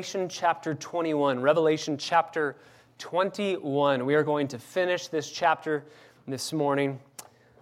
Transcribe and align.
Revelation 0.00 0.28
chapter 0.28 0.74
21. 0.76 1.40
Revelation 1.40 1.98
chapter 1.98 2.54
21. 2.98 4.06
We 4.06 4.14
are 4.14 4.22
going 4.22 4.46
to 4.46 4.56
finish 4.56 5.08
this 5.08 5.28
chapter 5.28 5.82
this 6.28 6.52
morning. 6.52 7.00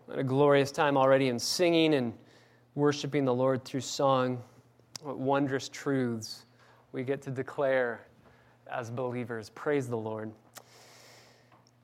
What 0.05 0.19
a 0.19 0.23
glorious 0.23 0.71
time 0.71 0.99
already 0.99 1.29
in 1.29 1.38
singing 1.38 1.95
and 1.95 2.12
worshiping 2.75 3.25
the 3.25 3.33
Lord 3.33 3.64
through 3.64 3.80
song. 3.80 4.43
What 5.01 5.19
wondrous 5.19 5.71
truths 5.71 6.45
we 6.93 7.04
get 7.04 7.22
to 7.22 7.30
declare 7.30 8.07
as 8.71 8.91
believers. 8.91 9.48
Praise 9.48 9.89
the 9.89 9.96
Lord. 9.96 10.30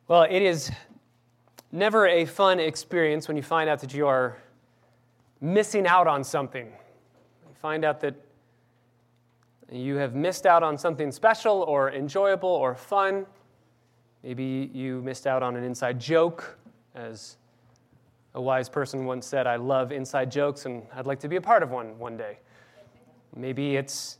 Well, 0.06 0.26
it 0.28 0.42
is 0.42 0.70
never 1.72 2.06
a 2.06 2.26
fun 2.26 2.60
experience 2.60 3.26
when 3.26 3.38
you 3.38 3.42
find 3.42 3.70
out 3.70 3.80
that 3.80 3.94
you 3.94 4.06
are 4.06 4.36
missing 5.40 5.86
out 5.86 6.06
on 6.06 6.22
something. 6.22 6.66
You 6.66 7.54
find 7.54 7.86
out 7.86 8.00
that 8.00 8.16
you 9.80 9.96
have 9.96 10.14
missed 10.14 10.46
out 10.46 10.62
on 10.62 10.76
something 10.76 11.10
special 11.10 11.62
or 11.62 11.90
enjoyable 11.92 12.48
or 12.48 12.74
fun. 12.74 13.26
Maybe 14.22 14.70
you 14.72 15.00
missed 15.02 15.26
out 15.26 15.42
on 15.42 15.56
an 15.56 15.64
inside 15.64 15.98
joke. 16.00 16.58
As 16.94 17.38
a 18.34 18.40
wise 18.40 18.68
person 18.68 19.04
once 19.04 19.26
said, 19.26 19.46
I 19.46 19.56
love 19.56 19.92
inside 19.92 20.30
jokes 20.30 20.66
and 20.66 20.82
I'd 20.94 21.06
like 21.06 21.20
to 21.20 21.28
be 21.28 21.36
a 21.36 21.40
part 21.40 21.62
of 21.62 21.70
one 21.70 21.98
one 21.98 22.16
day. 22.16 22.38
Maybe 23.34 23.76
it's 23.76 24.18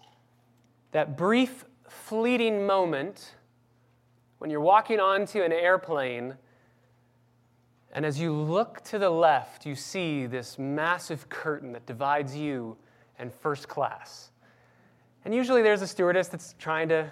that 0.92 1.16
brief, 1.16 1.66
fleeting 1.88 2.66
moment 2.66 3.34
when 4.38 4.50
you're 4.50 4.60
walking 4.60 5.00
onto 5.00 5.42
an 5.42 5.52
airplane 5.52 6.34
and 7.92 8.06
as 8.06 8.18
you 8.18 8.32
look 8.32 8.82
to 8.84 8.98
the 8.98 9.10
left, 9.10 9.66
you 9.66 9.74
see 9.74 10.24
this 10.26 10.58
massive 10.58 11.28
curtain 11.28 11.72
that 11.72 11.84
divides 11.84 12.34
you 12.34 12.76
and 13.18 13.32
first 13.32 13.68
class. 13.68 14.31
And 15.24 15.34
usually 15.34 15.62
there's 15.62 15.82
a 15.82 15.86
stewardess 15.86 16.28
that's 16.28 16.54
trying 16.58 16.88
to 16.88 17.10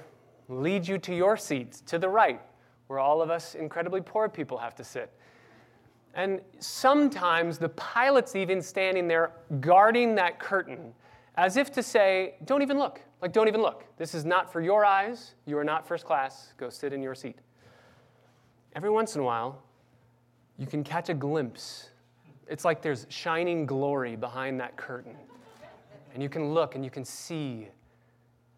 lead 0.49 0.87
you 0.87 0.99
to 0.99 1.15
your 1.15 1.37
seat, 1.37 1.83
to 1.87 1.99
the 1.99 2.09
right, 2.09 2.41
where 2.89 2.99
all 2.99 3.23
of 3.23 3.31
us 3.31 3.55
incredibly 3.55 4.01
poor 4.01 4.29
people 4.29 4.59
have 4.59 4.75
to 4.77 4.85
sit. 4.85 5.13
And 6.15 6.41
sometimes 6.59 7.59
the 7.59 7.69
pilot's 7.71 8.35
even 8.35 8.61
standing 8.61 9.07
there 9.07 9.33
guarding 9.61 10.17
that 10.17 10.41
curtain 10.41 10.93
as 11.37 11.57
if 11.57 11.71
to 11.73 11.83
say, 11.83 12.35
don't 12.45 12.63
even 12.63 12.79
look. 12.79 13.01
Like, 13.23 13.33
don't 13.33 13.49
even 13.49 13.63
look. 13.63 13.85
This 13.97 14.15
is 14.15 14.25
not 14.25 14.53
for 14.53 14.61
your 14.61 14.85
eyes. 14.85 15.35
You 15.47 15.57
are 15.59 15.65
not 15.65 15.87
first 15.87 16.05
class. 16.05 16.53
Go 16.57 16.69
sit 16.69 16.93
in 16.93 17.03
your 17.03 17.15
seat. 17.15 17.39
Every 18.75 18.91
once 18.91 19.15
in 19.15 19.21
a 19.21 19.25
while, 19.25 19.63
you 20.59 20.67
can 20.67 20.83
catch 20.83 21.09
a 21.09 21.15
glimpse. 21.15 21.91
It's 22.49 22.65
like 22.65 22.83
there's 22.83 23.07
shining 23.09 23.67
glory 23.67 24.17
behind 24.17 24.59
that 24.61 24.77
curtain. 24.77 25.15
And 26.13 26.23
you 26.23 26.29
can 26.29 26.53
look 26.53 26.75
and 26.75 26.85
you 26.85 26.91
can 26.91 27.05
see 27.05 27.69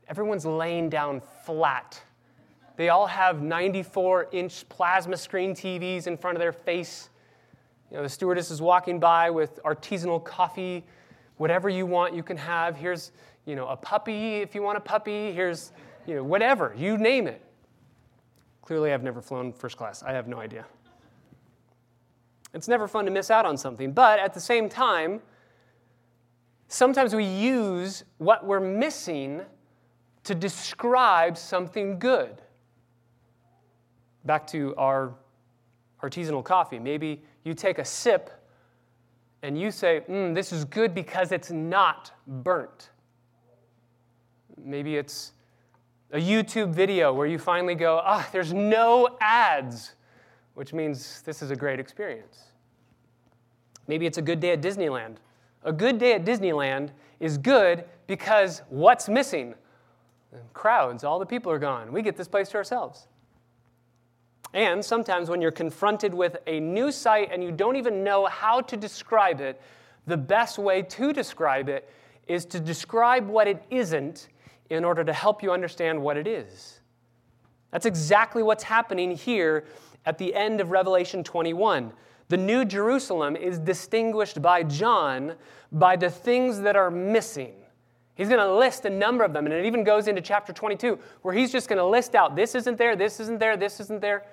Everyone's 0.08 0.45
laying 0.45 0.89
down 0.89 1.22
flat. 1.45 2.03
They 2.77 2.89
all 2.89 3.06
have 3.06 3.42
94 3.42 4.28
inch 4.33 4.69
plasma 4.69 5.17
screen 5.17 5.55
TVs 5.55 6.06
in 6.06 6.17
front 6.17 6.36
of 6.36 6.41
their 6.41 6.53
face. 6.53 7.11
You 7.91 7.98
know, 7.98 8.03
the 8.03 8.08
stewardess 8.08 8.50
is 8.50 8.62
walking 8.62 8.98
by 8.98 9.30
with 9.30 9.61
artisanal 9.64 10.23
coffee. 10.25 10.84
Whatever 11.36 11.69
you 11.69 11.86
want, 11.86 12.14
you 12.14 12.23
can 12.23 12.36
have. 12.36 12.77
Here's, 12.77 13.12
you 13.45 13.55
know, 13.55 13.69
a 13.69 13.77
puppy 13.77 14.36
if 14.36 14.55
you 14.55 14.62
want 14.62 14.78
a 14.78 14.80
puppy. 14.80 15.33
Here's, 15.33 15.73
you 16.06 16.14
know, 16.14 16.25
whatever. 16.25 16.75
You 16.77 16.97
name 16.97 17.27
it. 17.27 17.42
Clearly, 18.62 18.92
I've 18.92 19.03
never 19.03 19.20
flown 19.20 19.53
first 19.53 19.77
class. 19.77 20.03
I 20.03 20.12
have 20.12 20.28
no 20.28 20.39
idea. 20.39 20.64
It's 22.55 22.69
never 22.69 22.86
fun 22.86 23.05
to 23.06 23.11
miss 23.11 23.30
out 23.30 23.45
on 23.45 23.56
something. 23.56 23.92
But 23.92 24.19
at 24.19 24.34
the 24.34 24.41
same 24.41 24.69
time, 24.69 25.20
sometimes 26.69 27.14
we 27.14 27.25
use 27.25 28.05
what 28.19 28.47
we're 28.47 28.61
missing 28.61 29.42
to 30.24 30.34
describe 30.34 31.36
something 31.36 31.98
good. 31.98 32.42
Back 34.24 34.46
to 34.48 34.74
our 34.76 35.14
artisanal 36.02 36.44
coffee. 36.44 36.78
Maybe 36.78 37.22
you 37.44 37.54
take 37.54 37.78
a 37.78 37.84
sip 37.84 38.30
and 39.42 39.61
you 39.61 39.70
say, 39.70 40.02
mm, 40.08 40.34
This 40.34 40.52
is 40.52 40.64
good 40.64 40.94
because 40.94 41.32
it's 41.32 41.50
not 41.50 42.12
burnt. 42.27 42.90
Maybe 44.64 44.96
it's 44.96 45.32
a 46.12 46.18
YouTube 46.18 46.72
video 46.72 47.12
where 47.12 47.27
you 47.27 47.38
finally 47.38 47.74
go, 47.74 48.00
Ah, 48.05 48.28
there's 48.32 48.52
no 48.52 49.16
ads, 49.20 49.94
which 50.55 50.72
means 50.72 51.22
this 51.22 51.42
is 51.42 51.50
a 51.50 51.56
great 51.56 51.80
experience. 51.80 52.44
Maybe 53.88 54.06
it's 54.06 54.18
a 54.18 54.22
good 54.22 54.38
day 54.38 54.52
at 54.52 54.61
Disneyland. 54.61 55.16
A 55.64 55.72
good 55.72 55.98
day 55.98 56.12
at 56.12 56.24
Disneyland 56.24 56.90
is 57.18 57.38
good 57.38 57.84
because 58.06 58.62
what's 58.68 59.08
missing? 59.08 59.55
Crowds, 60.52 61.04
all 61.04 61.18
the 61.18 61.26
people 61.26 61.50
are 61.52 61.58
gone. 61.58 61.92
We 61.92 62.02
get 62.02 62.16
this 62.16 62.28
place 62.28 62.48
to 62.50 62.56
ourselves. 62.56 63.06
And 64.54 64.84
sometimes 64.84 65.30
when 65.30 65.40
you're 65.40 65.50
confronted 65.50 66.12
with 66.12 66.36
a 66.46 66.60
new 66.60 66.92
site 66.92 67.30
and 67.32 67.42
you 67.42 67.52
don't 67.52 67.76
even 67.76 68.04
know 68.04 68.26
how 68.26 68.60
to 68.60 68.76
describe 68.76 69.40
it, 69.40 69.60
the 70.06 70.16
best 70.16 70.58
way 70.58 70.82
to 70.82 71.12
describe 71.12 71.68
it 71.68 71.88
is 72.26 72.44
to 72.46 72.60
describe 72.60 73.28
what 73.28 73.48
it 73.48 73.62
isn't 73.70 74.28
in 74.70 74.84
order 74.84 75.04
to 75.04 75.12
help 75.12 75.42
you 75.42 75.52
understand 75.52 76.00
what 76.00 76.16
it 76.16 76.26
is. 76.26 76.80
That's 77.70 77.86
exactly 77.86 78.42
what's 78.42 78.62
happening 78.62 79.12
here 79.12 79.64
at 80.04 80.18
the 80.18 80.34
end 80.34 80.60
of 80.60 80.70
Revelation 80.70 81.24
21. 81.24 81.92
The 82.28 82.36
New 82.36 82.64
Jerusalem 82.64 83.36
is 83.36 83.58
distinguished 83.58 84.42
by 84.42 84.62
John 84.62 85.34
by 85.70 85.96
the 85.96 86.10
things 86.10 86.60
that 86.60 86.76
are 86.76 86.90
missing. 86.90 87.54
He's 88.14 88.28
going 88.28 88.40
to 88.40 88.55
list 88.55 88.84
a 88.84 88.90
number 88.90 89.24
of 89.24 89.33
them, 89.33 89.46
and 89.46 89.55
it 89.55 89.64
even 89.64 89.84
goes 89.84 90.06
into 90.06 90.20
chapter 90.20 90.52
22, 90.52 90.98
where 91.23 91.34
he's 91.34 91.50
just 91.50 91.68
going 91.68 91.78
to 91.78 91.86
list 91.86 92.14
out 92.14 92.36
this 92.36 92.55
isn't 92.55 92.77
there, 92.77 92.95
this 92.95 93.20
isn't 93.20 93.39
there, 93.39 93.56
this 93.56 93.80
isn't 93.80 94.00
there. 94.00 94.24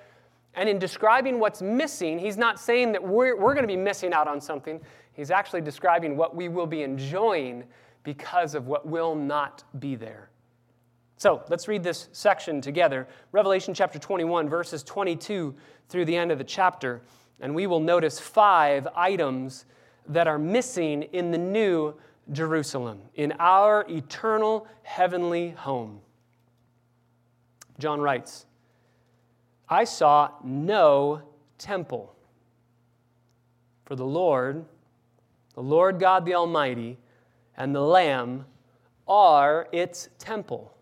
And 0.54 0.68
in 0.68 0.78
describing 0.78 1.38
what's 1.38 1.62
missing, 1.62 2.18
he's 2.18 2.36
not 2.36 2.60
saying 2.60 2.92
that 2.92 3.02
we're, 3.02 3.36
we're 3.36 3.54
going 3.54 3.66
to 3.66 3.72
be 3.72 3.76
missing 3.76 4.12
out 4.12 4.28
on 4.28 4.40
something. 4.40 4.80
He's 5.12 5.30
actually 5.30 5.60
describing 5.60 6.16
what 6.16 6.34
we 6.34 6.48
will 6.48 6.66
be 6.66 6.82
enjoying 6.82 7.64
because 8.02 8.54
of 8.54 8.66
what 8.66 8.86
will 8.86 9.14
not 9.14 9.64
be 9.78 9.94
there. 9.94 10.30
So 11.16 11.42
let's 11.48 11.68
read 11.68 11.82
this 11.82 12.08
section 12.12 12.60
together 12.62 13.06
Revelation 13.32 13.74
chapter 13.74 13.98
21, 13.98 14.48
verses 14.48 14.82
22 14.82 15.54
through 15.88 16.04
the 16.06 16.16
end 16.16 16.32
of 16.32 16.38
the 16.38 16.44
chapter. 16.44 17.02
And 17.40 17.54
we 17.54 17.66
will 17.66 17.80
notice 17.80 18.18
five 18.18 18.88
items 18.96 19.66
that 20.08 20.26
are 20.26 20.38
missing 20.38 21.02
in 21.02 21.30
the 21.30 21.38
new 21.38 21.94
Jerusalem, 22.32 23.00
in 23.14 23.32
our 23.38 23.84
eternal 23.88 24.66
heavenly 24.82 25.50
home. 25.50 26.00
John 27.78 28.00
writes, 28.00 28.46
I 29.68 29.84
saw 29.84 30.30
no 30.44 31.22
temple. 31.58 32.14
For 33.84 33.96
the 33.96 34.04
Lord, 34.04 34.64
the 35.54 35.62
Lord 35.62 35.98
God 35.98 36.24
the 36.24 36.34
Almighty, 36.34 36.98
and 37.56 37.74
the 37.74 37.80
Lamb 37.80 38.46
are 39.08 39.68
its 39.72 40.08
temple. 40.18 40.72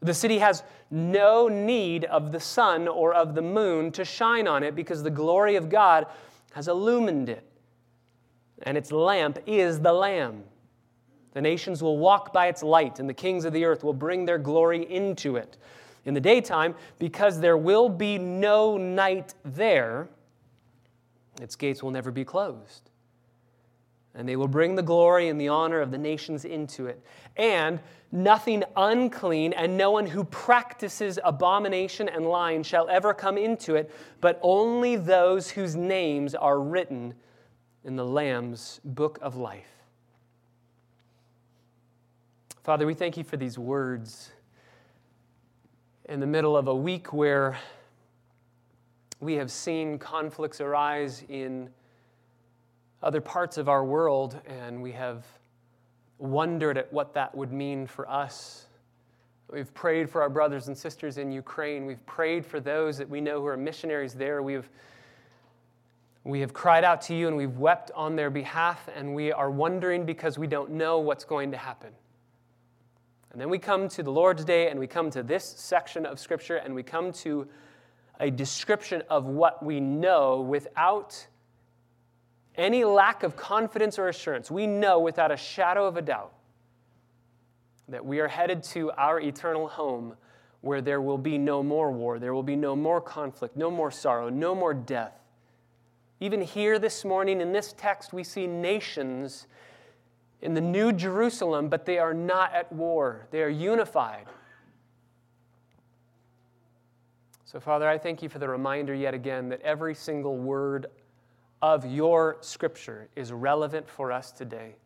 The 0.00 0.14
city 0.14 0.38
has 0.38 0.62
no 0.90 1.48
need 1.48 2.04
of 2.06 2.32
the 2.32 2.40
sun 2.40 2.88
or 2.88 3.14
of 3.14 3.34
the 3.34 3.42
moon 3.42 3.92
to 3.92 4.04
shine 4.04 4.48
on 4.48 4.62
it 4.62 4.74
because 4.74 5.02
the 5.02 5.10
glory 5.10 5.56
of 5.56 5.68
God 5.68 6.06
has 6.52 6.68
illumined 6.68 7.28
it 7.28 7.46
and 8.62 8.76
its 8.76 8.92
lamp 8.92 9.38
is 9.46 9.80
the 9.80 9.92
Lamb. 9.92 10.44
The 11.32 11.40
nations 11.40 11.82
will 11.82 11.98
walk 11.98 12.32
by 12.32 12.48
its 12.48 12.62
light, 12.62 12.98
and 12.98 13.08
the 13.08 13.14
kings 13.14 13.44
of 13.44 13.52
the 13.52 13.64
earth 13.64 13.82
will 13.82 13.94
bring 13.94 14.24
their 14.24 14.38
glory 14.38 14.90
into 14.90 15.36
it. 15.36 15.56
In 16.04 16.14
the 16.14 16.20
daytime, 16.20 16.74
because 16.98 17.40
there 17.40 17.56
will 17.56 17.88
be 17.88 18.18
no 18.18 18.76
night 18.76 19.34
there, 19.44 20.08
its 21.40 21.56
gates 21.56 21.82
will 21.82 21.90
never 21.90 22.10
be 22.10 22.24
closed. 22.24 22.90
And 24.14 24.28
they 24.28 24.36
will 24.36 24.48
bring 24.48 24.74
the 24.74 24.82
glory 24.82 25.28
and 25.28 25.40
the 25.40 25.48
honor 25.48 25.80
of 25.80 25.90
the 25.90 25.96
nations 25.96 26.44
into 26.44 26.86
it. 26.86 27.02
And 27.36 27.80
nothing 28.10 28.62
unclean 28.76 29.54
and 29.54 29.78
no 29.78 29.90
one 29.90 30.04
who 30.04 30.24
practices 30.24 31.18
abomination 31.24 32.10
and 32.10 32.26
lying 32.26 32.62
shall 32.62 32.90
ever 32.90 33.14
come 33.14 33.38
into 33.38 33.74
it, 33.74 33.90
but 34.20 34.38
only 34.42 34.96
those 34.96 35.48
whose 35.50 35.76
names 35.76 36.34
are 36.34 36.60
written 36.60 37.14
in 37.84 37.96
the 37.96 38.04
Lamb's 38.04 38.80
book 38.84 39.18
of 39.22 39.36
life. 39.36 39.66
Father, 42.62 42.86
we 42.86 42.94
thank 42.94 43.16
you 43.16 43.24
for 43.24 43.36
these 43.36 43.58
words 43.58 44.30
in 46.04 46.20
the 46.20 46.26
middle 46.26 46.56
of 46.56 46.68
a 46.68 46.74
week 46.74 47.12
where 47.12 47.58
we 49.18 49.34
have 49.34 49.50
seen 49.50 49.98
conflicts 49.98 50.60
arise 50.60 51.24
in 51.28 51.70
other 53.02 53.20
parts 53.20 53.58
of 53.58 53.68
our 53.68 53.84
world, 53.84 54.40
and 54.46 54.80
we 54.80 54.92
have 54.92 55.26
wondered 56.18 56.78
at 56.78 56.92
what 56.92 57.14
that 57.14 57.34
would 57.34 57.52
mean 57.52 57.86
for 57.86 58.08
us. 58.08 58.66
We've 59.50 59.74
prayed 59.74 60.08
for 60.08 60.22
our 60.22 60.30
brothers 60.30 60.68
and 60.68 60.78
sisters 60.78 61.18
in 61.18 61.32
Ukraine. 61.32 61.84
We've 61.84 62.04
prayed 62.06 62.46
for 62.46 62.60
those 62.60 62.96
that 62.98 63.08
we 63.08 63.20
know 63.20 63.40
who 63.40 63.46
are 63.46 63.56
missionaries 63.56 64.14
there. 64.14 64.40
We've 64.42 64.68
we 66.24 66.40
have 66.40 66.52
cried 66.52 66.84
out 66.84 67.02
to 67.02 67.14
you 67.14 67.28
and 67.28 67.36
we've 67.36 67.58
wept 67.58 67.90
on 67.94 68.16
their 68.16 68.30
behalf, 68.30 68.88
and 68.94 69.14
we 69.14 69.32
are 69.32 69.50
wondering 69.50 70.04
because 70.04 70.38
we 70.38 70.46
don't 70.46 70.70
know 70.70 71.00
what's 71.00 71.24
going 71.24 71.50
to 71.50 71.56
happen. 71.56 71.90
And 73.32 73.40
then 73.40 73.48
we 73.48 73.58
come 73.58 73.88
to 73.88 74.02
the 74.02 74.12
Lord's 74.12 74.44
Day 74.44 74.68
and 74.68 74.78
we 74.78 74.86
come 74.86 75.10
to 75.10 75.22
this 75.22 75.44
section 75.44 76.04
of 76.04 76.20
Scripture 76.20 76.56
and 76.56 76.74
we 76.74 76.82
come 76.82 77.12
to 77.12 77.48
a 78.20 78.30
description 78.30 79.02
of 79.08 79.24
what 79.24 79.64
we 79.64 79.80
know 79.80 80.42
without 80.42 81.26
any 82.56 82.84
lack 82.84 83.22
of 83.22 83.34
confidence 83.34 83.98
or 83.98 84.08
assurance. 84.08 84.50
We 84.50 84.66
know 84.66 85.00
without 85.00 85.32
a 85.32 85.36
shadow 85.36 85.86
of 85.86 85.96
a 85.96 86.02
doubt 86.02 86.34
that 87.88 88.04
we 88.04 88.20
are 88.20 88.28
headed 88.28 88.62
to 88.62 88.90
our 88.92 89.18
eternal 89.18 89.66
home 89.66 90.14
where 90.60 90.82
there 90.82 91.00
will 91.00 91.18
be 91.18 91.38
no 91.38 91.62
more 91.62 91.90
war, 91.90 92.18
there 92.18 92.34
will 92.34 92.42
be 92.42 92.54
no 92.54 92.76
more 92.76 93.00
conflict, 93.00 93.56
no 93.56 93.70
more 93.70 93.90
sorrow, 93.90 94.28
no 94.28 94.54
more 94.54 94.72
death. 94.74 95.21
Even 96.22 96.40
here 96.40 96.78
this 96.78 97.04
morning 97.04 97.40
in 97.40 97.50
this 97.50 97.74
text, 97.76 98.12
we 98.12 98.22
see 98.22 98.46
nations 98.46 99.48
in 100.40 100.54
the 100.54 100.60
New 100.60 100.92
Jerusalem, 100.92 101.68
but 101.68 101.84
they 101.84 101.98
are 101.98 102.14
not 102.14 102.54
at 102.54 102.72
war, 102.72 103.26
they 103.32 103.42
are 103.42 103.48
unified. 103.48 104.26
So, 107.44 107.58
Father, 107.58 107.88
I 107.88 107.98
thank 107.98 108.22
you 108.22 108.28
for 108.28 108.38
the 108.38 108.48
reminder 108.48 108.94
yet 108.94 109.14
again 109.14 109.48
that 109.48 109.62
every 109.62 109.96
single 109.96 110.36
word 110.36 110.86
of 111.60 111.84
your 111.84 112.36
scripture 112.40 113.08
is 113.16 113.32
relevant 113.32 113.88
for 113.88 114.12
us 114.12 114.30
today. 114.30 114.76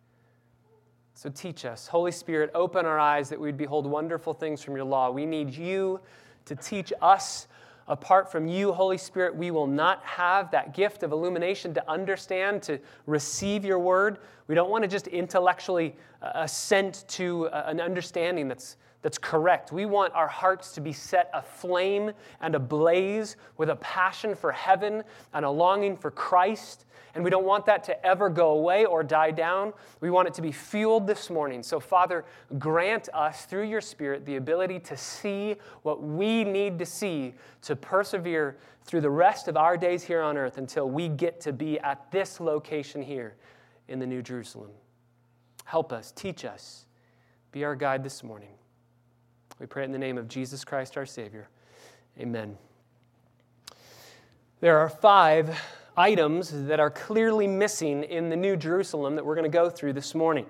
So 1.12 1.28
teach 1.28 1.66
us. 1.66 1.86
Holy 1.86 2.12
Spirit, 2.12 2.50
open 2.54 2.86
our 2.86 2.98
eyes 2.98 3.28
that 3.28 3.38
we'd 3.38 3.58
behold 3.58 3.86
wonderful 3.86 4.32
things 4.32 4.62
from 4.62 4.74
your 4.74 4.86
law. 4.86 5.10
We 5.10 5.26
need 5.26 5.50
you 5.50 6.00
to 6.46 6.56
teach 6.56 6.94
us. 7.02 7.46
Apart 7.88 8.30
from 8.30 8.48
you, 8.48 8.72
Holy 8.72 8.98
Spirit, 8.98 9.36
we 9.36 9.52
will 9.52 9.68
not 9.68 10.02
have 10.04 10.50
that 10.50 10.74
gift 10.74 11.04
of 11.04 11.12
illumination 11.12 11.72
to 11.74 11.90
understand, 11.90 12.62
to 12.64 12.80
receive 13.06 13.64
your 13.64 13.78
word. 13.78 14.18
We 14.48 14.56
don't 14.56 14.70
want 14.70 14.82
to 14.82 14.88
just 14.88 15.06
intellectually 15.06 15.94
uh, 16.20 16.32
assent 16.34 17.04
to 17.08 17.48
uh, 17.48 17.64
an 17.66 17.80
understanding 17.80 18.48
that's, 18.48 18.76
that's 19.02 19.18
correct. 19.18 19.70
We 19.70 19.86
want 19.86 20.12
our 20.14 20.26
hearts 20.26 20.72
to 20.72 20.80
be 20.80 20.92
set 20.92 21.30
aflame 21.32 22.10
and 22.40 22.56
ablaze 22.56 23.36
with 23.56 23.70
a 23.70 23.76
passion 23.76 24.34
for 24.34 24.50
heaven 24.50 25.04
and 25.32 25.44
a 25.44 25.50
longing 25.50 25.96
for 25.96 26.10
Christ 26.10 26.86
and 27.16 27.24
we 27.24 27.30
don't 27.30 27.46
want 27.46 27.64
that 27.64 27.82
to 27.84 28.06
ever 28.06 28.28
go 28.28 28.50
away 28.50 28.84
or 28.84 29.02
die 29.02 29.30
down. 29.30 29.72
We 30.00 30.10
want 30.10 30.28
it 30.28 30.34
to 30.34 30.42
be 30.42 30.52
fueled 30.52 31.06
this 31.06 31.30
morning. 31.30 31.62
So, 31.62 31.80
Father, 31.80 32.26
grant 32.58 33.08
us 33.14 33.46
through 33.46 33.64
your 33.64 33.80
Spirit 33.80 34.26
the 34.26 34.36
ability 34.36 34.80
to 34.80 34.98
see 34.98 35.56
what 35.80 36.02
we 36.02 36.44
need 36.44 36.78
to 36.78 36.84
see 36.84 37.32
to 37.62 37.74
persevere 37.74 38.58
through 38.84 39.00
the 39.00 39.10
rest 39.10 39.48
of 39.48 39.56
our 39.56 39.78
days 39.78 40.04
here 40.04 40.20
on 40.20 40.36
earth 40.36 40.58
until 40.58 40.90
we 40.90 41.08
get 41.08 41.40
to 41.40 41.54
be 41.54 41.80
at 41.80 42.10
this 42.12 42.38
location 42.38 43.00
here 43.00 43.34
in 43.88 43.98
the 43.98 44.06
New 44.06 44.20
Jerusalem. 44.20 44.70
Help 45.64 45.94
us, 45.94 46.12
teach 46.12 46.44
us, 46.44 46.84
be 47.50 47.64
our 47.64 47.74
guide 47.74 48.04
this 48.04 48.22
morning. 48.22 48.52
We 49.58 49.64
pray 49.64 49.84
in 49.84 49.90
the 49.90 49.98
name 49.98 50.19
of 50.19 50.28
Jesus 50.28 50.66
Christ, 50.66 50.98
our 50.98 51.06
Savior. 51.06 51.48
Amen. 52.20 52.58
There 54.60 54.78
are 54.78 54.90
five 54.90 55.58
items 55.96 56.50
that 56.66 56.81
are 56.81 56.90
clearly 56.90 57.46
missing 57.46 58.04
in 58.04 58.28
the 58.28 58.37
New 58.37 58.56
Jerusalem 58.56 59.16
that 59.16 59.25
we're 59.25 59.34
going 59.34 59.50
to 59.50 59.56
go 59.56 59.70
through 59.70 59.94
this 59.94 60.14
morning. 60.14 60.46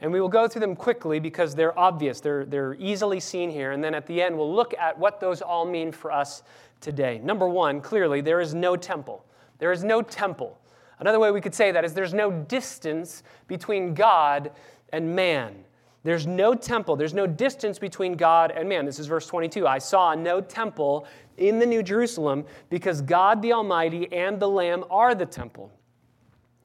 And 0.00 0.12
we 0.12 0.20
will 0.20 0.28
go 0.28 0.46
through 0.46 0.60
them 0.60 0.76
quickly 0.76 1.18
because 1.18 1.54
they're 1.54 1.76
obvious, 1.78 2.20
they're, 2.20 2.44
they're 2.44 2.74
easily 2.74 3.18
seen 3.18 3.50
here. 3.50 3.72
And 3.72 3.82
then 3.82 3.94
at 3.94 4.06
the 4.06 4.22
end, 4.22 4.36
we'll 4.36 4.54
look 4.54 4.74
at 4.78 4.96
what 4.96 5.20
those 5.20 5.42
all 5.42 5.64
mean 5.64 5.90
for 5.90 6.12
us 6.12 6.42
today. 6.80 7.20
Number 7.22 7.48
one, 7.48 7.80
clearly, 7.80 8.20
there 8.20 8.40
is 8.40 8.54
no 8.54 8.76
temple. 8.76 9.24
There 9.58 9.72
is 9.72 9.82
no 9.82 10.02
temple. 10.02 10.58
Another 11.00 11.18
way 11.18 11.30
we 11.30 11.40
could 11.40 11.54
say 11.54 11.72
that 11.72 11.84
is 11.84 11.94
there's 11.94 12.14
no 12.14 12.30
distance 12.30 13.22
between 13.46 13.94
God 13.94 14.52
and 14.92 15.14
man. 15.14 15.64
There's 16.04 16.26
no 16.26 16.54
temple, 16.54 16.96
there's 16.96 17.14
no 17.14 17.26
distance 17.26 17.78
between 17.78 18.14
God 18.14 18.52
and 18.52 18.68
man. 18.68 18.86
This 18.86 18.98
is 18.98 19.06
verse 19.06 19.26
22. 19.26 19.66
I 19.66 19.78
saw 19.78 20.14
no 20.14 20.40
temple 20.40 21.06
in 21.38 21.58
the 21.58 21.66
New 21.66 21.82
Jerusalem 21.82 22.44
because 22.70 23.00
God 23.00 23.42
the 23.42 23.52
Almighty 23.52 24.12
and 24.12 24.38
the 24.40 24.48
Lamb 24.48 24.84
are 24.90 25.14
the 25.14 25.26
temple. 25.26 25.72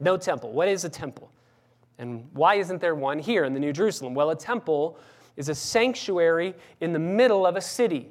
No 0.00 0.16
temple. 0.16 0.52
What 0.52 0.68
is 0.68 0.84
a 0.84 0.88
temple? 0.88 1.30
And 1.98 2.28
why 2.32 2.56
isn't 2.56 2.80
there 2.80 2.94
one 2.94 3.18
here 3.18 3.44
in 3.44 3.54
the 3.54 3.60
New 3.60 3.72
Jerusalem? 3.72 4.14
Well, 4.14 4.30
a 4.30 4.36
temple 4.36 4.98
is 5.36 5.48
a 5.48 5.54
sanctuary 5.54 6.54
in 6.80 6.92
the 6.92 6.98
middle 6.98 7.46
of 7.46 7.56
a 7.56 7.60
city. 7.60 8.10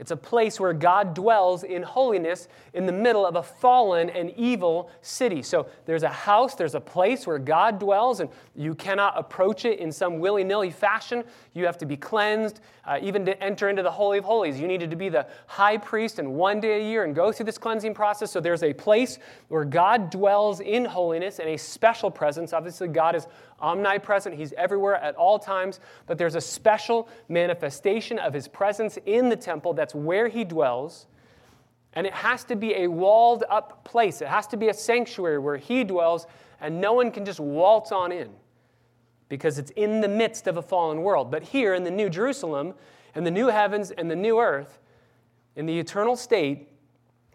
It's 0.00 0.10
a 0.10 0.16
place 0.16 0.58
where 0.58 0.72
God 0.72 1.12
dwells 1.12 1.62
in 1.62 1.82
holiness 1.82 2.48
in 2.72 2.86
the 2.86 2.92
middle 2.92 3.26
of 3.26 3.36
a 3.36 3.42
fallen 3.42 4.08
and 4.08 4.30
evil 4.30 4.90
city. 5.02 5.42
So 5.42 5.66
there's 5.84 6.04
a 6.04 6.08
house, 6.08 6.54
there's 6.54 6.74
a 6.74 6.80
place 6.80 7.26
where 7.26 7.38
God 7.38 7.78
dwells, 7.78 8.20
and 8.20 8.30
you 8.56 8.74
cannot 8.74 9.18
approach 9.18 9.66
it 9.66 9.78
in 9.78 9.92
some 9.92 10.18
willy 10.18 10.42
nilly 10.42 10.70
fashion. 10.70 11.22
You 11.52 11.66
have 11.66 11.76
to 11.78 11.86
be 11.86 11.98
cleansed. 11.98 12.60
Uh, 12.86 12.98
even 13.02 13.26
to 13.26 13.40
enter 13.42 13.68
into 13.68 13.82
the 13.82 13.90
Holy 13.90 14.16
of 14.16 14.24
Holies, 14.24 14.58
you 14.58 14.66
needed 14.66 14.90
to 14.90 14.96
be 14.96 15.10
the 15.10 15.26
high 15.46 15.76
priest 15.76 16.18
and 16.18 16.34
one 16.34 16.60
day 16.60 16.80
a 16.80 16.82
year 16.82 17.04
and 17.04 17.14
go 17.14 17.30
through 17.30 17.44
this 17.44 17.58
cleansing 17.58 17.92
process. 17.92 18.32
So 18.32 18.40
there's 18.40 18.62
a 18.62 18.72
place 18.72 19.18
where 19.48 19.66
God 19.66 20.08
dwells 20.08 20.60
in 20.60 20.86
holiness 20.86 21.40
and 21.40 21.48
a 21.50 21.58
special 21.58 22.10
presence. 22.10 22.54
Obviously, 22.54 22.88
God 22.88 23.14
is 23.14 23.26
omnipresent, 23.60 24.34
He's 24.34 24.52
everywhere 24.54 24.96
at 24.96 25.14
all 25.16 25.38
times, 25.38 25.80
but 26.06 26.18
there's 26.18 26.34
a 26.34 26.40
special 26.40 27.08
manifestation 27.28 28.18
of 28.18 28.32
His 28.32 28.48
presence 28.48 28.98
in 29.06 29.28
the 29.28 29.36
temple 29.36 29.74
that's 29.74 29.94
where 29.94 30.28
He 30.28 30.44
dwells. 30.44 31.06
And 31.92 32.06
it 32.06 32.12
has 32.12 32.44
to 32.44 32.56
be 32.56 32.74
a 32.74 32.86
walled 32.88 33.44
up 33.50 33.84
place. 33.84 34.22
It 34.22 34.28
has 34.28 34.46
to 34.48 34.56
be 34.56 34.68
a 34.68 34.74
sanctuary 34.74 35.38
where 35.38 35.56
He 35.56 35.84
dwells, 35.84 36.26
and 36.60 36.80
no 36.80 36.92
one 36.92 37.10
can 37.10 37.24
just 37.24 37.40
waltz 37.40 37.92
on 37.92 38.12
in 38.12 38.30
because 39.28 39.58
it's 39.58 39.70
in 39.72 40.00
the 40.00 40.08
midst 40.08 40.46
of 40.46 40.56
a 40.56 40.62
fallen 40.62 41.02
world. 41.02 41.30
But 41.30 41.42
here 41.42 41.74
in 41.74 41.84
the 41.84 41.90
New 41.90 42.08
Jerusalem, 42.08 42.74
and 43.14 43.26
the 43.26 43.30
new 43.30 43.48
heavens 43.48 43.90
and 43.90 44.10
the 44.10 44.16
new 44.16 44.38
earth, 44.40 44.78
in 45.56 45.66
the 45.66 45.78
eternal 45.78 46.16
state, 46.16 46.69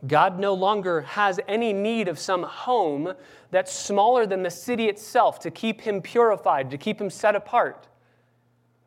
God 0.07 0.39
no 0.39 0.53
longer 0.53 1.01
has 1.01 1.39
any 1.47 1.73
need 1.73 2.07
of 2.07 2.19
some 2.19 2.43
home 2.43 3.13
that's 3.51 3.71
smaller 3.71 4.25
than 4.25 4.43
the 4.43 4.49
city 4.49 4.87
itself 4.87 5.39
to 5.39 5.51
keep 5.51 5.81
him 5.81 6.01
purified, 6.01 6.69
to 6.71 6.77
keep 6.77 6.99
him 6.99 7.09
set 7.09 7.35
apart. 7.35 7.87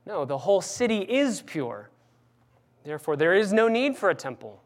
No, 0.06 0.24
the 0.24 0.38
whole 0.38 0.60
city 0.60 1.00
is 1.00 1.42
pure. 1.42 1.90
Therefore, 2.84 3.16
there 3.16 3.34
is 3.34 3.52
no 3.52 3.68
need 3.68 3.96
for 3.96 4.10
a 4.10 4.14
temple. 4.14 4.62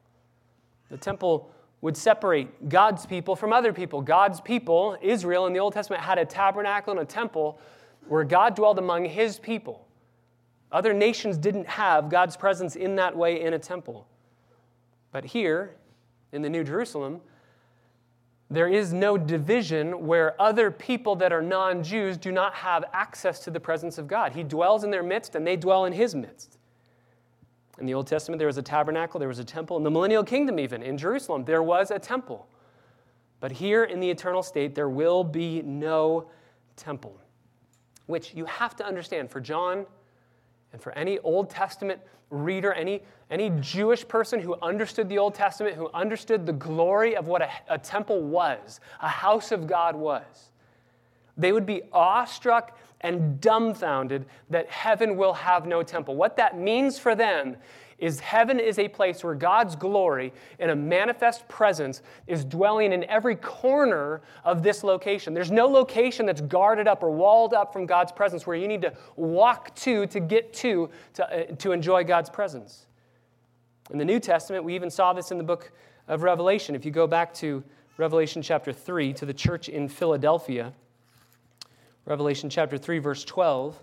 The 0.90 0.96
temple 0.96 1.50
would 1.80 1.96
separate 1.96 2.68
God's 2.68 3.06
people 3.06 3.34
from 3.34 3.52
other 3.52 3.72
people. 3.72 4.02
God's 4.02 4.40
people, 4.40 4.96
Israel 5.02 5.46
in 5.46 5.52
the 5.52 5.58
Old 5.58 5.72
Testament, 5.72 6.02
had 6.02 6.18
a 6.18 6.24
tabernacle 6.24 6.92
and 6.92 7.00
a 7.00 7.04
temple 7.04 7.58
where 8.06 8.24
God 8.24 8.54
dwelled 8.54 8.78
among 8.78 9.04
his 9.04 9.38
people. 9.38 9.86
Other 10.70 10.92
nations 10.92 11.36
didn't 11.36 11.66
have 11.66 12.08
God's 12.08 12.36
presence 12.36 12.76
in 12.76 12.96
that 12.96 13.16
way 13.16 13.40
in 13.40 13.54
a 13.54 13.58
temple. 13.58 14.06
But 15.10 15.24
here, 15.24 15.74
in 16.32 16.42
the 16.42 16.50
New 16.50 16.64
Jerusalem, 16.64 17.20
there 18.50 18.68
is 18.68 18.92
no 18.92 19.16
division 19.16 20.06
where 20.06 20.40
other 20.40 20.70
people 20.70 21.16
that 21.16 21.32
are 21.32 21.40
non 21.40 21.82
Jews 21.82 22.18
do 22.18 22.32
not 22.32 22.54
have 22.54 22.84
access 22.92 23.40
to 23.44 23.50
the 23.50 23.60
presence 23.60 23.96
of 23.96 24.06
God. 24.06 24.32
He 24.32 24.42
dwells 24.42 24.84
in 24.84 24.90
their 24.90 25.02
midst 25.02 25.34
and 25.34 25.46
they 25.46 25.56
dwell 25.56 25.86
in 25.86 25.92
his 25.92 26.14
midst. 26.14 26.58
In 27.78 27.86
the 27.86 27.94
Old 27.94 28.06
Testament, 28.06 28.38
there 28.38 28.46
was 28.46 28.58
a 28.58 28.62
tabernacle, 28.62 29.18
there 29.18 29.28
was 29.28 29.38
a 29.38 29.44
temple. 29.44 29.78
In 29.78 29.82
the 29.82 29.90
millennial 29.90 30.22
kingdom, 30.22 30.58
even 30.58 30.82
in 30.82 30.98
Jerusalem, 30.98 31.44
there 31.44 31.62
was 31.62 31.90
a 31.90 31.98
temple. 31.98 32.46
But 33.40 33.52
here 33.52 33.84
in 33.84 34.00
the 34.00 34.10
eternal 34.10 34.42
state, 34.42 34.74
there 34.74 34.90
will 34.90 35.24
be 35.24 35.62
no 35.62 36.30
temple, 36.76 37.18
which 38.06 38.34
you 38.34 38.44
have 38.44 38.76
to 38.76 38.86
understand 38.86 39.30
for 39.30 39.40
John 39.40 39.86
and 40.72 40.80
for 40.80 40.92
any 40.92 41.18
Old 41.20 41.50
Testament 41.50 42.00
reader, 42.30 42.72
any, 42.72 43.02
any 43.30 43.50
Jewish 43.60 44.06
person 44.06 44.40
who 44.40 44.56
understood 44.62 45.08
the 45.08 45.18
Old 45.18 45.34
Testament, 45.34 45.76
who 45.76 45.90
understood 45.92 46.46
the 46.46 46.52
glory 46.52 47.14
of 47.14 47.26
what 47.26 47.42
a, 47.42 47.50
a 47.68 47.78
temple 47.78 48.22
was, 48.22 48.80
a 49.00 49.08
house 49.08 49.52
of 49.52 49.66
God 49.66 49.94
was, 49.94 50.50
they 51.36 51.52
would 51.52 51.66
be 51.66 51.82
awestruck 51.92 52.78
and 53.02 53.40
dumbfounded 53.40 54.26
that 54.50 54.70
heaven 54.70 55.16
will 55.16 55.34
have 55.34 55.66
no 55.66 55.82
temple. 55.82 56.14
What 56.14 56.36
that 56.36 56.58
means 56.58 56.98
for 56.98 57.14
them 57.14 57.56
is 58.02 58.18
heaven 58.18 58.58
is 58.58 58.80
a 58.80 58.88
place 58.88 59.22
where 59.22 59.36
God's 59.36 59.76
glory 59.76 60.32
in 60.58 60.70
a 60.70 60.76
manifest 60.76 61.46
presence 61.46 62.02
is 62.26 62.44
dwelling 62.44 62.92
in 62.92 63.04
every 63.04 63.36
corner 63.36 64.22
of 64.42 64.64
this 64.64 64.82
location. 64.82 65.32
There's 65.32 65.52
no 65.52 65.68
location 65.68 66.26
that's 66.26 66.40
guarded 66.40 66.88
up 66.88 67.04
or 67.04 67.12
walled 67.12 67.54
up 67.54 67.72
from 67.72 67.86
God's 67.86 68.10
presence 68.10 68.44
where 68.44 68.56
you 68.56 68.66
need 68.66 68.82
to 68.82 68.92
walk 69.14 69.72
to 69.76 70.06
to 70.08 70.18
get 70.18 70.52
to 70.54 70.90
to, 71.14 71.32
uh, 71.32 71.54
to 71.54 71.70
enjoy 71.70 72.02
God's 72.02 72.28
presence. 72.28 72.86
In 73.92 73.98
the 73.98 74.04
New 74.04 74.18
Testament, 74.18 74.64
we 74.64 74.74
even 74.74 74.90
saw 74.90 75.12
this 75.12 75.30
in 75.30 75.38
the 75.38 75.44
book 75.44 75.70
of 76.08 76.24
Revelation. 76.24 76.74
If 76.74 76.84
you 76.84 76.90
go 76.90 77.06
back 77.06 77.32
to 77.34 77.62
Revelation 77.98 78.42
chapter 78.42 78.72
3 78.72 79.12
to 79.12 79.26
the 79.26 79.34
church 79.34 79.68
in 79.68 79.88
Philadelphia, 79.88 80.72
Revelation 82.04 82.50
chapter 82.50 82.76
3, 82.76 82.98
verse 82.98 83.24
12. 83.24 83.80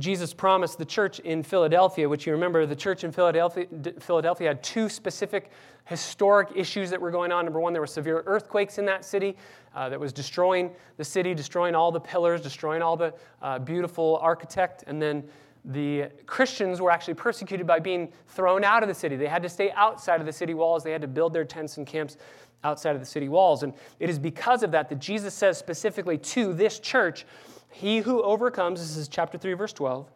Jesus 0.00 0.34
promised 0.34 0.78
the 0.78 0.84
church 0.84 1.20
in 1.20 1.42
Philadelphia, 1.42 2.08
which 2.08 2.26
you 2.26 2.32
remember, 2.32 2.66
the 2.66 2.74
church 2.74 3.04
in 3.04 3.12
Philadelphia, 3.12 3.66
Philadelphia 4.00 4.48
had 4.48 4.62
two 4.62 4.88
specific 4.88 5.50
historic 5.84 6.48
issues 6.56 6.90
that 6.90 7.00
were 7.00 7.10
going 7.10 7.32
on. 7.32 7.44
Number 7.44 7.60
one, 7.60 7.72
there 7.72 7.82
were 7.82 7.86
severe 7.86 8.22
earthquakes 8.26 8.78
in 8.78 8.86
that 8.86 9.04
city 9.04 9.36
uh, 9.74 9.88
that 9.88 10.00
was 10.00 10.12
destroying 10.12 10.70
the 10.96 11.04
city, 11.04 11.34
destroying 11.34 11.74
all 11.74 11.92
the 11.92 12.00
pillars, 12.00 12.40
destroying 12.40 12.82
all 12.82 12.96
the 12.96 13.14
uh, 13.42 13.58
beautiful 13.58 14.18
architect. 14.22 14.84
And 14.86 15.00
then 15.00 15.24
the 15.64 16.06
Christians 16.26 16.80
were 16.80 16.90
actually 16.90 17.14
persecuted 17.14 17.66
by 17.66 17.80
being 17.80 18.12
thrown 18.28 18.64
out 18.64 18.82
of 18.82 18.88
the 18.88 18.94
city. 18.94 19.16
They 19.16 19.26
had 19.26 19.42
to 19.42 19.48
stay 19.48 19.70
outside 19.72 20.20
of 20.20 20.26
the 20.26 20.32
city 20.32 20.54
walls, 20.54 20.82
they 20.82 20.92
had 20.92 21.02
to 21.02 21.08
build 21.08 21.32
their 21.32 21.44
tents 21.44 21.76
and 21.76 21.86
camps 21.86 22.16
outside 22.64 22.94
of 22.94 23.00
the 23.00 23.06
city 23.06 23.28
walls. 23.28 23.62
And 23.62 23.72
it 23.98 24.10
is 24.10 24.18
because 24.18 24.62
of 24.62 24.70
that 24.72 24.88
that 24.88 24.98
Jesus 24.98 25.34
says 25.34 25.58
specifically 25.58 26.18
to 26.18 26.52
this 26.52 26.78
church, 26.78 27.26
He 27.70 27.98
who 27.98 28.22
overcomes, 28.22 28.80
this 28.80 28.96
is 28.96 29.08
chapter 29.08 29.38
3, 29.38 29.54
verse 29.54 29.72
12, 29.72 30.10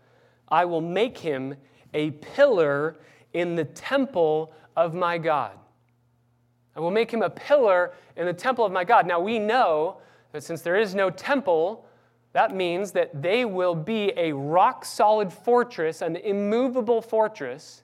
I 0.48 0.64
will 0.64 0.80
make 0.80 1.16
him 1.18 1.54
a 1.94 2.10
pillar 2.10 2.96
in 3.32 3.54
the 3.54 3.64
temple 3.64 4.52
of 4.76 4.94
my 4.94 5.18
God. 5.18 5.52
I 6.76 6.80
will 6.80 6.90
make 6.90 7.10
him 7.10 7.22
a 7.22 7.30
pillar 7.30 7.92
in 8.16 8.26
the 8.26 8.32
temple 8.32 8.64
of 8.64 8.72
my 8.72 8.84
God. 8.84 9.06
Now 9.06 9.20
we 9.20 9.38
know 9.38 9.98
that 10.32 10.42
since 10.42 10.62
there 10.62 10.76
is 10.76 10.94
no 10.94 11.08
temple, 11.10 11.86
that 12.32 12.54
means 12.54 12.90
that 12.92 13.22
they 13.22 13.44
will 13.44 13.76
be 13.76 14.12
a 14.16 14.32
rock 14.32 14.84
solid 14.84 15.32
fortress, 15.32 16.02
an 16.02 16.16
immovable 16.16 17.00
fortress 17.00 17.82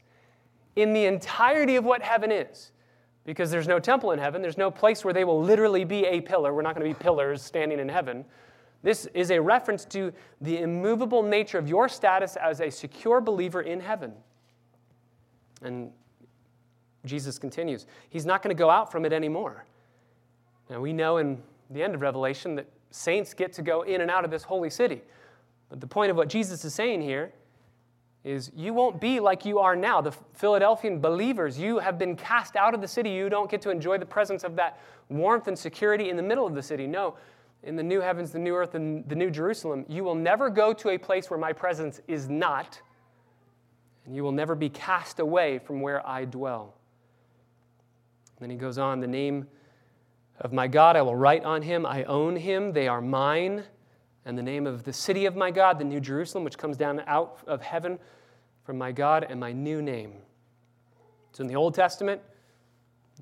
in 0.75 0.93
the 0.93 1.05
entirety 1.05 1.77
of 1.77 1.85
what 1.85 2.03
heaven 2.03 2.33
is. 2.33 2.73
Because 3.25 3.51
there's 3.51 3.69
no 3.69 3.79
temple 3.79 4.11
in 4.11 4.19
heaven, 4.19 4.43
there's 4.43 4.59
no 4.59 4.71
place 4.71 5.05
where 5.05 5.15
they 5.15 5.25
will 5.25 5.41
literally 5.41 5.85
be 5.85 6.05
a 6.07 6.21
pillar. 6.21 6.53
We're 6.53 6.63
not 6.63 6.75
going 6.75 6.89
to 6.89 6.99
be 6.99 7.01
pillars 7.01 7.43
standing 7.43 7.79
in 7.79 7.89
heaven. 7.89 8.25
This 8.83 9.07
is 9.13 9.31
a 9.31 9.41
reference 9.41 9.85
to 9.87 10.13
the 10.41 10.59
immovable 10.59 11.23
nature 11.23 11.59
of 11.59 11.69
your 11.69 11.89
status 11.89 12.37
as 12.37 12.61
a 12.61 12.71
secure 12.71 13.21
believer 13.21 13.61
in 13.61 13.81
heaven. 13.81 14.13
And 15.63 15.91
Jesus 17.05 17.39
continues, 17.39 17.87
He's 18.09 18.27
not 18.27 18.43
going 18.43 18.55
to 18.55 18.59
go 18.59 18.71
out 18.71 18.91
from 18.91 19.05
it 19.05 19.13
anymore. 19.13 19.65
Now, 20.69 20.81
we 20.81 20.93
know 20.93 21.19
in 21.19 21.43
the 21.71 21.83
end 21.83 21.95
of 21.95 22.01
Revelation 22.01 22.55
that 22.57 22.67
saints 22.91 23.35
get 23.35 23.53
to 23.55 23.63
go 23.63 23.83
in 23.83 24.01
and 24.01 24.11
out 24.11 24.25
of 24.25 24.31
this 24.31 24.43
holy 24.43 24.71
city. 24.71 25.03
But 25.69 25.81
the 25.81 25.87
point 25.87 26.11
of 26.11 26.17
what 26.17 26.29
Jesus 26.29 26.65
is 26.65 26.75
saying 26.75 27.03
here 27.03 27.33
is 28.25 28.51
you 28.55 28.75
won't 28.75 29.01
be 29.01 29.19
like 29.19 29.45
you 29.45 29.59
are 29.59 29.75
now. 29.75 30.01
The 30.01 30.13
Philadelphian 30.35 31.01
believers, 31.01 31.59
you 31.59 31.79
have 31.79 31.99
been 31.99 32.17
cast 32.17 32.57
out 32.57 32.75
of 32.75 32.81
the 32.81 32.89
city. 32.89 33.11
You 33.11 33.29
don't 33.29 33.51
get 33.51 33.63
to 33.63 33.71
enjoy 33.71 33.99
the 33.99 34.07
presence 34.07 34.45
of 34.45 34.57
that 34.57 34.79
warmth 35.09 35.49
and 35.49 35.59
security 35.59 36.11
in 36.11 36.17
the 36.17 36.23
middle 36.23 36.47
of 36.47 36.55
the 36.55 36.63
city. 36.63 36.87
No, 36.87 37.15
in 37.63 37.77
the 37.77 37.83
new 37.83 38.01
heavens, 38.01 38.31
the 38.31 38.39
new 38.39 38.55
earth, 38.55 38.75
and 38.75 39.07
the 39.09 39.15
new 39.15 39.31
Jerusalem, 39.31 39.85
you 39.89 40.03
will 40.03 40.15
never 40.15 40.49
go 40.49 40.73
to 40.73 40.91
a 40.91 40.99
place 40.99 41.29
where 41.29 41.39
my 41.39 41.53
presence 41.53 42.01
is 42.09 42.29
not, 42.29 42.81
and 44.07 44.17
you 44.17 44.23
will 44.23 44.33
never 44.33 44.55
be 44.55 44.71
cast 44.71 45.21
away 45.21 45.59
from 45.59 45.81
where 45.81 46.07
I 46.07 46.25
dwell. 46.25 46.75
And 48.37 48.45
then 48.45 48.51
he 48.51 48.57
goes 48.57 48.79
on, 48.79 49.01
the 49.01 49.07
name 49.07 49.47
of 50.41 50.53
my 50.53 50.67
God 50.67 50.97
I 50.97 51.03
will 51.03 51.15
write 51.15 51.45
on 51.45 51.61
him. 51.61 51.85
I 51.85 52.05
own 52.05 52.37
him. 52.37 52.73
They 52.73 52.89
are 52.89 53.03
mine. 53.03 53.65
And 54.25 54.39
the 54.39 54.43
name 54.43 54.67
of 54.67 54.85
the 54.85 54.93
city 54.93 55.27
of 55.27 55.37
my 55.37 55.51
God, 55.51 55.79
the 55.79 55.85
New 55.85 56.01
Jerusalem, 56.01 56.45
which 56.45 56.57
comes 56.57 56.79
down 56.79 57.03
out 57.07 57.41
of 57.47 57.61
heaven 57.61 57.99
from 58.65 58.79
my 58.79 58.93
God, 58.93 59.27
and 59.29 59.39
my 59.39 59.53
new 59.53 59.83
name. 59.83 60.15
So 61.33 61.43
in 61.43 61.49
the 61.49 61.57
Old 61.57 61.75
Testament, 61.75 62.23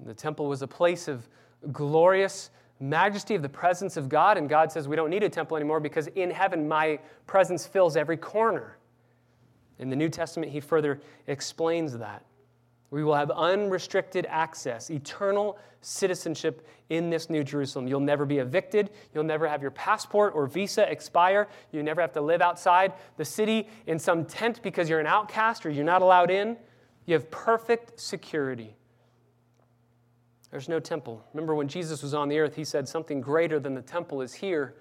the 0.04 0.14
temple 0.14 0.46
was 0.46 0.62
a 0.62 0.66
place 0.66 1.08
of 1.08 1.28
glorious 1.72 2.50
majesty 2.80 3.34
of 3.34 3.42
the 3.42 3.48
presence 3.48 3.96
of 3.96 4.08
God. 4.08 4.36
And 4.38 4.48
God 4.48 4.72
says, 4.72 4.88
We 4.88 4.96
don't 4.96 5.10
need 5.10 5.22
a 5.22 5.28
temple 5.28 5.56
anymore 5.56 5.80
because 5.80 6.06
in 6.08 6.30
heaven 6.30 6.68
my 6.68 6.98
presence 7.26 7.66
fills 7.66 7.96
every 7.96 8.16
corner. 8.16 8.76
In 9.78 9.90
the 9.90 9.96
New 9.96 10.08
Testament, 10.08 10.50
he 10.50 10.60
further 10.60 11.00
explains 11.26 11.96
that. 11.98 12.24
We 12.90 13.04
will 13.04 13.14
have 13.14 13.30
unrestricted 13.30 14.26
access, 14.28 14.90
eternal 14.90 15.58
citizenship 15.82 16.66
in 16.88 17.10
this 17.10 17.28
New 17.28 17.44
Jerusalem. 17.44 17.86
You'll 17.86 18.00
never 18.00 18.24
be 18.24 18.38
evicted. 18.38 18.90
You'll 19.14 19.24
never 19.24 19.46
have 19.46 19.60
your 19.60 19.70
passport 19.70 20.34
or 20.34 20.46
visa 20.46 20.90
expire. 20.90 21.48
You 21.70 21.82
never 21.82 22.00
have 22.00 22.12
to 22.12 22.20
live 22.20 22.40
outside 22.40 22.94
the 23.16 23.24
city 23.24 23.68
in 23.86 23.98
some 23.98 24.24
tent 24.24 24.60
because 24.62 24.88
you're 24.88 25.00
an 25.00 25.06
outcast 25.06 25.66
or 25.66 25.70
you're 25.70 25.84
not 25.84 26.02
allowed 26.02 26.30
in. 26.30 26.56
You 27.04 27.14
have 27.14 27.30
perfect 27.30 28.00
security. 28.00 28.74
There's 30.50 30.68
no 30.68 30.80
temple. 30.80 31.22
Remember 31.34 31.54
when 31.54 31.68
Jesus 31.68 32.02
was 32.02 32.14
on 32.14 32.28
the 32.28 32.38
earth, 32.38 32.56
he 32.56 32.64
said, 32.64 32.88
Something 32.88 33.20
greater 33.20 33.60
than 33.60 33.74
the 33.74 33.82
temple 33.82 34.22
is 34.22 34.34
here. 34.34 34.74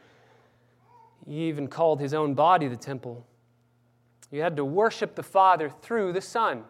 He 1.25 1.47
even 1.47 1.67
called 1.67 1.99
his 1.99 2.13
own 2.13 2.33
body 2.33 2.67
the 2.67 2.77
temple. 2.77 3.25
You 4.31 4.41
had 4.41 4.55
to 4.57 4.65
worship 4.65 5.15
the 5.15 5.23
Father 5.23 5.69
through 5.69 6.13
the 6.13 6.21
Son. 6.21 6.63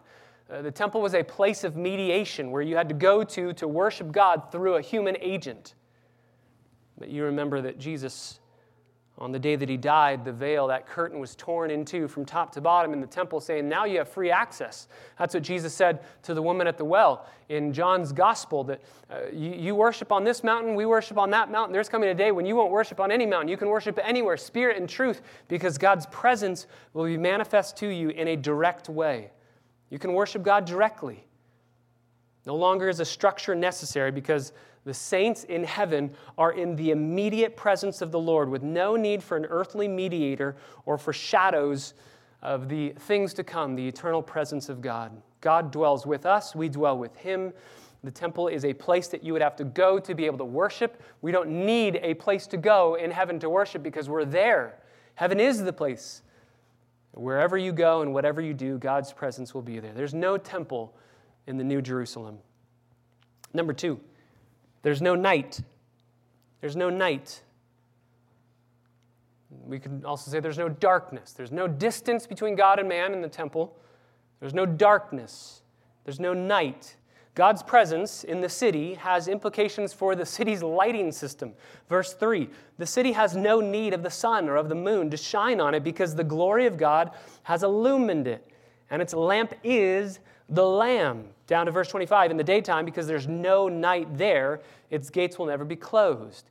Uh, 0.50 0.62
the 0.62 0.70
temple 0.70 1.00
was 1.00 1.14
a 1.14 1.22
place 1.22 1.62
of 1.62 1.76
mediation 1.76 2.50
where 2.50 2.62
you 2.62 2.76
had 2.76 2.88
to 2.88 2.94
go 2.94 3.22
to 3.22 3.52
to 3.52 3.68
worship 3.68 4.10
God 4.10 4.50
through 4.50 4.76
a 4.76 4.80
human 4.80 5.16
agent. 5.20 5.74
But 6.96 7.08
you 7.08 7.24
remember 7.24 7.60
that 7.60 7.78
Jesus, 7.78 8.40
on 9.20 9.32
the 9.32 9.38
day 9.38 9.56
that 9.56 9.68
he 9.68 9.76
died, 9.76 10.24
the 10.24 10.32
veil, 10.32 10.68
that 10.68 10.86
curtain 10.86 11.18
was 11.18 11.34
torn 11.34 11.70
in 11.72 11.84
two 11.84 12.06
from 12.06 12.24
top 12.24 12.52
to 12.52 12.60
bottom 12.60 12.92
in 12.92 13.00
the 13.00 13.06
temple, 13.06 13.40
saying, 13.40 13.68
Now 13.68 13.84
you 13.84 13.98
have 13.98 14.08
free 14.08 14.30
access. 14.30 14.86
That's 15.18 15.34
what 15.34 15.42
Jesus 15.42 15.74
said 15.74 16.00
to 16.22 16.34
the 16.34 16.42
woman 16.42 16.68
at 16.68 16.78
the 16.78 16.84
well 16.84 17.26
in 17.48 17.72
John's 17.72 18.12
gospel 18.12 18.62
that 18.64 18.80
uh, 19.10 19.22
you, 19.32 19.50
you 19.50 19.74
worship 19.74 20.12
on 20.12 20.22
this 20.22 20.44
mountain, 20.44 20.76
we 20.76 20.86
worship 20.86 21.18
on 21.18 21.30
that 21.30 21.50
mountain. 21.50 21.72
There's 21.72 21.88
coming 21.88 22.10
a 22.10 22.14
day 22.14 22.30
when 22.30 22.46
you 22.46 22.54
won't 22.54 22.70
worship 22.70 23.00
on 23.00 23.10
any 23.10 23.26
mountain. 23.26 23.48
You 23.48 23.56
can 23.56 23.68
worship 23.68 23.98
anywhere, 24.02 24.36
spirit 24.36 24.76
and 24.76 24.88
truth, 24.88 25.22
because 25.48 25.78
God's 25.78 26.06
presence 26.06 26.68
will 26.92 27.06
be 27.06 27.16
manifest 27.16 27.76
to 27.78 27.88
you 27.88 28.10
in 28.10 28.28
a 28.28 28.36
direct 28.36 28.88
way. 28.88 29.32
You 29.90 29.98
can 29.98 30.12
worship 30.12 30.42
God 30.44 30.64
directly. 30.64 31.24
No 32.46 32.54
longer 32.54 32.88
is 32.88 33.00
a 33.00 33.04
structure 33.04 33.54
necessary 33.54 34.10
because 34.10 34.52
the 34.84 34.94
saints 34.94 35.44
in 35.44 35.64
heaven 35.64 36.10
are 36.36 36.52
in 36.52 36.76
the 36.76 36.90
immediate 36.90 37.56
presence 37.56 38.00
of 38.00 38.12
the 38.12 38.18
Lord 38.18 38.48
with 38.48 38.62
no 38.62 38.96
need 38.96 39.22
for 39.22 39.36
an 39.36 39.44
earthly 39.46 39.88
mediator 39.88 40.56
or 40.86 40.98
for 40.98 41.12
shadows 41.12 41.94
of 42.42 42.68
the 42.68 42.90
things 42.90 43.34
to 43.34 43.44
come, 43.44 43.74
the 43.74 43.86
eternal 43.86 44.22
presence 44.22 44.68
of 44.68 44.80
God. 44.80 45.20
God 45.40 45.70
dwells 45.70 46.06
with 46.06 46.26
us, 46.26 46.54
we 46.54 46.68
dwell 46.68 46.98
with 46.98 47.14
Him. 47.16 47.52
The 48.04 48.10
temple 48.12 48.46
is 48.46 48.64
a 48.64 48.72
place 48.72 49.08
that 49.08 49.24
you 49.24 49.32
would 49.32 49.42
have 49.42 49.56
to 49.56 49.64
go 49.64 49.98
to 49.98 50.14
be 50.14 50.26
able 50.26 50.38
to 50.38 50.44
worship. 50.44 51.02
We 51.20 51.32
don't 51.32 51.50
need 51.50 51.98
a 52.02 52.14
place 52.14 52.46
to 52.48 52.56
go 52.56 52.94
in 52.94 53.10
heaven 53.10 53.40
to 53.40 53.50
worship 53.50 53.82
because 53.82 54.08
we're 54.08 54.24
there. 54.24 54.78
Heaven 55.16 55.40
is 55.40 55.64
the 55.64 55.72
place 55.72 56.22
Wherever 57.18 57.58
you 57.58 57.72
go 57.72 58.02
and 58.02 58.14
whatever 58.14 58.40
you 58.40 58.54
do, 58.54 58.78
God's 58.78 59.12
presence 59.12 59.52
will 59.52 59.62
be 59.62 59.80
there. 59.80 59.92
There's 59.92 60.14
no 60.14 60.36
temple 60.36 60.94
in 61.48 61.56
the 61.56 61.64
New 61.64 61.82
Jerusalem. 61.82 62.38
Number 63.52 63.72
two, 63.72 63.98
there's 64.82 65.02
no 65.02 65.14
night. 65.14 65.60
There's 66.60 66.76
no 66.76 66.90
night. 66.90 67.42
We 69.50 69.78
could 69.78 70.02
also 70.04 70.30
say 70.30 70.40
there's 70.40 70.58
no 70.58 70.68
darkness. 70.68 71.32
There's 71.32 71.52
no 71.52 71.68
distance 71.68 72.26
between 72.26 72.54
God 72.54 72.78
and 72.78 72.88
man 72.88 73.12
in 73.12 73.20
the 73.20 73.28
temple. 73.28 73.76
There's 74.40 74.54
no 74.54 74.66
darkness. 74.66 75.62
There's 76.04 76.20
no 76.20 76.34
night. 76.34 76.96
God's 77.34 77.62
presence 77.62 78.24
in 78.24 78.40
the 78.40 78.48
city 78.48 78.94
has 78.94 79.28
implications 79.28 79.92
for 79.92 80.16
the 80.16 80.26
city's 80.26 80.60
lighting 80.60 81.12
system. 81.12 81.52
Verse 81.88 82.12
3 82.12 82.48
The 82.78 82.86
city 82.86 83.12
has 83.12 83.36
no 83.36 83.60
need 83.60 83.94
of 83.94 84.02
the 84.02 84.10
sun 84.10 84.48
or 84.48 84.56
of 84.56 84.68
the 84.68 84.74
moon 84.74 85.08
to 85.10 85.16
shine 85.16 85.60
on 85.60 85.72
it 85.74 85.84
because 85.84 86.14
the 86.14 86.24
glory 86.24 86.66
of 86.66 86.76
God 86.76 87.12
has 87.44 87.62
illumined 87.62 88.26
it, 88.26 88.44
and 88.90 89.00
its 89.00 89.14
lamp 89.14 89.54
is 89.62 90.18
the 90.48 90.66
Lamb. 90.66 91.26
Down 91.46 91.66
to 91.66 91.72
verse 91.72 91.88
25 91.88 92.30
In 92.30 92.36
the 92.36 92.44
daytime, 92.44 92.84
because 92.84 93.06
there's 93.06 93.26
no 93.26 93.68
night 93.68 94.16
there, 94.16 94.60
its 94.90 95.10
gates 95.10 95.38
will 95.38 95.46
never 95.46 95.64
be 95.64 95.76
closed. 95.76 96.50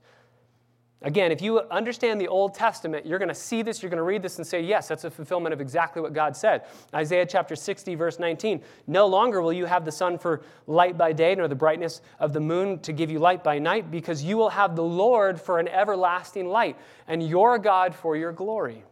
Again, 1.03 1.31
if 1.31 1.43
you 1.43 1.59
understand 1.69 2.19
the 2.19 2.27
Old 2.27 2.55
Testament, 2.55 3.05
you're 3.05 3.19
going 3.19 3.29
to 3.29 3.35
see 3.35 3.61
this, 3.61 3.83
you're 3.83 3.91
going 3.91 3.97
to 3.97 4.03
read 4.03 4.23
this 4.23 4.39
and 4.39 4.47
say, 4.47 4.61
yes, 4.61 4.87
that's 4.87 5.03
a 5.03 5.11
fulfillment 5.11 5.53
of 5.53 5.61
exactly 5.61 6.01
what 6.01 6.11
God 6.11 6.35
said. 6.35 6.63
Isaiah 6.91 7.25
chapter 7.27 7.55
60, 7.55 7.93
verse 7.93 8.17
19 8.17 8.63
No 8.87 9.05
longer 9.05 9.43
will 9.43 9.53
you 9.53 9.65
have 9.65 9.85
the 9.85 9.91
sun 9.91 10.17
for 10.17 10.41
light 10.65 10.97
by 10.97 11.13
day, 11.13 11.35
nor 11.35 11.47
the 11.47 11.55
brightness 11.55 12.01
of 12.19 12.33
the 12.33 12.39
moon 12.39 12.79
to 12.79 12.93
give 12.93 13.11
you 13.11 13.19
light 13.19 13.43
by 13.43 13.59
night, 13.59 13.91
because 13.91 14.23
you 14.23 14.37
will 14.37 14.49
have 14.49 14.75
the 14.75 14.83
Lord 14.83 15.39
for 15.39 15.59
an 15.59 15.67
everlasting 15.67 16.47
light, 16.47 16.77
and 17.07 17.21
your 17.21 17.59
God 17.59 17.93
for 17.93 18.17
your 18.17 18.31
glory. 18.31 18.83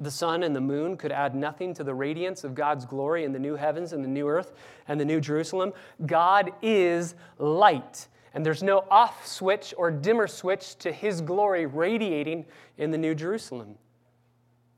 The 0.00 0.10
sun 0.10 0.42
and 0.42 0.54
the 0.54 0.60
moon 0.60 0.96
could 0.96 1.12
add 1.12 1.34
nothing 1.34 1.72
to 1.74 1.84
the 1.84 1.94
radiance 1.94 2.44
of 2.44 2.54
God's 2.54 2.84
glory 2.84 3.24
in 3.24 3.32
the 3.32 3.38
new 3.38 3.56
heavens 3.56 3.92
and 3.92 4.04
the 4.04 4.08
new 4.08 4.28
earth 4.28 4.52
and 4.88 5.00
the 5.00 5.04
new 5.04 5.20
Jerusalem. 5.20 5.72
God 6.04 6.52
is 6.60 7.14
light 7.38 8.08
and 8.36 8.44
there's 8.44 8.62
no 8.62 8.84
off 8.90 9.26
switch 9.26 9.72
or 9.78 9.90
dimmer 9.90 10.26
switch 10.26 10.76
to 10.80 10.92
his 10.92 11.22
glory 11.22 11.64
radiating 11.64 12.44
in 12.76 12.90
the 12.90 12.98
New 12.98 13.14
Jerusalem. 13.14 13.76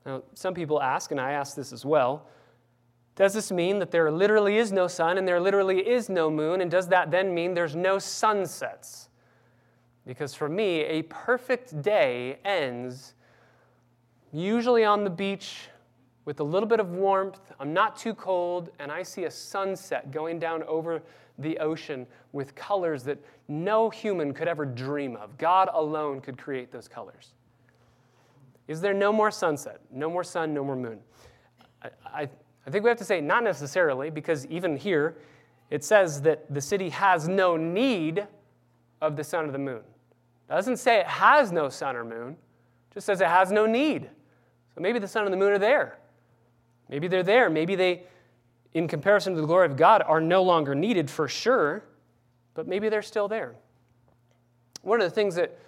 Now, 0.06 0.22
some 0.32 0.54
people 0.54 0.80
ask, 0.80 1.10
and 1.10 1.20
I 1.20 1.32
ask 1.32 1.56
this 1.56 1.72
as 1.72 1.84
well 1.84 2.28
does 3.16 3.34
this 3.34 3.50
mean 3.50 3.80
that 3.80 3.90
there 3.90 4.12
literally 4.12 4.58
is 4.58 4.70
no 4.70 4.86
sun 4.86 5.18
and 5.18 5.26
there 5.26 5.40
literally 5.40 5.80
is 5.80 6.08
no 6.08 6.30
moon? 6.30 6.60
And 6.60 6.70
does 6.70 6.86
that 6.86 7.10
then 7.10 7.34
mean 7.34 7.52
there's 7.52 7.74
no 7.74 7.98
sunsets? 7.98 9.08
Because 10.06 10.34
for 10.34 10.48
me, 10.48 10.82
a 10.82 11.02
perfect 11.02 11.82
day 11.82 12.38
ends 12.44 13.14
usually 14.32 14.84
on 14.84 15.04
the 15.04 15.10
beach 15.10 15.68
with 16.24 16.40
a 16.40 16.44
little 16.44 16.68
bit 16.68 16.80
of 16.80 16.90
warmth. 16.90 17.40
I'm 17.58 17.72
not 17.72 17.96
too 17.96 18.14
cold, 18.14 18.70
and 18.78 18.92
I 18.92 19.02
see 19.02 19.24
a 19.24 19.30
sunset 19.30 20.10
going 20.10 20.38
down 20.38 20.62
over 20.64 21.02
the 21.38 21.58
ocean 21.58 22.06
with 22.32 22.54
colors 22.54 23.02
that 23.04 23.18
no 23.48 23.88
human 23.88 24.34
could 24.34 24.48
ever 24.48 24.66
dream 24.66 25.16
of. 25.16 25.38
God 25.38 25.70
alone 25.72 26.20
could 26.20 26.36
create 26.36 26.70
those 26.70 26.88
colors. 26.88 27.32
Is 28.66 28.80
there 28.82 28.92
no 28.92 29.12
more 29.12 29.30
sunset, 29.30 29.80
no 29.90 30.10
more 30.10 30.22
sun, 30.22 30.52
no 30.52 30.62
more 30.62 30.76
moon? 30.76 30.98
I, 31.82 31.88
I, 32.04 32.28
I 32.66 32.70
think 32.70 32.84
we 32.84 32.90
have 32.90 32.98
to 32.98 33.04
say 33.04 33.20
not 33.20 33.42
necessarily, 33.44 34.10
because 34.10 34.44
even 34.46 34.76
here, 34.76 35.16
it 35.70 35.84
says 35.84 36.20
that 36.22 36.52
the 36.52 36.60
city 36.60 36.90
has 36.90 37.28
no 37.28 37.56
need 37.56 38.26
of 39.00 39.16
the 39.16 39.24
sun 39.24 39.46
or 39.46 39.52
the 39.52 39.58
moon. 39.58 39.80
It 39.80 40.52
doesn't 40.52 40.76
say 40.78 41.00
it 41.00 41.06
has 41.06 41.52
no 41.52 41.70
sun 41.70 41.96
or 41.96 42.04
moon, 42.04 42.36
just 42.92 43.06
says 43.06 43.20
it 43.20 43.28
has 43.28 43.50
no 43.50 43.64
need. 43.64 44.10
So 44.78 44.82
maybe 44.82 45.00
the 45.00 45.08
sun 45.08 45.24
and 45.24 45.32
the 45.32 45.36
moon 45.36 45.50
are 45.50 45.58
there. 45.58 45.98
Maybe 46.88 47.08
they're 47.08 47.24
there. 47.24 47.50
Maybe 47.50 47.74
they, 47.74 48.04
in 48.74 48.86
comparison 48.86 49.34
to 49.34 49.40
the 49.40 49.46
glory 49.48 49.66
of 49.66 49.76
God, 49.76 50.04
are 50.06 50.20
no 50.20 50.44
longer 50.44 50.72
needed 50.72 51.10
for 51.10 51.26
sure, 51.26 51.82
but 52.54 52.68
maybe 52.68 52.88
they're 52.88 53.02
still 53.02 53.26
there. 53.26 53.56
One 54.82 55.00
of 55.00 55.10
the 55.10 55.12
things 55.12 55.34
that 55.34 55.58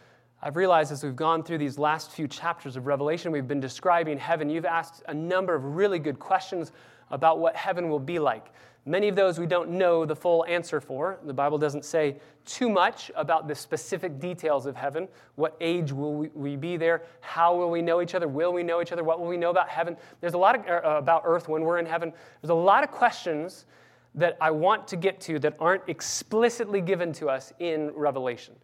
I've 0.41 0.55
realized 0.55 0.93
as 0.93 1.03
we've 1.03 1.17
gone 1.17 1.43
through 1.43 1.59
these 1.59 1.77
last 1.77 2.13
few 2.13 2.29
chapters 2.29 2.77
of 2.77 2.87
Revelation, 2.87 3.33
we've 3.33 3.49
been 3.49 3.59
describing 3.59 4.17
heaven. 4.17 4.49
You've 4.49 4.65
asked 4.65 5.03
a 5.09 5.15
number 5.15 5.57
of 5.57 5.65
really 5.65 5.99
good 5.99 6.21
questions 6.21 6.71
about 7.11 7.41
what 7.41 7.57
heaven 7.57 7.89
will 7.89 7.99
be 7.99 8.21
like. 8.21 8.47
Many 8.87 9.09
of 9.09 9.17
those 9.17 9.39
we 9.39 9.47
don't 9.47 9.71
know 9.71 10.07
the 10.07 10.17
full 10.17 10.45
answer 10.47 10.81
for. 10.81 11.19
The 11.25 11.35
Bible 11.35 11.59
doesn't 11.59 11.85
say 11.85 12.17
too 12.47 12.71
much 12.71 13.11
about 13.15 13.47
the 13.47 13.55
specific 13.55 14.19
details 14.19 14.65
of 14.65 14.75
heaven. 14.75 15.07
What 15.35 15.55
age 15.61 15.93
will 15.93 16.15
we, 16.35 16.57
be 16.57 16.79
there? 16.79 17.03
How 17.21 17.55
will 17.55 17.71
we 17.71 17.83
know 17.83 18.01
each 18.01 18.15
other? 18.15 18.27
Will 18.27 18.53
we 18.53 18.63
know 18.63 18.81
each 18.81 18.91
other? 18.91 19.05
What 19.05 19.21
will 19.21 19.27
we 19.27 19.37
know 19.37 19.51
about 19.51 19.69
heaven? 19.69 19.97
There's 20.21 20.33
a 20.33 20.39
lot 20.39 20.55
of, 20.55 20.67
uh, 20.67 20.97
about 20.97 21.23
earth 21.27 21.47
when 21.47 21.63
we're 21.63 21.79
in 21.79 21.85
heaven. 21.85 22.13
There's 22.41 22.51
a 22.51 22.55
lot 22.55 22.83
of 22.83 22.91
questions 22.91 23.67
that 24.15 24.39
I 24.41 24.51
want 24.51 24.89
to 24.89 24.97
get 24.97 25.21
to 25.23 25.39
that 25.41 25.57
aren't 25.61 25.83
explicitly 25.87 26.81
given 26.81 27.13
to 27.15 27.29
us 27.29 27.53
in 27.59 27.91
Revelation. 27.95 28.55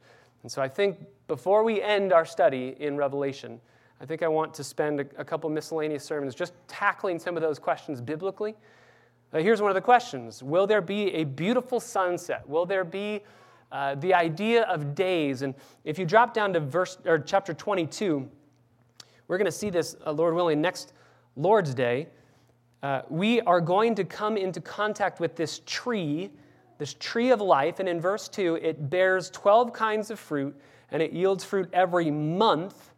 And 0.43 0.51
so 0.51 0.63
I 0.63 0.69
think 0.69 0.99
before 1.29 1.63
we 1.63 1.83
end 1.83 2.13
our 2.13 2.25
study 2.25 2.75
in 2.81 2.97
Revelation, 2.97 3.61
I 4.01 4.07
think 4.07 4.23
I 4.23 4.29
want 4.29 4.55
to 4.55 4.65
spend 4.65 5.01
a, 5.01 5.07
a 5.19 5.25
couple 5.25 5.51
miscellaneous 5.51 6.05
sermons 6.05 6.35
just 6.35 6.55
tackling 6.69 7.19
some 7.19 7.37
of 7.37 7.43
those 7.43 7.59
questions 7.59 8.01
biblically 8.01 8.55
uh, 9.33 9.39
here's 9.39 9.61
one 9.61 9.71
of 9.71 9.75
the 9.75 9.81
questions 9.81 10.43
Will 10.43 10.67
there 10.67 10.81
be 10.81 11.13
a 11.15 11.25
beautiful 11.25 11.81
sunset? 11.81 12.49
Will 12.49 12.67
there 12.67 12.85
be 12.85 13.23
uh, 13.73 13.95
the 13.97 14.15
idea 14.15 14.63
of 14.63 14.95
days? 14.95 15.43
And 15.43 15.55
if 15.85 15.99
you 15.99 16.05
drop 16.05 16.33
down 16.33 16.53
to 16.53 16.61
verse 16.61 16.99
or 17.05 17.19
chapter 17.19 17.53
22, 17.53 18.29
we're 19.29 19.39
going 19.39 19.47
to 19.47 19.53
see 19.53 19.71
this, 19.71 19.97
uh, 20.07 20.13
Lord 20.13 20.35
willing, 20.35 20.61
next 20.61 20.93
Lord's 21.35 21.75
Day. 21.75 22.09
Uh, 22.83 23.03
we 23.09 23.41
are 23.43 23.61
going 23.61 23.95
to 23.97 24.05
come 24.05 24.37
into 24.37 24.61
contact 24.61 25.19
with 25.19 25.35
this 25.35 25.61
tree, 25.67 26.31
this 26.79 26.95
tree 26.95 27.31
of 27.31 27.41
life. 27.41 27.81
And 27.81 27.89
in 27.89 28.01
verse 28.01 28.29
2, 28.29 28.57
it 28.63 28.89
bears 28.89 29.31
12 29.31 29.73
kinds 29.73 30.11
of 30.11 30.21
fruit, 30.21 30.57
and 30.93 31.03
it 31.03 31.13
yields 31.13 31.43
fruit 31.43 31.69
every 31.73 32.11
month 32.11 32.93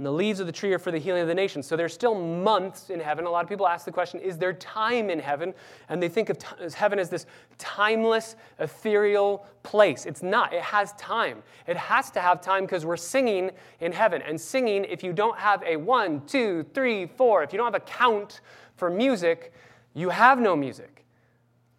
and 0.00 0.06
the 0.06 0.10
leaves 0.10 0.40
of 0.40 0.46
the 0.46 0.52
tree 0.52 0.72
are 0.72 0.78
for 0.78 0.90
the 0.90 0.98
healing 0.98 1.20
of 1.20 1.28
the 1.28 1.34
nations. 1.34 1.66
So 1.66 1.76
there's 1.76 1.92
still 1.92 2.14
months 2.14 2.88
in 2.88 2.98
heaven. 3.00 3.26
A 3.26 3.30
lot 3.30 3.44
of 3.44 3.50
people 3.50 3.68
ask 3.68 3.84
the 3.84 3.92
question, 3.92 4.18
is 4.18 4.38
there 4.38 4.54
time 4.54 5.10
in 5.10 5.18
heaven? 5.18 5.52
And 5.90 6.02
they 6.02 6.08
think 6.08 6.30
of 6.30 6.38
t- 6.38 6.46
heaven 6.72 6.98
as 6.98 7.10
this 7.10 7.26
timeless, 7.58 8.34
ethereal 8.58 9.44
place. 9.62 10.06
It's 10.06 10.22
not. 10.22 10.54
It 10.54 10.62
has 10.62 10.94
time. 10.94 11.42
It 11.66 11.76
has 11.76 12.10
to 12.12 12.20
have 12.22 12.40
time 12.40 12.62
because 12.62 12.86
we're 12.86 12.96
singing 12.96 13.50
in 13.80 13.92
heaven. 13.92 14.22
And 14.22 14.40
singing, 14.40 14.86
if 14.86 15.02
you 15.02 15.12
don't 15.12 15.36
have 15.36 15.62
a 15.64 15.76
one, 15.76 16.24
two, 16.26 16.64
three, 16.72 17.04
four, 17.04 17.42
if 17.42 17.52
you 17.52 17.58
don't 17.58 17.70
have 17.70 17.74
a 17.74 17.84
count 17.84 18.40
for 18.76 18.88
music, 18.88 19.52
you 19.92 20.08
have 20.08 20.40
no 20.40 20.56
music. 20.56 21.04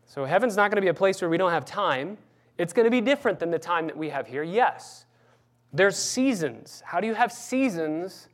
So 0.05 0.25
heaven's 0.25 0.55
not 0.55 0.69
going 0.69 0.75
to 0.75 0.83
be 0.83 0.89
a 0.89 0.93
place 0.93 1.21
where 1.21 1.29
we 1.31 1.39
don't 1.39 1.49
have 1.49 1.65
time. 1.65 2.19
It's 2.59 2.71
going 2.71 2.85
to 2.85 2.91
be 2.91 3.01
different 3.01 3.39
than 3.39 3.49
the 3.49 3.57
time 3.57 3.87
that 3.87 3.97
we 3.97 4.09
have 4.09 4.27
here, 4.27 4.43
yes. 4.43 5.05
There's 5.73 5.97
seasons. 5.97 6.83
How 6.85 6.99
do 6.99 7.07
you 7.07 7.13
have 7.13 7.31
seasons 7.31 8.27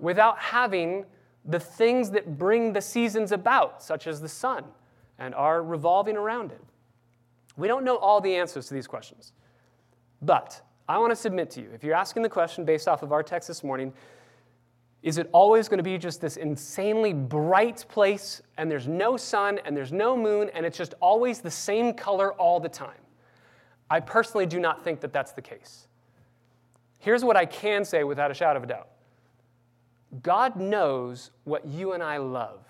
without 0.00 0.38
having 0.38 1.04
the 1.44 1.60
things 1.60 2.10
that 2.10 2.38
bring 2.38 2.72
the 2.72 2.80
seasons 2.80 3.32
about, 3.32 3.82
such 3.82 4.06
as 4.06 4.20
the 4.20 4.28
sun 4.28 4.64
and 5.18 5.34
are 5.34 5.62
revolving 5.62 6.16
around 6.16 6.52
it? 6.52 6.62
We 7.56 7.68
don't 7.68 7.84
know 7.84 7.96
all 7.96 8.20
the 8.20 8.34
answers 8.34 8.68
to 8.68 8.74
these 8.74 8.86
questions. 8.86 9.32
But 10.22 10.62
I 10.88 10.98
want 10.98 11.10
to 11.10 11.16
submit 11.16 11.50
to 11.50 11.60
you 11.60 11.68
if 11.74 11.84
you're 11.84 11.94
asking 11.94 12.22
the 12.22 12.28
question 12.28 12.64
based 12.64 12.88
off 12.88 13.02
of 13.02 13.12
our 13.12 13.22
text 13.22 13.48
this 13.48 13.62
morning, 13.62 13.92
is 15.02 15.18
it 15.18 15.28
always 15.32 15.68
going 15.68 15.78
to 15.78 15.84
be 15.84 15.96
just 15.98 16.20
this 16.20 16.36
insanely 16.36 17.12
bright 17.12 17.84
place 17.88 18.42
and 18.56 18.70
there's 18.70 18.88
no 18.88 19.16
sun 19.16 19.60
and 19.64 19.76
there's 19.76 19.92
no 19.92 20.16
moon 20.16 20.50
and 20.54 20.66
it's 20.66 20.78
just 20.78 20.94
always 21.00 21.40
the 21.40 21.50
same 21.50 21.92
color 21.92 22.32
all 22.34 22.58
the 22.58 22.68
time? 22.68 23.00
I 23.90 24.00
personally 24.00 24.46
do 24.46 24.58
not 24.60 24.82
think 24.82 25.00
that 25.00 25.12
that's 25.12 25.32
the 25.32 25.42
case. 25.42 25.87
Here's 26.98 27.24
what 27.24 27.36
I 27.36 27.46
can 27.46 27.84
say 27.84 28.04
without 28.04 28.30
a 28.30 28.34
shadow 28.34 28.58
of 28.58 28.64
a 28.64 28.66
doubt 28.66 28.88
God 30.22 30.56
knows 30.56 31.30
what 31.44 31.66
you 31.66 31.92
and 31.92 32.02
I 32.02 32.18
love. 32.18 32.60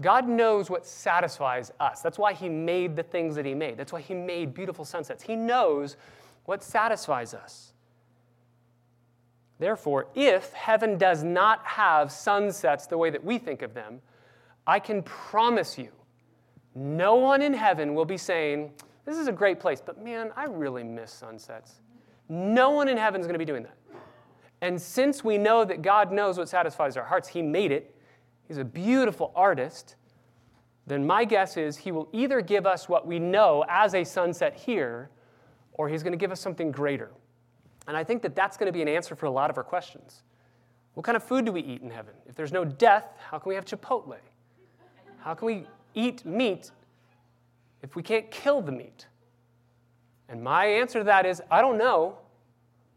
God 0.00 0.28
knows 0.28 0.68
what 0.68 0.84
satisfies 0.84 1.72
us. 1.80 2.02
That's 2.02 2.18
why 2.18 2.34
He 2.34 2.48
made 2.48 2.96
the 2.96 3.02
things 3.02 3.34
that 3.36 3.46
He 3.46 3.54
made. 3.54 3.78
That's 3.78 3.92
why 3.92 4.00
He 4.00 4.14
made 4.14 4.52
beautiful 4.52 4.84
sunsets. 4.84 5.22
He 5.22 5.36
knows 5.36 5.96
what 6.44 6.62
satisfies 6.62 7.32
us. 7.32 7.72
Therefore, 9.58 10.08
if 10.14 10.52
heaven 10.52 10.98
does 10.98 11.24
not 11.24 11.64
have 11.64 12.12
sunsets 12.12 12.86
the 12.86 12.98
way 12.98 13.08
that 13.08 13.24
we 13.24 13.38
think 13.38 13.62
of 13.62 13.72
them, 13.72 14.02
I 14.66 14.80
can 14.80 15.02
promise 15.02 15.78
you, 15.78 15.88
no 16.74 17.14
one 17.14 17.40
in 17.40 17.54
heaven 17.54 17.94
will 17.94 18.04
be 18.04 18.18
saying, 18.18 18.72
This 19.06 19.16
is 19.16 19.28
a 19.28 19.32
great 19.32 19.60
place, 19.60 19.80
but 19.84 20.02
man, 20.02 20.30
I 20.36 20.44
really 20.44 20.84
miss 20.84 21.10
sunsets. 21.10 21.80
No 22.28 22.70
one 22.70 22.88
in 22.88 22.96
heaven 22.96 23.20
is 23.20 23.26
going 23.26 23.34
to 23.34 23.38
be 23.38 23.44
doing 23.44 23.62
that. 23.62 23.76
And 24.60 24.80
since 24.80 25.22
we 25.22 25.38
know 25.38 25.64
that 25.64 25.82
God 25.82 26.10
knows 26.10 26.38
what 26.38 26.48
satisfies 26.48 26.96
our 26.96 27.04
hearts, 27.04 27.28
He 27.28 27.42
made 27.42 27.72
it, 27.72 27.94
He's 28.48 28.58
a 28.58 28.64
beautiful 28.64 29.32
artist, 29.34 29.96
then 30.86 31.06
my 31.06 31.24
guess 31.24 31.56
is 31.56 31.76
He 31.76 31.92
will 31.92 32.08
either 32.12 32.40
give 32.40 32.66
us 32.66 32.88
what 32.88 33.06
we 33.06 33.18
know 33.18 33.64
as 33.68 33.94
a 33.94 34.04
sunset 34.04 34.56
here, 34.56 35.10
or 35.72 35.88
He's 35.88 36.02
going 36.02 36.12
to 36.12 36.18
give 36.18 36.32
us 36.32 36.40
something 36.40 36.70
greater. 36.70 37.10
And 37.86 37.96
I 37.96 38.02
think 38.02 38.22
that 38.22 38.34
that's 38.34 38.56
going 38.56 38.66
to 38.66 38.72
be 38.72 38.82
an 38.82 38.88
answer 38.88 39.14
for 39.14 39.26
a 39.26 39.30
lot 39.30 39.50
of 39.50 39.58
our 39.58 39.64
questions. 39.64 40.22
What 40.94 41.04
kind 41.04 41.16
of 41.16 41.22
food 41.22 41.44
do 41.44 41.52
we 41.52 41.60
eat 41.60 41.82
in 41.82 41.90
heaven? 41.90 42.14
If 42.26 42.34
there's 42.34 42.52
no 42.52 42.64
death, 42.64 43.04
how 43.30 43.38
can 43.38 43.50
we 43.50 43.54
have 43.54 43.64
Chipotle? 43.64 44.16
How 45.18 45.34
can 45.34 45.46
we 45.46 45.66
eat 45.94 46.24
meat 46.24 46.70
if 47.82 47.94
we 47.94 48.02
can't 48.02 48.30
kill 48.30 48.62
the 48.62 48.72
meat? 48.72 49.06
And 50.28 50.42
my 50.42 50.66
answer 50.66 51.00
to 51.00 51.04
that 51.04 51.26
is 51.26 51.42
I 51.50 51.60
don't 51.60 51.78
know. 51.78 52.18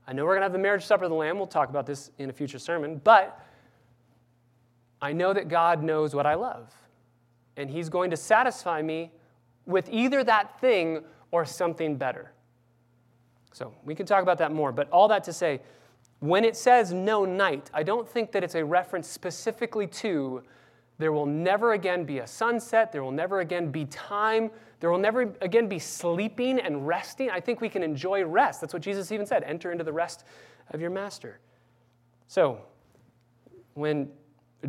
I 0.07 0.13
know 0.13 0.25
we're 0.25 0.31
going 0.31 0.41
to 0.41 0.45
have 0.45 0.53
the 0.53 0.59
marriage 0.59 0.85
supper 0.85 1.03
of 1.03 1.11
the 1.11 1.15
Lamb. 1.15 1.37
We'll 1.37 1.47
talk 1.47 1.69
about 1.69 1.85
this 1.85 2.09
in 2.17 2.29
a 2.29 2.33
future 2.33 2.57
sermon. 2.57 2.99
But 3.03 3.39
I 5.01 5.13
know 5.13 5.33
that 5.33 5.49
God 5.49 5.83
knows 5.83 6.15
what 6.15 6.25
I 6.25 6.33
love. 6.33 6.73
And 7.57 7.69
He's 7.69 7.89
going 7.89 8.09
to 8.11 8.17
satisfy 8.17 8.81
me 8.81 9.11
with 9.65 9.87
either 9.91 10.23
that 10.23 10.59
thing 10.59 11.03
or 11.31 11.45
something 11.45 11.95
better. 11.95 12.31
So 13.53 13.73
we 13.83 13.93
can 13.93 14.05
talk 14.05 14.23
about 14.23 14.39
that 14.39 14.51
more. 14.51 14.71
But 14.71 14.89
all 14.89 15.07
that 15.09 15.23
to 15.25 15.33
say, 15.33 15.61
when 16.19 16.43
it 16.43 16.57
says 16.57 16.91
no 16.91 17.25
night, 17.25 17.69
I 17.73 17.83
don't 17.83 18.07
think 18.07 18.31
that 18.31 18.43
it's 18.43 18.55
a 18.55 18.65
reference 18.65 19.07
specifically 19.07 19.87
to 19.87 20.43
there 20.99 21.11
will 21.11 21.25
never 21.25 21.73
again 21.73 22.05
be 22.05 22.19
a 22.19 22.27
sunset, 22.27 22.91
there 22.91 23.03
will 23.03 23.11
never 23.11 23.39
again 23.39 23.71
be 23.71 23.85
time 23.85 24.51
there 24.79 24.89
will 24.89 24.99
never 24.99 25.33
again 25.41 25.67
be 25.67 25.79
sleeping 25.79 26.59
and 26.59 26.87
resting. 26.87 27.29
I 27.29 27.39
think 27.39 27.59
we 27.59 27.69
can 27.69 27.83
enjoy 27.83 28.23
rest. 28.23 28.61
That's 28.61 28.73
what 28.73 28.81
Jesus 28.81 29.11
even 29.11 29.25
said 29.25 29.43
enter 29.43 29.71
into 29.71 29.83
the 29.83 29.93
rest 29.93 30.23
of 30.71 30.79
your 30.79 30.89
master. 30.89 31.39
So, 32.27 32.61
when 33.73 34.09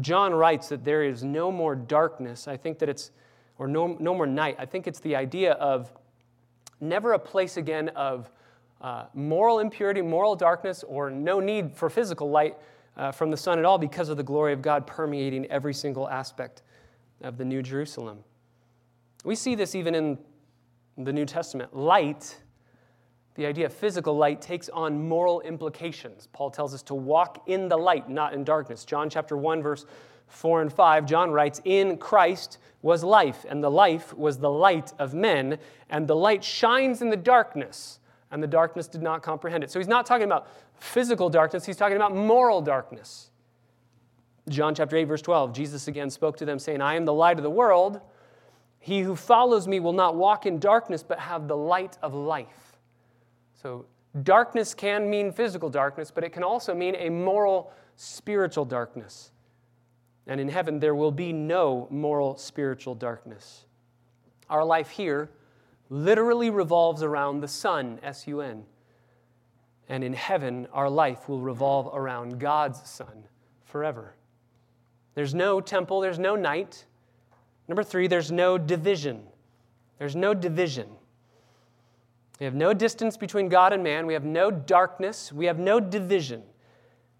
John 0.00 0.34
writes 0.34 0.68
that 0.68 0.84
there 0.84 1.04
is 1.04 1.22
no 1.22 1.52
more 1.52 1.76
darkness, 1.76 2.48
I 2.48 2.56
think 2.56 2.78
that 2.80 2.88
it's, 2.88 3.12
or 3.58 3.68
no, 3.68 3.96
no 4.00 4.14
more 4.14 4.26
night, 4.26 4.56
I 4.58 4.66
think 4.66 4.86
it's 4.86 5.00
the 5.00 5.14
idea 5.14 5.52
of 5.52 5.92
never 6.80 7.12
a 7.12 7.18
place 7.18 7.56
again 7.56 7.90
of 7.90 8.30
uh, 8.80 9.04
moral 9.14 9.58
impurity, 9.58 10.00
moral 10.00 10.34
darkness, 10.34 10.82
or 10.84 11.10
no 11.10 11.38
need 11.38 11.76
for 11.76 11.90
physical 11.90 12.30
light 12.30 12.56
uh, 13.00 13.10
from 13.10 13.30
the 13.30 13.36
sun 13.36 13.58
at 13.58 13.64
all 13.64 13.78
because 13.78 14.10
of 14.10 14.18
the 14.18 14.22
glory 14.22 14.52
of 14.52 14.60
God 14.60 14.86
permeating 14.86 15.46
every 15.46 15.72
single 15.72 16.06
aspect 16.08 16.60
of 17.22 17.38
the 17.38 17.44
New 17.46 17.62
Jerusalem. 17.62 18.18
We 19.24 19.34
see 19.34 19.54
this 19.54 19.74
even 19.74 19.94
in 19.94 20.18
the 20.98 21.12
New 21.12 21.24
Testament. 21.24 21.74
Light, 21.74 22.36
the 23.36 23.46
idea 23.46 23.66
of 23.66 23.72
physical 23.72 24.14
light, 24.14 24.42
takes 24.42 24.68
on 24.68 25.08
moral 25.08 25.40
implications. 25.40 26.28
Paul 26.34 26.50
tells 26.50 26.74
us 26.74 26.82
to 26.84 26.94
walk 26.94 27.42
in 27.46 27.68
the 27.68 27.76
light, 27.78 28.10
not 28.10 28.34
in 28.34 28.44
darkness. 28.44 28.84
John 28.84 29.08
chapter 29.08 29.34
1, 29.34 29.62
verse 29.62 29.86
4 30.26 30.60
and 30.60 30.72
5, 30.72 31.06
John 31.06 31.30
writes, 31.30 31.62
In 31.64 31.96
Christ 31.96 32.58
was 32.82 33.02
life, 33.02 33.46
and 33.48 33.64
the 33.64 33.70
life 33.70 34.12
was 34.12 34.38
the 34.38 34.50
light 34.50 34.92
of 34.98 35.14
men, 35.14 35.58
and 35.88 36.06
the 36.06 36.16
light 36.16 36.44
shines 36.44 37.00
in 37.00 37.08
the 37.08 37.16
darkness, 37.16 37.98
and 38.30 38.42
the 38.42 38.46
darkness 38.46 38.86
did 38.86 39.02
not 39.02 39.22
comprehend 39.22 39.64
it. 39.64 39.70
So 39.70 39.78
he's 39.78 39.88
not 39.88 40.06
talking 40.06 40.24
about 40.24 40.48
physical 40.78 41.28
darkness, 41.28 41.64
he's 41.64 41.76
talking 41.76 41.96
about 41.96 42.14
moral 42.14 42.62
darkness. 42.62 43.30
John 44.48 44.74
chapter 44.74 44.96
8, 44.96 45.04
verse 45.04 45.22
12, 45.22 45.52
Jesus 45.52 45.88
again 45.88 46.10
spoke 46.10 46.36
to 46.38 46.44
them, 46.44 46.58
saying, 46.58 46.80
I 46.80 46.96
am 46.96 47.04
the 47.04 47.12
light 47.12 47.36
of 47.36 47.42
the 47.42 47.50
world. 47.50 48.00
He 48.78 49.00
who 49.00 49.14
follows 49.14 49.68
me 49.68 49.78
will 49.78 49.92
not 49.92 50.16
walk 50.16 50.46
in 50.46 50.58
darkness, 50.58 51.02
but 51.02 51.18
have 51.18 51.46
the 51.46 51.56
light 51.56 51.98
of 52.02 52.14
life. 52.14 52.78
So, 53.62 53.84
darkness 54.22 54.74
can 54.74 55.08
mean 55.10 55.32
physical 55.32 55.68
darkness, 55.68 56.10
but 56.10 56.24
it 56.24 56.30
can 56.30 56.42
also 56.42 56.74
mean 56.74 56.96
a 56.96 57.10
moral, 57.10 57.72
spiritual 57.96 58.64
darkness. 58.64 59.30
And 60.26 60.40
in 60.40 60.48
heaven, 60.48 60.80
there 60.80 60.94
will 60.94 61.12
be 61.12 61.32
no 61.32 61.86
moral 61.90 62.36
spiritual 62.36 62.94
darkness. 62.94 63.66
Our 64.48 64.64
life 64.64 64.90
here 64.90 65.30
literally 65.90 66.48
revolves 66.48 67.02
around 67.02 67.40
the 67.40 67.48
sun, 67.48 67.98
S 68.02 68.26
U 68.26 68.40
N. 68.40 68.64
And 69.88 70.02
in 70.02 70.14
heaven, 70.14 70.68
our 70.72 70.88
life 70.88 71.28
will 71.28 71.40
revolve 71.40 71.90
around 71.92 72.38
God's 72.38 72.88
Son 72.88 73.24
forever. 73.64 74.14
There's 75.14 75.34
no 75.34 75.60
temple, 75.60 76.00
there's 76.00 76.18
no 76.18 76.36
night. 76.36 76.86
Number 77.68 77.82
three, 77.82 78.06
there's 78.06 78.30
no 78.30 78.56
division. 78.56 79.22
There's 79.98 80.16
no 80.16 80.32
division. 80.32 80.88
We 82.38 82.44
have 82.44 82.54
no 82.54 82.72
distance 82.72 83.16
between 83.16 83.48
God 83.48 83.72
and 83.72 83.82
man. 83.82 84.06
We 84.06 84.14
have 84.14 84.24
no 84.24 84.50
darkness. 84.50 85.32
We 85.32 85.44
have 85.46 85.58
no 85.58 85.78
division. 85.78 86.42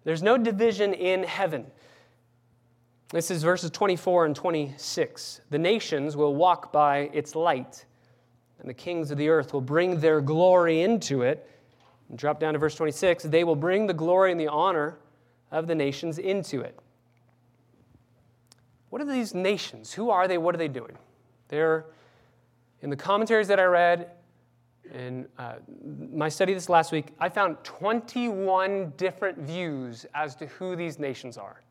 There's 0.03 0.23
no 0.23 0.35
division 0.37 0.93
in 0.93 1.23
heaven. 1.23 1.67
This 3.09 3.29
is 3.29 3.43
verses 3.43 3.69
24 3.69 4.25
and 4.25 4.35
26. 4.35 5.41
The 5.49 5.59
nations 5.59 6.17
will 6.17 6.33
walk 6.33 6.71
by 6.71 7.09
its 7.13 7.35
light, 7.35 7.85
and 8.61 8.69
the 8.69 8.73
kings 8.73 9.11
of 9.11 9.17
the 9.17 9.27
earth 9.27 9.53
will 9.53 9.61
bring 9.61 9.99
their 9.99 10.21
glory 10.21 10.81
into 10.81 11.23
it. 11.23 11.49
And 12.09 12.17
drop 12.17 12.39
down 12.39 12.53
to 12.53 12.59
verse 12.59 12.75
26. 12.75 13.23
They 13.23 13.43
will 13.43 13.55
bring 13.55 13.87
the 13.87 13.93
glory 13.93 14.31
and 14.31 14.39
the 14.39 14.47
honor 14.47 14.97
of 15.51 15.67
the 15.67 15.75
nations 15.75 16.17
into 16.17 16.61
it. 16.61 16.79
What 18.89 19.01
are 19.01 19.05
these 19.05 19.33
nations? 19.33 19.93
Who 19.93 20.09
are 20.09 20.27
they? 20.27 20.37
What 20.37 20.55
are 20.55 20.57
they 20.57 20.67
doing? 20.67 20.97
They're, 21.47 21.85
in 22.81 22.89
the 22.89 22.95
commentaries 22.95 23.47
that 23.47 23.59
I 23.59 23.63
read, 23.63 24.11
in 24.93 25.27
uh, 25.37 25.55
my 26.13 26.29
study 26.29 26.53
this 26.53 26.69
last 26.69 26.91
week, 26.91 27.07
I 27.19 27.29
found 27.29 27.57
21 27.63 28.93
different 28.97 29.37
views 29.37 30.05
as 30.13 30.35
to 30.35 30.45
who 30.47 30.75
these 30.75 30.99
nations 30.99 31.37
are. 31.37 31.61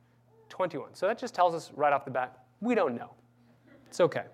21. 0.49 0.95
So 0.95 1.07
that 1.07 1.19
just 1.19 1.35
tells 1.35 1.55
us 1.55 1.71
right 1.75 1.93
off 1.93 2.05
the 2.05 2.11
bat 2.11 2.41
we 2.61 2.75
don't 2.75 2.95
know. 2.95 3.11
It's 3.89 4.01
okay. 4.01 4.25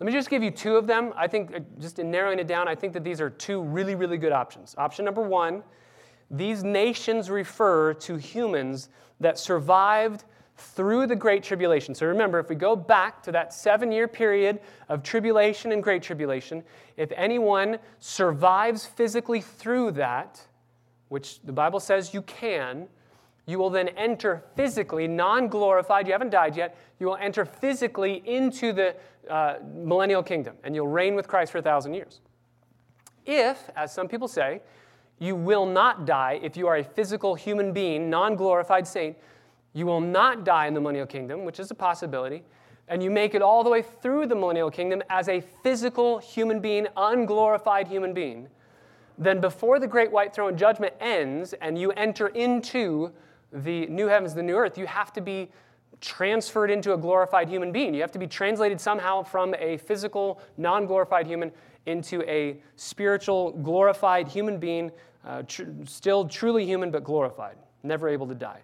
Let 0.00 0.06
me 0.06 0.12
just 0.12 0.30
give 0.30 0.42
you 0.42 0.50
two 0.50 0.76
of 0.76 0.86
them. 0.86 1.12
I 1.16 1.26
think, 1.26 1.54
uh, 1.54 1.60
just 1.80 1.98
in 1.98 2.10
narrowing 2.10 2.38
it 2.38 2.46
down, 2.46 2.68
I 2.68 2.74
think 2.74 2.92
that 2.92 3.02
these 3.02 3.20
are 3.20 3.30
two 3.30 3.60
really, 3.62 3.94
really 3.94 4.18
good 4.18 4.32
options. 4.32 4.74
Option 4.78 5.04
number 5.04 5.22
one 5.22 5.62
these 6.30 6.62
nations 6.62 7.30
refer 7.30 7.94
to 7.94 8.16
humans 8.16 8.90
that 9.18 9.38
survived 9.38 10.24
through 10.58 11.06
the 11.06 11.16
Great 11.16 11.42
Tribulation. 11.42 11.94
So 11.94 12.06
remember, 12.06 12.38
if 12.38 12.48
we 12.48 12.54
go 12.54 12.76
back 12.76 13.22
to 13.22 13.32
that 13.32 13.54
seven 13.54 13.90
year 13.92 14.08
period 14.08 14.60
of 14.88 15.02
tribulation 15.02 15.72
and 15.72 15.82
Great 15.82 16.02
Tribulation, 16.02 16.62
if 16.96 17.12
anyone 17.16 17.78
survives 17.98 18.84
physically 18.84 19.40
through 19.40 19.92
that, 19.92 20.40
which 21.08 21.40
the 21.42 21.52
Bible 21.52 21.80
says 21.80 22.12
you 22.12 22.22
can, 22.22 22.88
you 23.48 23.58
will 23.58 23.70
then 23.70 23.88
enter 23.96 24.44
physically, 24.56 25.08
non 25.08 25.48
glorified, 25.48 26.06
you 26.06 26.12
haven't 26.12 26.28
died 26.28 26.54
yet, 26.54 26.76
you 27.00 27.06
will 27.06 27.16
enter 27.16 27.46
physically 27.46 28.22
into 28.26 28.74
the 28.74 28.94
uh, 29.30 29.54
millennial 29.74 30.22
kingdom, 30.22 30.54
and 30.64 30.74
you'll 30.74 30.86
reign 30.86 31.14
with 31.14 31.26
Christ 31.26 31.52
for 31.52 31.58
a 31.58 31.62
thousand 31.62 31.94
years. 31.94 32.20
If, 33.24 33.70
as 33.74 33.90
some 33.90 34.06
people 34.06 34.28
say, 34.28 34.60
you 35.18 35.34
will 35.34 35.64
not 35.64 36.04
die 36.04 36.38
if 36.42 36.58
you 36.58 36.66
are 36.66 36.76
a 36.76 36.84
physical 36.84 37.34
human 37.34 37.72
being, 37.72 38.10
non 38.10 38.36
glorified 38.36 38.86
saint, 38.86 39.16
you 39.72 39.86
will 39.86 40.02
not 40.02 40.44
die 40.44 40.66
in 40.66 40.74
the 40.74 40.80
millennial 40.80 41.06
kingdom, 41.06 41.46
which 41.46 41.58
is 41.58 41.70
a 41.70 41.74
possibility, 41.74 42.42
and 42.86 43.02
you 43.02 43.10
make 43.10 43.34
it 43.34 43.40
all 43.40 43.64
the 43.64 43.70
way 43.70 43.80
through 43.80 44.26
the 44.26 44.34
millennial 44.34 44.70
kingdom 44.70 45.02
as 45.08 45.26
a 45.30 45.40
physical 45.62 46.18
human 46.18 46.60
being, 46.60 46.86
unglorified 46.98 47.88
human 47.88 48.12
being, 48.12 48.46
then 49.16 49.40
before 49.40 49.80
the 49.80 49.86
great 49.86 50.12
white 50.12 50.34
throne 50.34 50.54
judgment 50.54 50.92
ends 51.00 51.54
and 51.54 51.78
you 51.78 51.92
enter 51.92 52.28
into 52.28 53.10
the 53.52 53.86
new 53.86 54.06
heavens, 54.06 54.34
the 54.34 54.42
new 54.42 54.56
earth, 54.56 54.78
you 54.78 54.86
have 54.86 55.12
to 55.14 55.20
be 55.20 55.50
transferred 56.00 56.70
into 56.70 56.92
a 56.94 56.96
glorified 56.96 57.48
human 57.48 57.72
being. 57.72 57.94
You 57.94 58.00
have 58.02 58.12
to 58.12 58.18
be 58.18 58.26
translated 58.26 58.80
somehow 58.80 59.22
from 59.22 59.54
a 59.58 59.78
physical, 59.78 60.40
non 60.56 60.86
glorified 60.86 61.26
human 61.26 61.50
into 61.86 62.22
a 62.28 62.60
spiritual, 62.76 63.52
glorified 63.52 64.28
human 64.28 64.58
being, 64.58 64.92
uh, 65.24 65.42
tr- 65.46 65.64
still 65.84 66.28
truly 66.28 66.64
human 66.64 66.90
but 66.90 67.02
glorified, 67.04 67.56
never 67.82 68.08
able 68.08 68.26
to 68.26 68.34
die. 68.34 68.60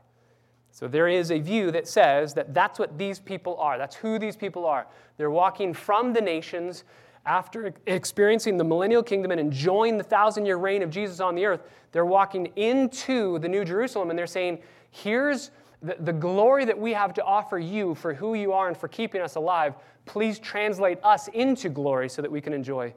So 0.70 0.88
there 0.88 1.08
is 1.08 1.30
a 1.30 1.38
view 1.38 1.70
that 1.70 1.86
says 1.86 2.34
that 2.34 2.52
that's 2.52 2.78
what 2.78 2.98
these 2.98 3.20
people 3.20 3.56
are. 3.58 3.78
That's 3.78 3.94
who 3.94 4.18
these 4.18 4.36
people 4.36 4.66
are. 4.66 4.86
They're 5.16 5.30
walking 5.30 5.72
from 5.72 6.12
the 6.12 6.20
nations 6.20 6.84
after 7.26 7.72
experiencing 7.86 8.56
the 8.56 8.64
millennial 8.64 9.02
kingdom 9.02 9.30
and 9.30 9.40
enjoying 9.40 9.96
the 9.96 10.04
thousand 10.04 10.46
year 10.46 10.56
reign 10.56 10.82
of 10.82 10.90
Jesus 10.90 11.20
on 11.20 11.34
the 11.34 11.46
earth. 11.46 11.62
They're 11.92 12.04
walking 12.04 12.46
into 12.56 13.38
the 13.38 13.48
New 13.48 13.64
Jerusalem 13.64 14.10
and 14.10 14.18
they're 14.18 14.26
saying, 14.26 14.58
Here's 14.90 15.50
the, 15.82 15.96
the 16.00 16.12
glory 16.12 16.64
that 16.64 16.78
we 16.78 16.92
have 16.92 17.14
to 17.14 17.24
offer 17.24 17.58
you 17.58 17.94
for 17.94 18.14
who 18.14 18.34
you 18.34 18.52
are 18.52 18.68
and 18.68 18.76
for 18.76 18.88
keeping 18.88 19.20
us 19.20 19.36
alive. 19.36 19.74
Please 20.06 20.38
translate 20.38 20.98
us 21.02 21.28
into 21.28 21.68
glory 21.68 22.08
so 22.08 22.22
that 22.22 22.30
we 22.30 22.40
can 22.40 22.52
enjoy 22.52 22.94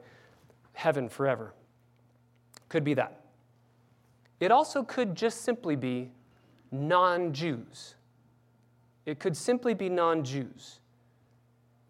heaven 0.72 1.08
forever. 1.08 1.54
Could 2.68 2.84
be 2.84 2.94
that. 2.94 3.24
It 4.40 4.52
also 4.52 4.82
could 4.82 5.14
just 5.14 5.42
simply 5.42 5.74
be 5.74 6.12
non 6.70 7.32
Jews. 7.32 7.94
It 9.06 9.18
could 9.18 9.36
simply 9.36 9.74
be 9.74 9.88
non 9.88 10.22
Jews. 10.22 10.80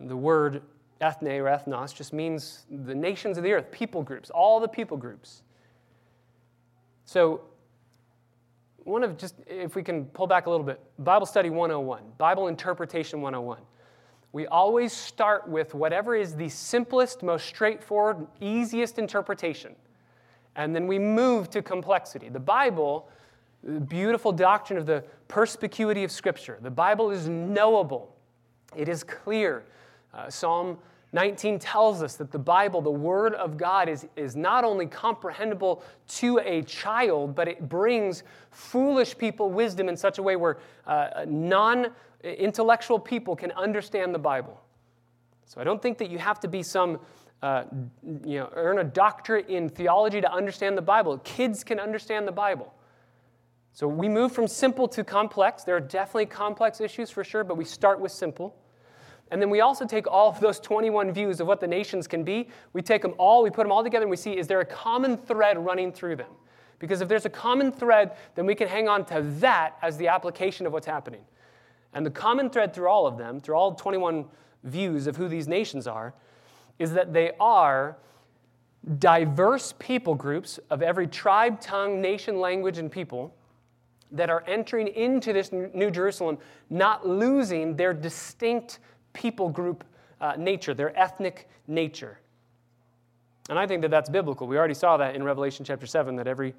The 0.01 0.17
word 0.17 0.63
ethne 1.01 1.29
or 1.29 1.45
ethnos 1.45 1.95
just 1.95 2.13
means 2.13 2.67
the 2.71 2.95
nations 2.95 3.39
of 3.39 3.45
the 3.45 3.53
earth, 3.53 3.71
people 3.71 4.03
groups, 4.03 4.31
all 4.31 4.61
the 4.61 4.69
people 4.69 4.97
groups. 4.97 5.43
So, 7.05 7.43
one 8.85 9.05
of 9.05 9.19
just, 9.19 9.35
if 9.47 9.77
we 9.77 9.83
can 9.83 10.07
pull 10.07 10.27
back 10.27 10.47
a 10.47 10.51
little 10.51 10.65
bit, 10.65 10.81
Bible 10.99 11.27
Study 11.27 11.51
101, 11.51 12.03
Bible 12.17 12.49
Interpretation 12.49 13.21
101. 13.21 13.61
We 14.33 14.47
always 14.47 14.93
start 14.93 15.49
with 15.49 15.75
whatever 15.75 16.15
is 16.15 16.35
the 16.35 16.49
simplest, 16.49 17.23
most 17.23 17.47
straightforward, 17.47 18.27
easiest 18.41 18.99
interpretation. 18.99 19.75
And 20.57 20.75
then 20.75 20.87
we 20.87 20.99
move 20.99 21.51
to 21.51 21.63
complexity. 21.63 22.29
The 22.29 22.41
Bible 22.41 23.09
the 23.63 23.81
beautiful 23.81 24.33
doctrine 24.33 24.79
of 24.79 24.87
the 24.87 25.05
perspicuity 25.27 26.05
of 26.05 26.11
Scripture. 26.11 26.59
The 26.61 26.71
Bible 26.71 27.11
is 27.11 27.29
knowable, 27.29 28.15
it 28.77 28.89
is 28.89 29.03
clear. 29.05 29.65
Uh, 30.13 30.31
Psalm 30.31 30.79
19 31.13 31.59
tells 31.59 32.03
us 32.03 32.17
that 32.17 32.31
the 32.31 32.39
Bible, 32.39 32.83
the 32.83 32.91
Word 32.91 33.35
of 33.35 33.57
God, 33.57 33.89
is, 33.89 34.07
is 34.17 34.37
not 34.37 34.65
only 34.65 34.87
comprehensible 34.87 35.83
to 36.09 36.39
a 36.45 36.63
child, 36.63 37.35
but 37.35 37.49
it 37.49 37.69
brings 37.69 38.25
foolish 38.51 39.17
people 39.17 39.51
wisdom 39.51 39.89
in 39.89 39.97
such 39.97 40.19
a 40.19 40.23
way 40.23 40.37
where 40.37 40.59
uh, 40.87 41.25
non 41.27 41.89
intellectual 42.23 42.99
people 42.99 43.35
can 43.37 43.53
understand 43.53 44.15
the 44.15 44.19
Bible. 44.19 44.61
So 45.47 45.61
I 45.61 45.65
don't 45.65 45.81
think 45.81 45.97
that 45.99 46.11
you 46.11 46.19
have 46.19 46.41
to 46.41 46.49
be 46.49 46.63
some, 46.63 47.01
uh, 47.43 47.65
you 48.03 48.41
know, 48.41 48.51
earn 48.53 48.79
a 48.79 48.85
doctorate 48.85 49.49
in 49.49 49.71
theology 49.71 50.21
to 50.21 50.31
understand 50.31 50.77
the 50.77 50.83
Bible. 50.83 51.17
Kids 51.19 51.65
can 51.65 51.81
understand 51.81 52.29
the 52.29 52.33
Bible. 52.33 52.75
So 53.73 53.89
we 53.89 54.09
move 54.09 54.33
from 54.33 54.47
simple 54.47 54.89
to 54.89 55.05
complex. 55.05 55.65
There 55.65 55.77
are 55.77 55.81
definitely 55.81 56.27
complex 56.27 56.83
issues 56.83 57.11
for 57.11 57.25
sure, 57.25 57.45
but 57.45 57.57
we 57.57 57.65
start 57.65 57.99
with 57.99 58.13
simple. 58.13 58.57
And 59.31 59.41
then 59.43 59.51
we 59.51 59.61
also 59.61 59.87
take 59.87 60.07
all 60.07 60.31
of 60.31 60.41
those 60.41 60.59
21 60.59 61.13
views 61.13 61.41
of 61.41 61.47
what 61.47 61.61
the 61.61 61.67
nations 61.67 62.07
can 62.07 62.25
be, 62.25 62.49
we 62.73 62.83
take 62.83 63.03
them 63.03 63.15
all, 63.19 63.43
we 63.43 63.51
put 63.51 63.65
them 63.65 63.73
all 63.73 63.83
together, 63.83 64.05
and 64.05 64.11
we 64.11 64.17
see 64.17 64.37
is 64.37 64.47
there 64.47 64.61
a 64.61 64.65
common 64.65 65.17
thread 65.17 65.59
running 65.59 65.93
through 65.93 66.17
them? 66.17 66.31
Because 66.79 67.01
if 67.01 67.09
there's 67.09 67.27
a 67.27 67.31
common 67.31 67.73
thread, 67.73 68.13
then 68.35 68.47
we 68.47 68.55
can 68.55 68.69
hang 68.69 68.89
on 68.89 69.05
to 69.07 69.23
that 69.41 69.77
as 69.83 69.97
the 69.97 70.09
application 70.09 70.67
of 70.67 70.73
what's 70.73 70.87
happening. 70.87 71.23
And 71.93 72.07
the 72.07 72.11
common 72.11 72.51
thread 72.51 72.73
through 72.73 72.89
all 72.89 73.07
of 73.07 73.19
them, 73.19 73.41
through 73.41 73.57
all 73.57 73.75
21 73.75 74.25
views 74.65 75.07
of 75.07 75.17
who 75.17 75.29
these 75.29 75.49
nations 75.49 75.87
are, 75.87 76.15
is 76.79 76.93
that 76.93 77.13
they 77.13 77.33
are 77.41 77.97
diverse 78.99 79.75
people 79.79 80.15
groups 80.15 80.59
of 80.71 80.83
every 80.83 81.07
tribe, 81.07 81.61
tongue, 81.61 82.01
nation, 82.01 82.41
language, 82.41 82.79
and 82.79 82.91
people 82.91 83.35
that 84.13 84.31
are 84.31 84.45
entering 84.47 84.89
into 84.89 85.33
this 85.33 85.53
New 85.53 85.91
Jerusalem 85.91 86.39
not 86.71 87.07
losing 87.07 87.77
their 87.77 87.93
distinct 87.93 88.79
people 89.19 89.49
group 89.49 89.85
uh, 90.21 90.35
nature, 90.39 90.73
their 90.73 90.97
ethnic 90.99 91.49
nature. 91.67 92.19
And 93.51 93.59
I 93.59 93.67
think 93.67 93.83
that 93.83 93.91
that's 93.91 94.09
biblical. 94.09 94.47
We 94.47 94.57
already 94.57 94.75
saw 94.75 94.97
that 94.99 95.17
in 95.17 95.25
Revelation 95.25 95.65
chapter 95.65 95.87
7 95.87 96.15
that 96.17 96.29
every 96.29 96.55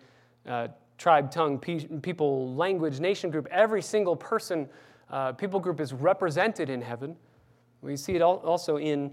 uh, 0.45 0.67
tribe, 0.97 1.31
tongue, 1.31 1.57
pe- 1.57 1.87
people, 2.01 2.53
language, 2.55 2.99
nation 2.99 3.31
group, 3.31 3.47
every 3.49 3.81
single 3.81 4.15
person, 4.15 4.67
uh, 5.09 5.31
people 5.31 5.59
group 5.59 5.79
is 5.79 5.93
represented 5.93 6.69
in 6.69 6.81
heaven. 6.81 7.15
We 7.81 7.95
see 7.95 8.15
it 8.15 8.21
also 8.21 8.77
in 8.77 9.11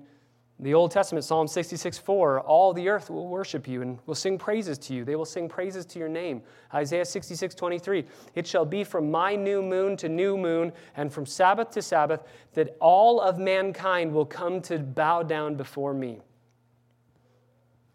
the 0.58 0.72
Old 0.72 0.90
Testament, 0.90 1.22
Psalm 1.22 1.46
66 1.46 1.98
4, 1.98 2.40
all 2.40 2.72
the 2.72 2.88
earth 2.88 3.10
will 3.10 3.28
worship 3.28 3.68
you 3.68 3.82
and 3.82 3.98
will 4.06 4.14
sing 4.14 4.38
praises 4.38 4.78
to 4.78 4.94
you. 4.94 5.04
They 5.04 5.14
will 5.14 5.26
sing 5.26 5.50
praises 5.50 5.84
to 5.86 5.98
your 5.98 6.08
name. 6.08 6.42
Isaiah 6.72 7.04
66 7.04 7.54
23, 7.54 8.04
it 8.34 8.46
shall 8.46 8.64
be 8.64 8.82
from 8.82 9.10
my 9.10 9.36
new 9.36 9.60
moon 9.60 9.98
to 9.98 10.08
new 10.08 10.38
moon 10.38 10.72
and 10.96 11.12
from 11.12 11.26
Sabbath 11.26 11.70
to 11.72 11.82
Sabbath 11.82 12.22
that 12.54 12.74
all 12.80 13.20
of 13.20 13.38
mankind 13.38 14.12
will 14.12 14.24
come 14.24 14.62
to 14.62 14.78
bow 14.78 15.22
down 15.22 15.56
before 15.56 15.92
me. 15.92 16.20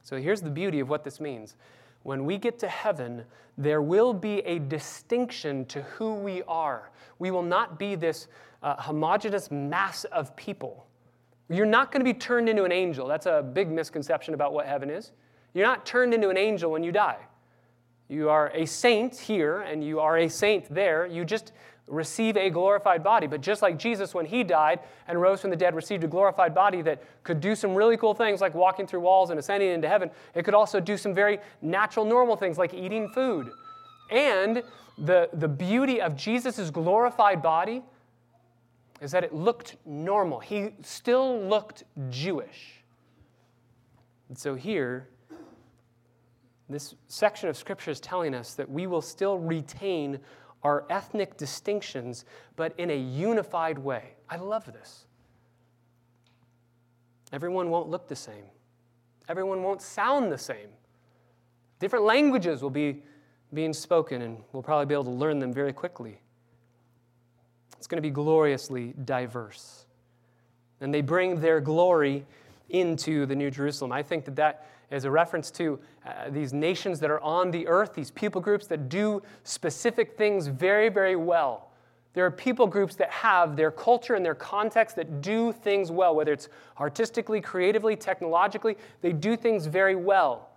So 0.03 0.17
here's 0.17 0.41
the 0.41 0.51
beauty 0.51 0.79
of 0.79 0.89
what 0.89 1.03
this 1.03 1.19
means. 1.19 1.55
when 2.03 2.25
we 2.25 2.37
get 2.37 2.57
to 2.59 2.67
heaven, 2.67 3.23
there 3.57 3.81
will 3.81 4.13
be 4.13 4.39
a 4.39 4.57
distinction 4.59 5.65
to 5.65 5.81
who 5.83 6.15
we 6.15 6.41
are. 6.47 6.91
We 7.19 7.29
will 7.29 7.43
not 7.43 7.77
be 7.77 7.95
this 7.95 8.27
uh, 8.63 8.75
homogenous 8.81 9.51
mass 9.51 10.03
of 10.05 10.35
people. 10.35 10.87
You're 11.51 11.65
not 11.65 11.91
going 11.91 11.99
to 11.99 12.05
be 12.05 12.17
turned 12.17 12.47
into 12.47 12.63
an 12.63 12.71
angel. 12.71 13.07
That's 13.07 13.25
a 13.25 13.41
big 13.41 13.69
misconception 13.69 14.33
about 14.33 14.53
what 14.53 14.65
heaven 14.65 14.89
is. 14.89 15.11
You're 15.53 15.67
not 15.67 15.85
turned 15.85 16.13
into 16.13 16.29
an 16.29 16.37
angel 16.37 16.71
when 16.71 16.83
you 16.83 16.91
die. 16.91 17.17
You 18.07 18.29
are 18.29 18.51
a 18.53 18.65
saint 18.65 19.17
here 19.17 19.61
and 19.61 19.83
you 19.83 19.99
are 19.99 20.17
a 20.19 20.29
saint 20.29 20.73
there. 20.73 21.05
You 21.05 21.25
just 21.25 21.51
receive 21.87 22.37
a 22.37 22.49
glorified 22.49 23.03
body. 23.03 23.27
But 23.27 23.41
just 23.41 23.61
like 23.61 23.77
Jesus, 23.77 24.13
when 24.13 24.25
he 24.25 24.43
died 24.43 24.79
and 25.07 25.19
rose 25.19 25.41
from 25.41 25.49
the 25.49 25.55
dead, 25.55 25.75
received 25.75 26.03
a 26.05 26.07
glorified 26.07 26.55
body 26.55 26.81
that 26.83 27.03
could 27.23 27.41
do 27.41 27.53
some 27.53 27.75
really 27.75 27.97
cool 27.97 28.13
things 28.13 28.39
like 28.39 28.53
walking 28.53 28.87
through 28.87 29.01
walls 29.01 29.29
and 29.29 29.37
ascending 29.37 29.71
into 29.71 29.89
heaven, 29.89 30.09
it 30.35 30.43
could 30.43 30.53
also 30.53 30.79
do 30.79 30.95
some 30.95 31.13
very 31.13 31.39
natural, 31.61 32.05
normal 32.05 32.37
things 32.37 32.57
like 32.57 32.73
eating 32.73 33.09
food. 33.09 33.51
And 34.09 34.63
the, 34.97 35.29
the 35.33 35.47
beauty 35.47 35.99
of 36.01 36.15
Jesus' 36.15 36.69
glorified 36.69 37.41
body 37.41 37.81
is 39.01 39.11
that 39.11 39.23
it 39.23 39.33
looked 39.33 39.75
normal. 39.85 40.39
He 40.39 40.69
still 40.83 41.41
looked 41.41 41.83
Jewish. 42.09 42.83
And 44.29 44.37
so 44.37 44.55
here, 44.55 45.09
this 46.69 46.95
section 47.07 47.49
of 47.49 47.57
Scripture 47.57 47.91
is 47.91 47.99
telling 47.99 48.33
us 48.33 48.53
that 48.53 48.69
we 48.69 48.87
will 48.87 49.01
still 49.01 49.37
retain 49.39 50.19
our 50.63 50.85
ethnic 50.89 51.35
distinctions, 51.35 52.23
but 52.55 52.73
in 52.77 52.91
a 52.91 52.97
unified 52.97 53.79
way. 53.79 54.13
I 54.29 54.37
love 54.37 54.65
this. 54.65 55.05
Everyone 57.33 57.69
won't 57.69 57.89
look 57.89 58.07
the 58.07 58.15
same, 58.15 58.45
everyone 59.27 59.63
won't 59.63 59.81
sound 59.81 60.31
the 60.31 60.37
same. 60.37 60.69
Different 61.79 62.05
languages 62.05 62.61
will 62.61 62.69
be 62.69 63.01
being 63.53 63.73
spoken, 63.73 64.21
and 64.21 64.37
we'll 64.53 64.61
probably 64.61 64.85
be 64.85 64.93
able 64.93 65.05
to 65.05 65.09
learn 65.09 65.39
them 65.39 65.51
very 65.51 65.73
quickly. 65.73 66.20
It's 67.81 67.87
going 67.87 67.97
to 67.97 68.07
be 68.07 68.11
gloriously 68.11 68.93
diverse. 69.05 69.87
And 70.81 70.93
they 70.93 71.01
bring 71.01 71.41
their 71.41 71.59
glory 71.59 72.27
into 72.69 73.25
the 73.25 73.35
New 73.35 73.49
Jerusalem. 73.49 73.91
I 73.91 74.03
think 74.03 74.23
that 74.25 74.35
that 74.35 74.67
is 74.91 75.03
a 75.03 75.09
reference 75.09 75.49
to 75.53 75.79
uh, 76.05 76.29
these 76.29 76.53
nations 76.53 76.99
that 76.99 77.09
are 77.09 77.19
on 77.21 77.49
the 77.49 77.67
earth, 77.67 77.95
these 77.95 78.11
people 78.11 78.39
groups 78.39 78.67
that 78.67 78.87
do 78.87 79.23
specific 79.45 80.15
things 80.15 80.45
very, 80.45 80.89
very 80.89 81.15
well. 81.15 81.71
There 82.13 82.23
are 82.23 82.29
people 82.29 82.67
groups 82.67 82.93
that 82.97 83.09
have 83.09 83.55
their 83.55 83.71
culture 83.71 84.13
and 84.13 84.23
their 84.23 84.35
context 84.35 84.95
that 84.97 85.21
do 85.21 85.51
things 85.51 85.89
well, 85.89 86.13
whether 86.13 86.33
it's 86.33 86.49
artistically, 86.79 87.41
creatively, 87.41 87.95
technologically, 87.95 88.77
they 89.01 89.11
do 89.11 89.35
things 89.35 89.65
very 89.65 89.95
well. 89.95 90.50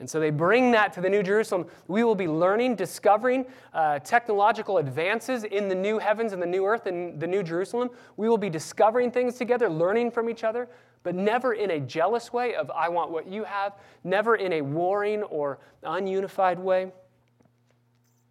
And 0.00 0.08
so 0.08 0.18
they 0.18 0.30
bring 0.30 0.70
that 0.70 0.94
to 0.94 1.02
the 1.02 1.10
New 1.10 1.22
Jerusalem. 1.22 1.66
We 1.86 2.04
will 2.04 2.14
be 2.14 2.26
learning, 2.26 2.76
discovering 2.76 3.44
uh, 3.74 3.98
technological 3.98 4.78
advances 4.78 5.44
in 5.44 5.68
the 5.68 5.74
new 5.74 5.98
heavens 5.98 6.32
and 6.32 6.40
the 6.40 6.46
new 6.46 6.64
earth 6.64 6.86
and 6.86 7.20
the 7.20 7.26
New 7.26 7.42
Jerusalem. 7.42 7.90
We 8.16 8.26
will 8.26 8.38
be 8.38 8.48
discovering 8.48 9.10
things 9.10 9.36
together, 9.36 9.68
learning 9.68 10.10
from 10.10 10.30
each 10.30 10.42
other, 10.42 10.70
but 11.02 11.14
never 11.14 11.52
in 11.52 11.72
a 11.72 11.80
jealous 11.80 12.32
way 12.32 12.54
of, 12.54 12.70
I 12.70 12.88
want 12.88 13.10
what 13.10 13.26
you 13.26 13.44
have, 13.44 13.74
never 14.02 14.36
in 14.36 14.54
a 14.54 14.62
warring 14.62 15.22
or 15.24 15.58
ununified 15.84 16.58
way. 16.58 16.90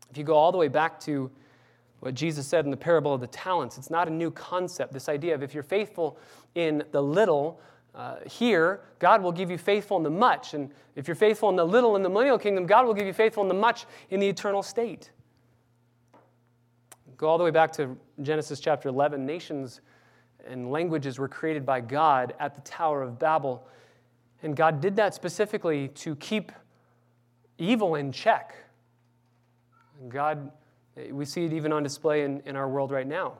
If 0.10 0.18
you 0.18 0.24
go 0.24 0.34
all 0.34 0.52
the 0.52 0.58
way 0.58 0.70
back 0.70 1.00
to 1.02 1.30
what 2.00 2.16
Jesus 2.16 2.48
said 2.48 2.66
in 2.66 2.72
the 2.72 2.78
parable 2.78 3.14
of 3.14 3.22
the 3.22 3.28
talents, 3.28 3.78
it's 3.78 3.92
not 3.92 4.08
a 4.08 4.12
new 4.12 4.32
concept. 4.32 4.92
This 4.92 5.08
idea 5.08 5.36
of 5.36 5.44
if 5.44 5.54
you're 5.54 5.62
faithful 5.62 6.18
in 6.56 6.84
the 6.92 7.02
little, 7.02 7.60
uh, 7.96 8.18
here, 8.26 8.82
God 9.00 9.22
will 9.22 9.32
give 9.32 9.50
you 9.50 9.58
faithful 9.58 9.98
in 9.98 10.04
the 10.04 10.10
much. 10.10 10.54
And 10.54 10.72
if 10.96 11.08
you're 11.08 11.16
faithful 11.16 11.50
in 11.50 11.56
the 11.56 11.66
little 11.66 11.96
in 11.96 12.04
the 12.04 12.10
millennial 12.10 12.38
kingdom, 12.38 12.66
God 12.66 12.86
will 12.86 12.94
give 12.94 13.08
you 13.08 13.14
faithful 13.14 13.44
in 13.44 13.50
the 13.50 13.56
much 13.56 13.86
in 14.10 14.20
the 14.20 14.28
eternal 14.28 14.64
state. 14.64 15.12
Go 17.18 17.28
all 17.28 17.38
the 17.38 17.44
way 17.44 17.52
back 17.52 17.74
to 17.74 17.98
Genesis 18.22 18.60
chapter 18.60 18.88
11. 18.88 19.26
Nations 19.26 19.82
and 20.48 20.72
languages 20.72 21.20
were 21.20 21.28
created 21.28 21.66
by 21.66 21.82
God 21.82 22.34
at 22.40 22.56
the 22.56 22.62
Tower 22.62 23.02
of 23.02 23.20
Babel. 23.20 23.68
And 24.42 24.56
God 24.56 24.80
did 24.80 24.96
that 24.96 25.14
specifically 25.14 25.90
to 25.90 26.16
keep 26.16 26.52
evil 27.58 27.96
in 27.96 28.12
check. 28.12 28.56
God, 30.08 30.52
we 31.12 31.26
see 31.26 31.44
it 31.44 31.52
even 31.52 31.74
on 31.74 31.84
display 31.84 32.24
in, 32.24 32.42
in 32.46 32.56
our 32.56 32.70
world 32.70 32.92
right 32.92 33.08
now. 33.08 33.34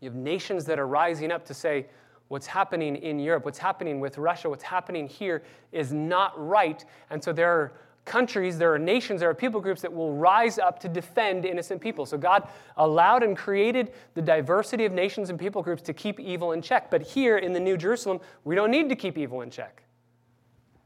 You 0.00 0.08
have 0.10 0.16
nations 0.16 0.64
that 0.66 0.78
are 0.78 0.86
rising 0.86 1.32
up 1.32 1.44
to 1.46 1.54
say, 1.54 1.86
what's 2.28 2.46
happening 2.46 2.96
in 2.96 3.18
Europe, 3.18 3.44
what's 3.44 3.58
happening 3.58 4.00
with 4.00 4.18
Russia, 4.18 4.48
what's 4.48 4.64
happening 4.64 5.06
here 5.06 5.42
is 5.72 5.92
not 5.92 6.32
right. 6.36 6.84
And 7.10 7.22
so 7.22 7.32
there 7.32 7.50
are 7.50 7.72
countries, 8.04 8.56
there 8.56 8.72
are 8.72 8.78
nations, 8.78 9.20
there 9.20 9.28
are 9.28 9.34
people 9.34 9.60
groups 9.60 9.82
that 9.82 9.92
will 9.92 10.14
rise 10.14 10.58
up 10.58 10.78
to 10.80 10.88
defend 10.88 11.44
innocent 11.44 11.80
people. 11.80 12.06
So 12.06 12.16
God 12.16 12.48
allowed 12.76 13.22
and 13.22 13.36
created 13.36 13.92
the 14.14 14.22
diversity 14.22 14.84
of 14.84 14.92
nations 14.92 15.28
and 15.28 15.38
people 15.38 15.62
groups 15.62 15.82
to 15.82 15.92
keep 15.92 16.18
evil 16.18 16.52
in 16.52 16.62
check. 16.62 16.90
But 16.90 17.02
here 17.02 17.38
in 17.38 17.52
the 17.52 17.60
New 17.60 17.76
Jerusalem, 17.76 18.20
we 18.44 18.54
don't 18.54 18.70
need 18.70 18.88
to 18.88 18.96
keep 18.96 19.18
evil 19.18 19.42
in 19.42 19.50
check. 19.50 19.82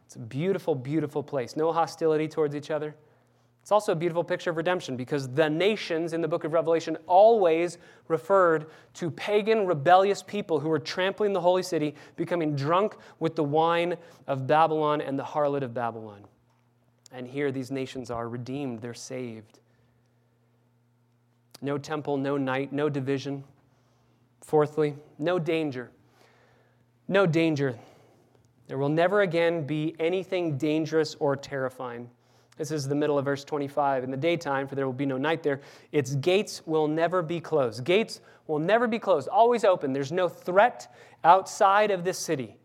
It's 0.07 0.17
a 0.17 0.19
beautiful, 0.19 0.75
beautiful 0.75 1.23
place. 1.23 1.57
No 1.57 1.73
hostility 1.73 2.27
towards 2.27 2.57
each 2.57 2.71
other. 2.71 2.97
It's 3.71 3.73
also 3.73 3.93
a 3.93 3.95
beautiful 3.95 4.25
picture 4.25 4.51
of 4.51 4.57
redemption 4.57 4.97
because 4.97 5.29
the 5.29 5.49
nations 5.49 6.13
in 6.13 6.21
the 6.21 6.27
book 6.27 6.43
of 6.43 6.53
Revelation 6.53 6.99
always 7.07 7.79
referred 8.09 8.67
to 8.95 9.13
pagan, 9.13 9.65
rebellious 9.65 10.25
people 10.25 10.59
who 10.59 10.69
were 10.69 10.81
trampling 10.81 11.33
the 11.33 11.41
holy 11.41 11.63
city, 11.63 11.95
becoming 12.17 12.57
drunk 12.57 12.97
with 13.21 13.37
the 13.37 13.45
wine 13.45 13.97
of 14.27 14.49
Babylon 14.49 15.01
and 15.01 15.17
the 15.17 15.23
harlot 15.23 15.63
of 15.63 15.73
Babylon. 15.73 16.25
And 17.13 17.29
here 17.29 17.53
these 17.53 17.71
nations 17.71 18.11
are 18.11 18.29
redeemed, 18.29 18.81
they're 18.81 18.93
saved. 18.93 19.61
No 21.63 21.79
temple, 21.79 22.17
no 22.17 22.37
night, 22.37 22.73
no 22.73 22.89
division. 22.89 23.45
Fourthly, 24.41 24.97
no 25.21 25.39
danger. 25.39 25.93
No 27.07 27.25
danger. 27.25 27.79
There 28.67 28.79
will 28.79 28.89
never 28.89 29.21
again 29.21 29.65
be 29.65 29.95
anything 30.01 30.59
dangerous 30.59 31.15
or 31.21 31.37
terrifying. 31.37 32.11
This 32.61 32.73
is 32.73 32.87
the 32.87 32.95
middle 32.95 33.19
of 33.19 33.25
verse 33.25 33.43
25. 33.43 34.05
In 34.05 34.11
the 34.11 34.19
daytime, 34.19 34.69
for 34.69 34.75
there 34.75 34.85
will 34.85 34.93
be 34.93 35.07
no 35.07 35.17
night 35.17 35.43
there, 35.43 35.63
its 35.93 36.15
gates 36.17 36.61
will 36.67 36.87
never 36.87 37.23
be 37.23 37.41
closed. 37.41 37.85
Gates 37.85 38.21
will 38.47 38.59
never 38.59 38.87
be 38.87 38.99
closed, 38.99 39.29
always 39.29 39.65
open. 39.65 39.95
There's 39.95 40.13
no 40.13 40.29
threat 40.29 40.95
outside 41.25 41.91
of 41.91 42.05
this 42.05 42.19
city. 42.19 42.59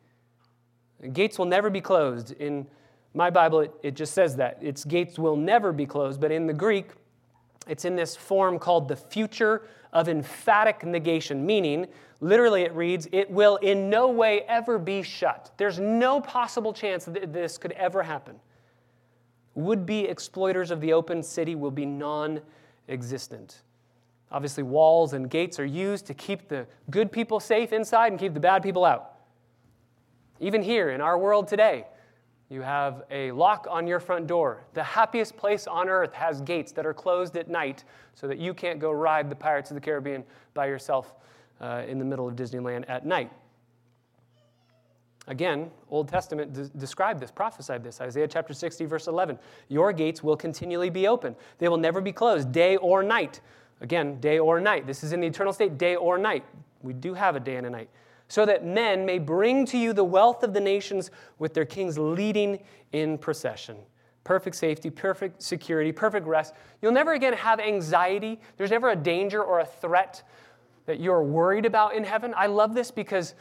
Gates 1.14 1.40
will 1.40 1.46
never 1.46 1.70
be 1.70 1.80
closed. 1.80 2.34
In 2.34 2.68
my 3.14 3.30
Bible, 3.30 3.62
it, 3.62 3.74
it 3.84 3.96
just 3.96 4.14
says 4.14 4.36
that. 4.36 4.58
Its 4.62 4.84
gates 4.84 5.18
will 5.18 5.38
never 5.38 5.72
be 5.72 5.86
closed, 5.86 6.20
but 6.20 6.30
in 6.30 6.46
the 6.46 6.54
Greek, 6.54 6.88
it's 7.66 7.86
in 7.86 7.96
this 7.96 8.18
form 8.18 8.60
called 8.60 8.90
the 8.90 8.98
future 8.98 9.66
of 9.94 10.10
emphatic 10.10 10.84
negation, 10.84 11.46
meaning, 11.46 11.88
literally, 12.20 12.64
it 12.64 12.74
reads, 12.74 13.08
it 13.14 13.32
will 13.32 13.56
in 13.58 13.90
no 13.90 14.10
way 14.10 14.42
ever 14.50 14.78
be 14.78 15.02
shut. 15.04 15.52
There's 15.56 15.80
no 15.80 16.20
possible 16.20 16.74
chance 16.74 17.06
that 17.06 17.32
this 17.32 17.58
could 17.58 17.72
ever 17.72 18.04
happen 18.04 18.42
would 19.56 19.86
be 19.86 20.02
exploiters 20.02 20.70
of 20.70 20.82
the 20.82 20.94
open 20.94 21.24
city 21.24 21.56
will 21.56 21.72
be 21.72 21.86
non 21.86 22.42
existent. 22.88 23.64
Obviously, 24.32 24.64
walls 24.64 25.14
and 25.14 25.30
gates 25.30 25.60
are 25.60 25.66
used 25.66 26.06
to 26.08 26.14
keep 26.14 26.48
the 26.50 26.68
good 26.90 27.12
people 27.12 27.40
safe 27.40 27.72
inside 27.72 28.12
and 28.12 28.20
keep 28.20 28.34
the 28.34 28.40
bad 28.40 28.62
people 28.62 28.84
out. 28.84 29.14
Even 30.40 30.62
here 30.62 30.90
in 30.90 31.00
our 31.00 31.18
world 31.18 31.48
today, 31.48 31.86
you 32.50 32.62
have 32.62 33.04
a 33.10 33.32
lock 33.32 33.68
on 33.70 33.88
your 33.88 34.00
front 34.00 34.28
door. 34.28 34.66
The 34.74 34.84
happiest 34.84 35.36
place 35.38 35.68
on 35.68 35.90
earth 35.90 36.14
has 36.14 36.42
gates 36.42 36.72
that 36.74 36.86
are 36.86 36.94
closed 36.94 37.38
at 37.38 37.50
night 37.50 37.84
so 38.14 38.28
that 38.28 38.38
you 38.38 38.54
can't 38.54 38.80
go 38.80 38.92
ride 38.92 39.30
the 39.30 39.36
Pirates 39.36 39.72
of 39.72 39.76
the 39.76 39.82
Caribbean 39.82 40.24
by 40.54 40.68
yourself 40.68 41.16
uh, 41.62 41.84
in 41.88 41.98
the 41.98 42.06
middle 42.06 42.28
of 42.28 42.36
Disneyland 42.36 42.86
at 42.88 43.06
night. 43.06 43.32
Again, 45.28 45.72
Old 45.90 46.08
Testament 46.08 46.54
de- 46.54 46.70
described 46.78 47.20
this, 47.20 47.32
prophesied 47.32 47.84
this. 47.84 48.00
Isaiah 48.00 48.28
chapter 48.28 48.54
60, 48.54 48.86
verse 48.86 49.08
11. 49.08 49.40
Your 49.70 49.92
gates 49.92 50.24
will 50.24 50.38
continually 50.38 50.90
be 50.90 51.08
open, 51.08 51.36
they 51.58 51.68
will 51.68 51.78
never 51.78 52.02
be 52.02 52.12
closed, 52.12 52.52
day 52.52 52.78
or 52.78 53.04
night. 53.04 53.42
Again, 53.82 54.20
day 54.22 54.40
or 54.40 54.62
night. 54.62 54.88
This 54.88 55.04
is 55.04 55.12
in 55.12 55.20
the 55.20 55.28
eternal 55.28 55.52
state, 55.52 55.78
day 55.78 55.96
or 55.96 56.18
night. 56.18 56.46
We 56.82 56.94
do 56.94 57.14
have 57.14 57.36
a 57.36 57.40
day 57.40 57.58
and 57.58 57.68
a 57.68 57.70
night. 57.70 57.90
So 58.28 58.46
that 58.46 58.66
men 58.66 59.06
may 59.06 59.20
bring 59.20 59.66
to 59.68 59.78
you 59.78 59.92
the 59.92 60.04
wealth 60.04 60.44
of 60.44 60.54
the 60.54 60.62
nations 60.62 61.12
with 61.40 61.54
their 61.54 61.66
kings 61.66 61.98
leading 61.98 62.60
in 62.94 63.18
procession. 63.18 63.78
Perfect 64.24 64.56
safety, 64.56 64.90
perfect 64.90 65.44
security, 65.44 65.92
perfect 65.92 66.26
rest. 66.26 66.54
You'll 66.82 66.94
never 66.94 67.14
again 67.14 67.34
have 67.34 67.60
anxiety. 67.60 68.40
There's 68.58 68.72
never 68.72 68.90
a 68.90 68.96
danger 68.96 69.44
or 69.44 69.60
a 69.60 69.66
threat 69.66 70.24
that 70.86 71.00
you're 71.00 71.22
worried 71.22 71.66
about 71.66 71.96
in 71.96 72.04
heaven. 72.04 72.34
I 72.36 72.48
love 72.48 72.74
this 72.74 72.90
because 72.90 73.36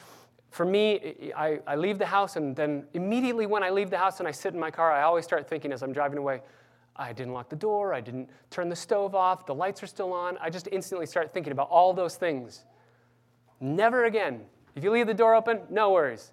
for 0.54 0.64
me, 0.64 1.32
I, 1.36 1.58
I 1.66 1.74
leave 1.74 1.98
the 1.98 2.06
house, 2.06 2.36
and 2.36 2.54
then 2.54 2.84
immediately 2.94 3.44
when 3.44 3.64
I 3.64 3.70
leave 3.70 3.90
the 3.90 3.98
house 3.98 4.20
and 4.20 4.28
I 4.28 4.30
sit 4.30 4.54
in 4.54 4.60
my 4.60 4.70
car, 4.70 4.92
I 4.92 5.02
always 5.02 5.24
start 5.24 5.48
thinking 5.48 5.72
as 5.72 5.82
I'm 5.82 5.92
driving 5.92 6.16
away, 6.16 6.42
I 6.94 7.12
didn't 7.12 7.32
lock 7.32 7.48
the 7.48 7.56
door, 7.56 7.92
I 7.92 8.00
didn't 8.00 8.30
turn 8.50 8.68
the 8.68 8.76
stove 8.76 9.16
off, 9.16 9.46
the 9.46 9.54
lights 9.54 9.82
are 9.82 9.88
still 9.88 10.12
on. 10.12 10.38
I 10.40 10.50
just 10.50 10.68
instantly 10.70 11.06
start 11.06 11.34
thinking 11.34 11.50
about 11.50 11.70
all 11.70 11.92
those 11.92 12.14
things. 12.14 12.64
Never 13.60 14.04
again. 14.04 14.42
If 14.76 14.84
you 14.84 14.92
leave 14.92 15.08
the 15.08 15.14
door 15.14 15.34
open, 15.34 15.62
no 15.70 15.90
worries. 15.90 16.30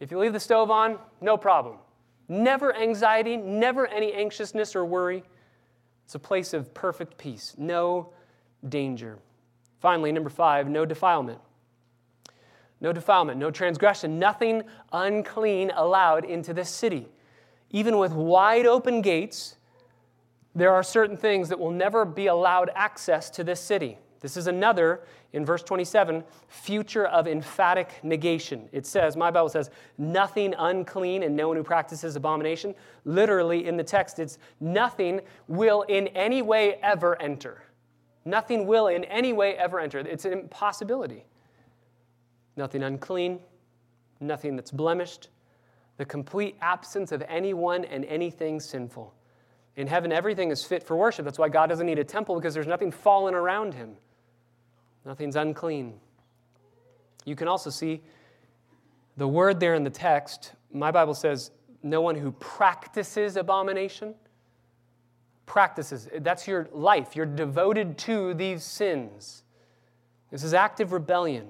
If 0.00 0.10
you 0.10 0.18
leave 0.18 0.32
the 0.32 0.40
stove 0.40 0.70
on, 0.70 0.96
no 1.20 1.36
problem. 1.36 1.76
never 2.32 2.74
anxiety, 2.74 3.36
never 3.36 3.86
any 3.86 4.12
anxiousness 4.12 4.74
or 4.74 4.84
worry. 4.84 5.22
It's 6.04 6.14
a 6.14 6.18
place 6.18 6.52
of 6.52 6.72
perfect 6.74 7.18
peace, 7.18 7.54
no 7.58 8.12
danger. 8.68 9.18
Finally, 9.80 10.12
number 10.12 10.30
five, 10.30 10.68
no 10.68 10.84
defilement. 10.84 11.38
No 12.82 12.92
defilement, 12.92 13.38
no 13.38 13.52
transgression, 13.52 14.18
nothing 14.18 14.64
unclean 14.92 15.70
allowed 15.76 16.24
into 16.24 16.52
this 16.52 16.68
city. 16.68 17.08
Even 17.70 17.96
with 17.96 18.12
wide 18.12 18.66
open 18.66 19.00
gates, 19.00 19.54
there 20.52 20.72
are 20.74 20.82
certain 20.82 21.16
things 21.16 21.48
that 21.48 21.60
will 21.60 21.70
never 21.70 22.04
be 22.04 22.26
allowed 22.26 22.70
access 22.74 23.30
to 23.30 23.44
this 23.44 23.60
city. 23.60 23.98
This 24.20 24.36
is 24.36 24.48
another, 24.48 25.02
in 25.32 25.44
verse 25.44 25.62
27, 25.62 26.24
future 26.48 27.06
of 27.06 27.28
emphatic 27.28 28.00
negation. 28.02 28.68
It 28.72 28.84
says, 28.84 29.16
my 29.16 29.30
Bible 29.30 29.48
says, 29.48 29.70
nothing 29.96 30.52
unclean 30.58 31.22
and 31.22 31.36
no 31.36 31.46
one 31.48 31.56
who 31.56 31.62
practices 31.62 32.16
abomination. 32.16 32.74
Literally 33.04 33.68
in 33.68 33.76
the 33.76 33.84
text, 33.84 34.18
it's 34.18 34.38
nothing 34.60 35.20
will 35.46 35.82
in 35.82 36.08
any 36.08 36.42
way 36.42 36.80
ever 36.82 37.20
enter. 37.22 37.62
Nothing 38.24 38.66
will 38.66 38.88
in 38.88 39.04
any 39.04 39.32
way 39.32 39.56
ever 39.56 39.78
enter. 39.78 40.00
It's 40.00 40.24
an 40.24 40.32
impossibility. 40.32 41.26
Nothing 42.56 42.82
unclean, 42.82 43.40
nothing 44.20 44.56
that's 44.56 44.70
blemished, 44.70 45.28
the 45.96 46.04
complete 46.04 46.56
absence 46.60 47.12
of 47.12 47.22
anyone 47.28 47.84
and 47.84 48.04
anything 48.04 48.60
sinful. 48.60 49.14
In 49.76 49.86
heaven, 49.86 50.12
everything 50.12 50.50
is 50.50 50.64
fit 50.64 50.82
for 50.82 50.96
worship. 50.96 51.24
That's 51.24 51.38
why 51.38 51.48
God 51.48 51.68
doesn't 51.68 51.86
need 51.86 51.98
a 51.98 52.04
temple 52.04 52.34
because 52.34 52.52
there's 52.54 52.66
nothing 52.66 52.90
fallen 52.90 53.34
around 53.34 53.74
him. 53.74 53.96
Nothing's 55.04 55.36
unclean. 55.36 55.94
You 57.24 57.36
can 57.36 57.48
also 57.48 57.70
see 57.70 58.02
the 59.16 59.26
word 59.26 59.60
there 59.60 59.74
in 59.74 59.84
the 59.84 59.90
text. 59.90 60.52
My 60.72 60.90
Bible 60.90 61.14
says, 61.14 61.50
no 61.82 62.00
one 62.00 62.14
who 62.14 62.32
practices 62.32 63.36
abomination. 63.36 64.14
Practices. 65.46 66.08
That's 66.20 66.46
your 66.46 66.68
life. 66.72 67.16
You're 67.16 67.26
devoted 67.26 67.98
to 67.98 68.34
these 68.34 68.62
sins. 68.62 69.42
This 70.30 70.44
is 70.44 70.54
active 70.54 70.92
rebellion. 70.92 71.48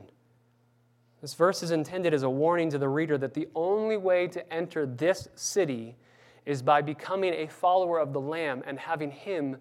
This 1.23 1.35
verse 1.35 1.63
is 1.63 1.71
intended 1.71 2.13
as 2.13 2.25
a 2.25 2.31
warning 2.31 2.69
to 2.71 2.79
the 2.79 2.89
reader 2.89 3.17
that 3.17 3.33
the 3.33 3.49
only 3.55 3.97
way 3.97 4.27
to 4.27 4.53
enter 4.53 4.85
this 4.85 5.29
city 5.37 5.97
is 6.45 6.63
by 6.63 6.83
becoming 6.83 7.33
a 7.33 7.47
follower 7.47 8.01
of 8.01 8.13
the 8.13 8.21
Lamb 8.21 8.65
and 8.67 8.77
having 8.77 9.13
Him 9.13 9.57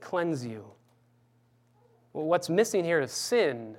cleanse 0.00 0.46
you. 0.46 0.64
Well, 2.12 2.26
what's 2.26 2.48
missing 2.48 2.84
here 2.84 3.00
is 3.00 3.10
sin. 3.10 3.76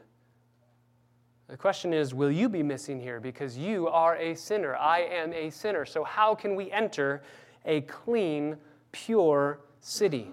The 1.47 1.55
question 1.55 1.93
is, 1.93 2.13
will 2.13 2.31
you 2.31 2.49
be 2.49 2.63
missing 2.63 2.99
here? 2.99 3.21
Because 3.21 3.57
you 3.57 3.87
are 3.87 4.17
a 4.17 4.35
sinner. 4.35 4.75
I 4.75 4.99
am 4.99 5.31
a 5.31 5.49
sinner. 5.49 5.85
So, 5.85 6.03
how 6.03 6.35
can 6.35 6.55
we 6.55 6.69
enter 6.69 7.23
a 7.65 7.81
clean, 7.81 8.57
pure 8.91 9.61
city? 9.79 10.31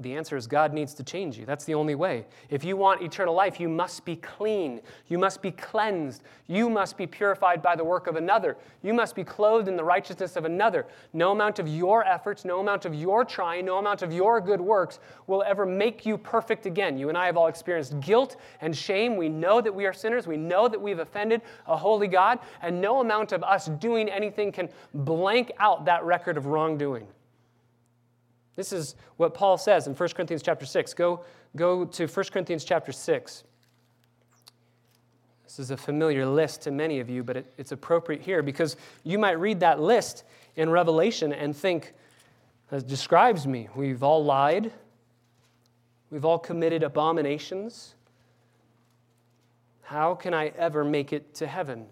The 0.00 0.14
answer 0.14 0.36
is 0.36 0.46
God 0.46 0.74
needs 0.74 0.92
to 0.94 1.02
change 1.02 1.38
you. 1.38 1.46
That's 1.46 1.64
the 1.64 1.74
only 1.74 1.94
way. 1.94 2.26
If 2.50 2.64
you 2.64 2.76
want 2.76 3.00
eternal 3.00 3.32
life, 3.32 3.58
you 3.58 3.66
must 3.66 4.04
be 4.04 4.16
clean. 4.16 4.82
You 5.08 5.16
must 5.16 5.40
be 5.40 5.50
cleansed. 5.50 6.22
You 6.48 6.68
must 6.68 6.98
be 6.98 7.06
purified 7.06 7.62
by 7.62 7.76
the 7.76 7.84
work 7.84 8.06
of 8.06 8.16
another. 8.16 8.58
You 8.82 8.92
must 8.92 9.14
be 9.14 9.24
clothed 9.24 9.68
in 9.68 9.76
the 9.76 9.84
righteousness 9.84 10.36
of 10.36 10.44
another. 10.44 10.86
No 11.14 11.32
amount 11.32 11.58
of 11.60 11.66
your 11.66 12.04
efforts, 12.04 12.44
no 12.44 12.60
amount 12.60 12.84
of 12.84 12.94
your 12.94 13.24
trying, 13.24 13.64
no 13.64 13.78
amount 13.78 14.02
of 14.02 14.12
your 14.12 14.38
good 14.38 14.60
works 14.60 15.00
will 15.28 15.42
ever 15.46 15.64
make 15.64 16.04
you 16.04 16.18
perfect 16.18 16.66
again. 16.66 16.98
You 16.98 17.08
and 17.08 17.16
I 17.16 17.24
have 17.24 17.38
all 17.38 17.46
experienced 17.46 17.98
guilt 18.00 18.36
and 18.60 18.76
shame. 18.76 19.16
We 19.16 19.30
know 19.30 19.62
that 19.62 19.74
we 19.74 19.86
are 19.86 19.94
sinners. 19.94 20.26
We 20.26 20.36
know 20.36 20.68
that 20.68 20.80
we've 20.80 20.98
offended 20.98 21.40
a 21.66 21.76
holy 21.76 22.08
God, 22.08 22.40
and 22.60 22.82
no 22.82 23.00
amount 23.00 23.32
of 23.32 23.42
us 23.42 23.68
doing 23.78 24.10
anything 24.10 24.52
can 24.52 24.68
blank 24.92 25.52
out 25.58 25.86
that 25.86 26.04
record 26.04 26.36
of 26.36 26.44
wrongdoing. 26.44 27.06
This 28.56 28.72
is 28.72 28.96
what 29.18 29.34
Paul 29.34 29.58
says 29.58 29.86
in 29.86 29.94
1 29.94 30.08
Corinthians 30.10 30.42
chapter 30.42 30.66
6. 30.66 30.94
Go, 30.94 31.24
go 31.54 31.84
to 31.84 32.06
1 32.06 32.24
Corinthians 32.32 32.64
chapter 32.64 32.90
6. 32.90 33.44
This 35.44 35.58
is 35.58 35.70
a 35.70 35.76
familiar 35.76 36.26
list 36.26 36.62
to 36.62 36.70
many 36.70 36.98
of 36.98 37.08
you, 37.08 37.22
but 37.22 37.36
it, 37.36 37.52
it's 37.56 37.72
appropriate 37.72 38.22
here 38.22 38.42
because 38.42 38.76
you 39.04 39.18
might 39.18 39.38
read 39.38 39.60
that 39.60 39.80
list 39.80 40.24
in 40.56 40.70
Revelation 40.70 41.32
and 41.32 41.54
think, 41.54 41.92
that 42.70 42.86
describes 42.86 43.46
me. 43.46 43.68
We've 43.74 44.02
all 44.02 44.24
lied, 44.24 44.72
we've 46.10 46.24
all 46.24 46.38
committed 46.38 46.82
abominations. 46.82 47.94
How 49.82 50.14
can 50.14 50.34
I 50.34 50.48
ever 50.58 50.84
make 50.84 51.12
it 51.12 51.34
to 51.36 51.46
heaven? 51.46 51.86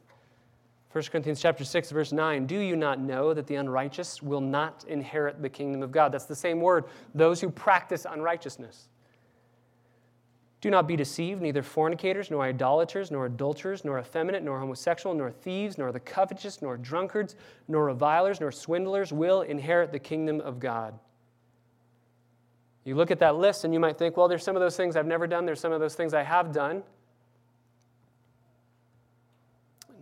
1 0.94 1.02
Corinthians 1.10 1.42
chapter 1.42 1.64
6 1.64 1.90
verse 1.90 2.12
9 2.12 2.46
do 2.46 2.56
you 2.56 2.76
not 2.76 3.00
know 3.00 3.34
that 3.34 3.48
the 3.48 3.56
unrighteous 3.56 4.22
will 4.22 4.40
not 4.40 4.84
inherit 4.86 5.42
the 5.42 5.48
kingdom 5.48 5.82
of 5.82 5.90
God? 5.90 6.12
That's 6.12 6.26
the 6.26 6.36
same 6.36 6.60
word. 6.60 6.84
Those 7.16 7.40
who 7.40 7.50
practice 7.50 8.06
unrighteousness. 8.08 8.86
Do 10.60 10.70
not 10.70 10.86
be 10.86 10.94
deceived 10.94 11.42
neither 11.42 11.64
fornicators 11.64 12.30
nor 12.30 12.44
idolaters 12.44 13.10
nor 13.10 13.26
adulterers 13.26 13.84
nor 13.84 13.98
effeminate 13.98 14.44
nor 14.44 14.60
homosexual 14.60 15.16
nor 15.16 15.32
thieves 15.32 15.78
nor 15.78 15.90
the 15.90 15.98
covetous 15.98 16.62
nor 16.62 16.76
drunkards 16.76 17.34
nor 17.66 17.86
revilers 17.86 18.40
nor 18.40 18.52
swindlers 18.52 19.12
will 19.12 19.42
inherit 19.42 19.90
the 19.90 19.98
kingdom 19.98 20.40
of 20.40 20.60
God. 20.60 20.96
You 22.84 22.94
look 22.94 23.10
at 23.10 23.18
that 23.18 23.34
list 23.34 23.64
and 23.64 23.74
you 23.74 23.80
might 23.80 23.98
think 23.98 24.16
well 24.16 24.28
there's 24.28 24.44
some 24.44 24.54
of 24.54 24.62
those 24.62 24.76
things 24.76 24.94
I've 24.94 25.06
never 25.06 25.26
done. 25.26 25.44
There's 25.44 25.58
some 25.58 25.72
of 25.72 25.80
those 25.80 25.96
things 25.96 26.14
I 26.14 26.22
have 26.22 26.52
done 26.52 26.84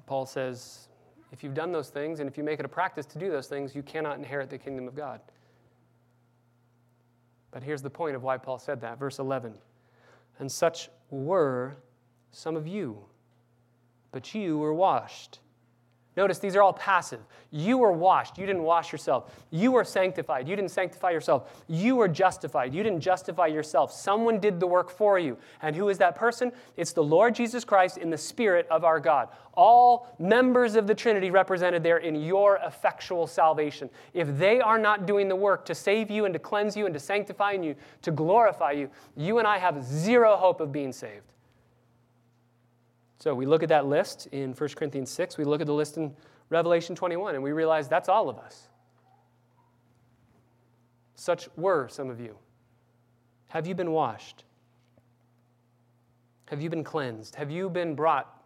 Paul 0.06 0.26
says, 0.26 0.88
if 1.32 1.42
you've 1.42 1.54
done 1.54 1.72
those 1.72 1.88
things 1.88 2.20
and 2.20 2.28
if 2.28 2.36
you 2.36 2.44
make 2.44 2.58
it 2.58 2.64
a 2.64 2.68
practice 2.68 3.06
to 3.06 3.18
do 3.18 3.30
those 3.30 3.46
things, 3.46 3.74
you 3.74 3.82
cannot 3.82 4.18
inherit 4.18 4.50
the 4.50 4.58
kingdom 4.58 4.86
of 4.86 4.94
God. 4.94 5.20
But 7.50 7.62
here's 7.62 7.82
the 7.82 7.90
point 7.90 8.16
of 8.16 8.22
why 8.22 8.38
Paul 8.38 8.58
said 8.58 8.80
that. 8.80 8.98
Verse 8.98 9.18
11. 9.18 9.54
And 10.38 10.50
such 10.50 10.90
were 11.10 11.76
some 12.30 12.56
of 12.56 12.66
you, 12.66 12.98
but 14.10 14.34
you 14.34 14.58
were 14.58 14.74
washed 14.74 15.40
Notice 16.14 16.38
these 16.38 16.56
are 16.56 16.62
all 16.62 16.74
passive. 16.74 17.20
You 17.50 17.78
were 17.78 17.92
washed. 17.92 18.36
You 18.36 18.44
didn't 18.44 18.64
wash 18.64 18.92
yourself. 18.92 19.34
You 19.50 19.72
were 19.72 19.84
sanctified. 19.84 20.46
You 20.46 20.54
didn't 20.54 20.70
sanctify 20.70 21.10
yourself. 21.10 21.64
You 21.68 21.96
were 21.96 22.08
justified. 22.08 22.74
You 22.74 22.82
didn't 22.82 23.00
justify 23.00 23.46
yourself. 23.46 23.92
Someone 23.92 24.38
did 24.38 24.60
the 24.60 24.66
work 24.66 24.90
for 24.90 25.18
you. 25.18 25.38
And 25.62 25.74
who 25.74 25.88
is 25.88 25.96
that 25.98 26.14
person? 26.14 26.52
It's 26.76 26.92
the 26.92 27.02
Lord 27.02 27.34
Jesus 27.34 27.64
Christ 27.64 27.96
in 27.96 28.10
the 28.10 28.18
Spirit 28.18 28.66
of 28.70 28.84
our 28.84 29.00
God. 29.00 29.28
All 29.54 30.14
members 30.18 30.76
of 30.76 30.86
the 30.86 30.94
Trinity 30.94 31.30
represented 31.30 31.82
there 31.82 31.98
in 31.98 32.14
your 32.14 32.56
effectual 32.56 33.26
salvation. 33.26 33.88
If 34.12 34.38
they 34.38 34.60
are 34.60 34.78
not 34.78 35.06
doing 35.06 35.28
the 35.28 35.36
work 35.36 35.64
to 35.66 35.74
save 35.74 36.10
you 36.10 36.26
and 36.26 36.34
to 36.34 36.38
cleanse 36.38 36.76
you 36.76 36.84
and 36.84 36.92
to 36.92 37.00
sanctify 37.00 37.52
you, 37.52 37.74
to 38.02 38.10
glorify 38.10 38.72
you, 38.72 38.90
you 39.16 39.38
and 39.38 39.48
I 39.48 39.56
have 39.58 39.82
zero 39.82 40.36
hope 40.36 40.60
of 40.60 40.72
being 40.72 40.92
saved. 40.92 41.32
So 43.22 43.36
we 43.36 43.46
look 43.46 43.62
at 43.62 43.68
that 43.68 43.86
list 43.86 44.26
in 44.32 44.52
1 44.52 44.70
Corinthians 44.70 45.08
6, 45.08 45.38
we 45.38 45.44
look 45.44 45.60
at 45.60 45.68
the 45.68 45.72
list 45.72 45.96
in 45.96 46.12
Revelation 46.50 46.96
21, 46.96 47.36
and 47.36 47.44
we 47.44 47.52
realize 47.52 47.86
that's 47.86 48.08
all 48.08 48.28
of 48.28 48.36
us. 48.36 48.66
Such 51.14 51.48
were 51.56 51.86
some 51.86 52.10
of 52.10 52.18
you. 52.18 52.36
Have 53.46 53.64
you 53.64 53.76
been 53.76 53.92
washed? 53.92 54.42
Have 56.46 56.60
you 56.60 56.68
been 56.68 56.82
cleansed? 56.82 57.36
Have 57.36 57.48
you 57.48 57.70
been 57.70 57.94
brought 57.94 58.42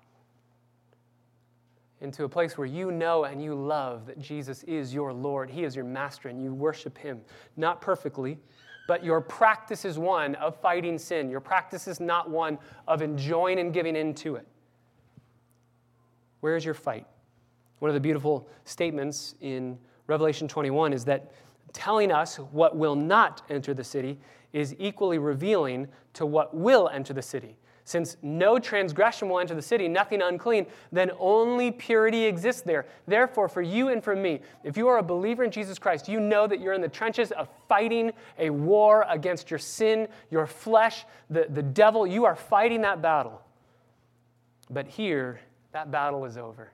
into 2.02 2.24
a 2.24 2.28
place 2.28 2.58
where 2.58 2.66
you 2.66 2.90
know 2.90 3.24
and 3.24 3.42
you 3.42 3.54
love 3.54 4.04
that 4.04 4.18
Jesus 4.18 4.62
is 4.64 4.92
your 4.92 5.10
Lord? 5.10 5.48
He 5.48 5.64
is 5.64 5.74
your 5.74 5.86
master, 5.86 6.28
and 6.28 6.42
you 6.42 6.52
worship 6.52 6.98
Him. 6.98 7.22
Not 7.56 7.80
perfectly, 7.80 8.38
but 8.88 9.02
your 9.02 9.22
practice 9.22 9.86
is 9.86 9.98
one 9.98 10.34
of 10.34 10.60
fighting 10.60 10.98
sin. 10.98 11.30
Your 11.30 11.40
practice 11.40 11.88
is 11.88 11.98
not 11.98 12.28
one 12.28 12.58
of 12.86 13.00
enjoying 13.00 13.58
and 13.58 13.72
giving 13.72 13.96
into 13.96 14.34
it. 14.34 14.46
Where 16.46 16.54
is 16.54 16.64
your 16.64 16.74
fight? 16.74 17.09
One 17.80 17.88
of 17.88 17.96
the 17.96 18.00
beautiful 18.00 18.48
statements 18.64 19.35
in 19.40 19.76
Revelation 20.06 20.46
21 20.46 20.92
is 20.92 21.04
that 21.06 21.32
telling 21.72 22.12
us 22.12 22.37
what 22.37 22.77
will 22.77 22.94
not 22.94 23.42
enter 23.50 23.75
the 23.75 23.83
city 23.83 24.21
is 24.52 24.73
equally 24.79 25.18
revealing 25.18 25.88
to 26.12 26.25
what 26.25 26.54
will 26.54 26.88
enter 26.88 27.12
the 27.12 27.21
city. 27.21 27.56
Since 27.83 28.16
no 28.23 28.60
transgression 28.60 29.29
will 29.29 29.40
enter 29.40 29.56
the 29.56 29.60
city, 29.60 29.88
nothing 29.88 30.23
unclean, 30.23 30.66
then 30.92 31.10
only 31.18 31.73
purity 31.73 32.27
exists 32.27 32.62
there. 32.62 32.87
Therefore, 33.08 33.48
for 33.48 33.62
you 33.62 33.88
and 33.88 34.00
for 34.00 34.14
me, 34.14 34.40
if 34.62 34.77
you 34.77 34.87
are 34.87 34.98
a 34.98 35.02
believer 35.02 35.42
in 35.42 35.50
Jesus 35.50 35.81
Christ, 35.81 36.08
you 36.08 36.21
know 36.21 36.46
that 36.46 36.60
you're 36.60 36.75
in 36.75 36.81
the 36.81 36.88
trenches 36.88 37.33
of 37.33 37.48
fighting 37.68 38.12
a 38.38 38.50
war 38.50 39.04
against 39.08 39.50
your 39.50 39.58
sin, 39.58 40.06
your 40.31 40.46
flesh, 40.46 41.06
the, 41.29 41.48
the 41.50 41.64
devil. 41.64 42.06
You 42.06 42.25
are 42.25 42.37
fighting 42.37 42.83
that 42.83 43.02
battle. 43.02 43.42
But 44.71 44.87
here, 44.87 45.40
that 45.77 45.90
battle 45.90 46.24
is 46.24 46.38
over. 46.38 46.72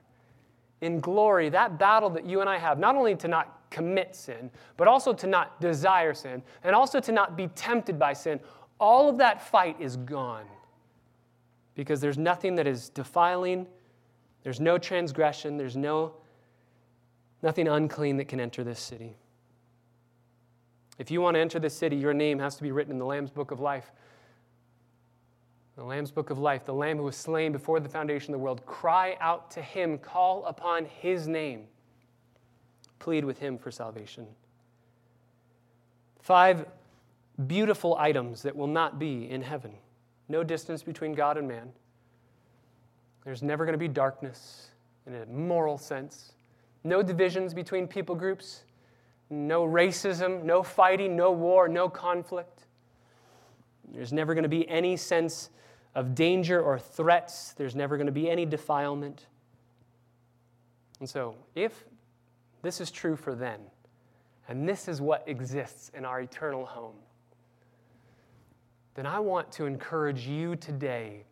In 0.79 1.01
glory, 1.01 1.49
that 1.49 1.77
battle 1.77 2.09
that 2.11 2.25
you 2.25 2.39
and 2.39 2.49
I 2.49 2.57
have, 2.57 2.79
not 2.79 2.95
only 2.95 3.17
to 3.17 3.27
not 3.27 3.69
commit 3.69 4.15
sin, 4.15 4.49
but 4.77 4.87
also 4.87 5.11
to 5.11 5.27
not 5.27 5.59
desire 5.59 6.13
sin, 6.13 6.41
and 6.63 6.73
also 6.73 7.01
to 7.01 7.11
not 7.11 7.35
be 7.35 7.47
tempted 7.47 7.99
by 7.99 8.13
sin, 8.13 8.39
all 8.79 9.09
of 9.09 9.17
that 9.17 9.41
fight 9.41 9.75
is 9.77 9.97
gone. 9.97 10.45
Because 11.75 11.99
there's 11.99 12.17
nothing 12.17 12.55
that 12.55 12.65
is 12.65 12.87
defiling, 12.87 13.67
there's 14.43 14.61
no 14.61 14.77
transgression, 14.77 15.57
there's 15.57 15.75
no, 15.75 16.13
nothing 17.41 17.67
unclean 17.67 18.15
that 18.15 18.29
can 18.29 18.39
enter 18.39 18.63
this 18.63 18.79
city. 18.79 19.17
If 20.97 21.11
you 21.11 21.19
want 21.19 21.35
to 21.35 21.41
enter 21.41 21.59
this 21.59 21.73
city, 21.73 21.97
your 21.97 22.13
name 22.13 22.39
has 22.39 22.55
to 22.55 22.63
be 22.63 22.71
written 22.71 22.93
in 22.93 22.99
the 22.99 23.05
Lamb's 23.05 23.31
Book 23.31 23.51
of 23.51 23.59
Life. 23.59 23.91
The 25.75 25.83
Lamb's 25.83 26.11
Book 26.11 26.29
of 26.29 26.37
Life, 26.37 26.65
the 26.65 26.73
Lamb 26.73 26.97
who 26.97 27.03
was 27.03 27.17
slain 27.17 27.51
before 27.51 27.79
the 27.79 27.89
foundation 27.89 28.33
of 28.33 28.39
the 28.39 28.43
world. 28.43 28.65
Cry 28.65 29.17
out 29.19 29.49
to 29.51 29.61
him, 29.61 29.97
call 29.97 30.45
upon 30.45 30.85
his 30.85 31.27
name, 31.27 31.65
plead 32.99 33.25
with 33.25 33.39
him 33.39 33.57
for 33.57 33.71
salvation. 33.71 34.27
Five 36.21 36.65
beautiful 37.47 37.97
items 37.97 38.43
that 38.43 38.55
will 38.55 38.67
not 38.67 38.99
be 38.99 39.29
in 39.29 39.41
heaven 39.41 39.73
no 40.29 40.43
distance 40.43 40.83
between 40.83 41.13
God 41.13 41.37
and 41.37 41.47
man. 41.47 41.71
There's 43.23 43.43
never 43.43 43.65
going 43.65 43.73
to 43.73 43.79
be 43.79 43.87
darkness 43.87 44.69
in 45.05 45.15
a 45.15 45.25
moral 45.25 45.77
sense, 45.77 46.33
no 46.83 47.01
divisions 47.01 47.53
between 47.53 47.87
people 47.87 48.15
groups, 48.15 48.63
no 49.29 49.65
racism, 49.65 50.43
no 50.43 50.63
fighting, 50.63 51.15
no 51.15 51.31
war, 51.31 51.67
no 51.67 51.89
conflict. 51.89 52.62
There's 53.91 54.13
never 54.13 54.33
going 54.33 54.43
to 54.43 54.49
be 54.49 54.67
any 54.69 54.97
sense 54.97 55.49
of 55.95 56.15
danger 56.15 56.61
or 56.61 56.79
threats. 56.79 57.53
There's 57.53 57.75
never 57.75 57.97
going 57.97 58.07
to 58.07 58.13
be 58.13 58.29
any 58.29 58.45
defilement. 58.45 59.27
And 60.99 61.09
so, 61.09 61.35
if 61.55 61.85
this 62.61 62.79
is 62.79 62.91
true 62.91 63.15
for 63.15 63.35
then, 63.35 63.59
and 64.47 64.67
this 64.67 64.87
is 64.87 65.01
what 65.01 65.23
exists 65.27 65.91
in 65.93 66.05
our 66.05 66.21
eternal 66.21 66.65
home, 66.65 66.95
then 68.95 69.05
I 69.05 69.19
want 69.19 69.51
to 69.53 69.65
encourage 69.65 70.27
you 70.27 70.55
today 70.55 71.23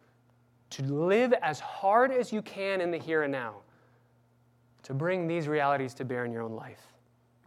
to 0.72 0.84
live 0.84 1.34
as 1.42 1.60
hard 1.60 2.12
as 2.12 2.32
you 2.32 2.42
can 2.42 2.82
in 2.82 2.92
the 2.92 2.98
here 2.98 3.24
and 3.24 3.32
now 3.32 3.56
to 4.84 4.94
bring 4.94 5.28
these 5.28 5.48
realities 5.48 5.94
to 5.96 6.06
bear 6.06 6.26
in 6.26 6.32
your 6.32 6.42
own 6.42 6.54
life. 6.54 6.91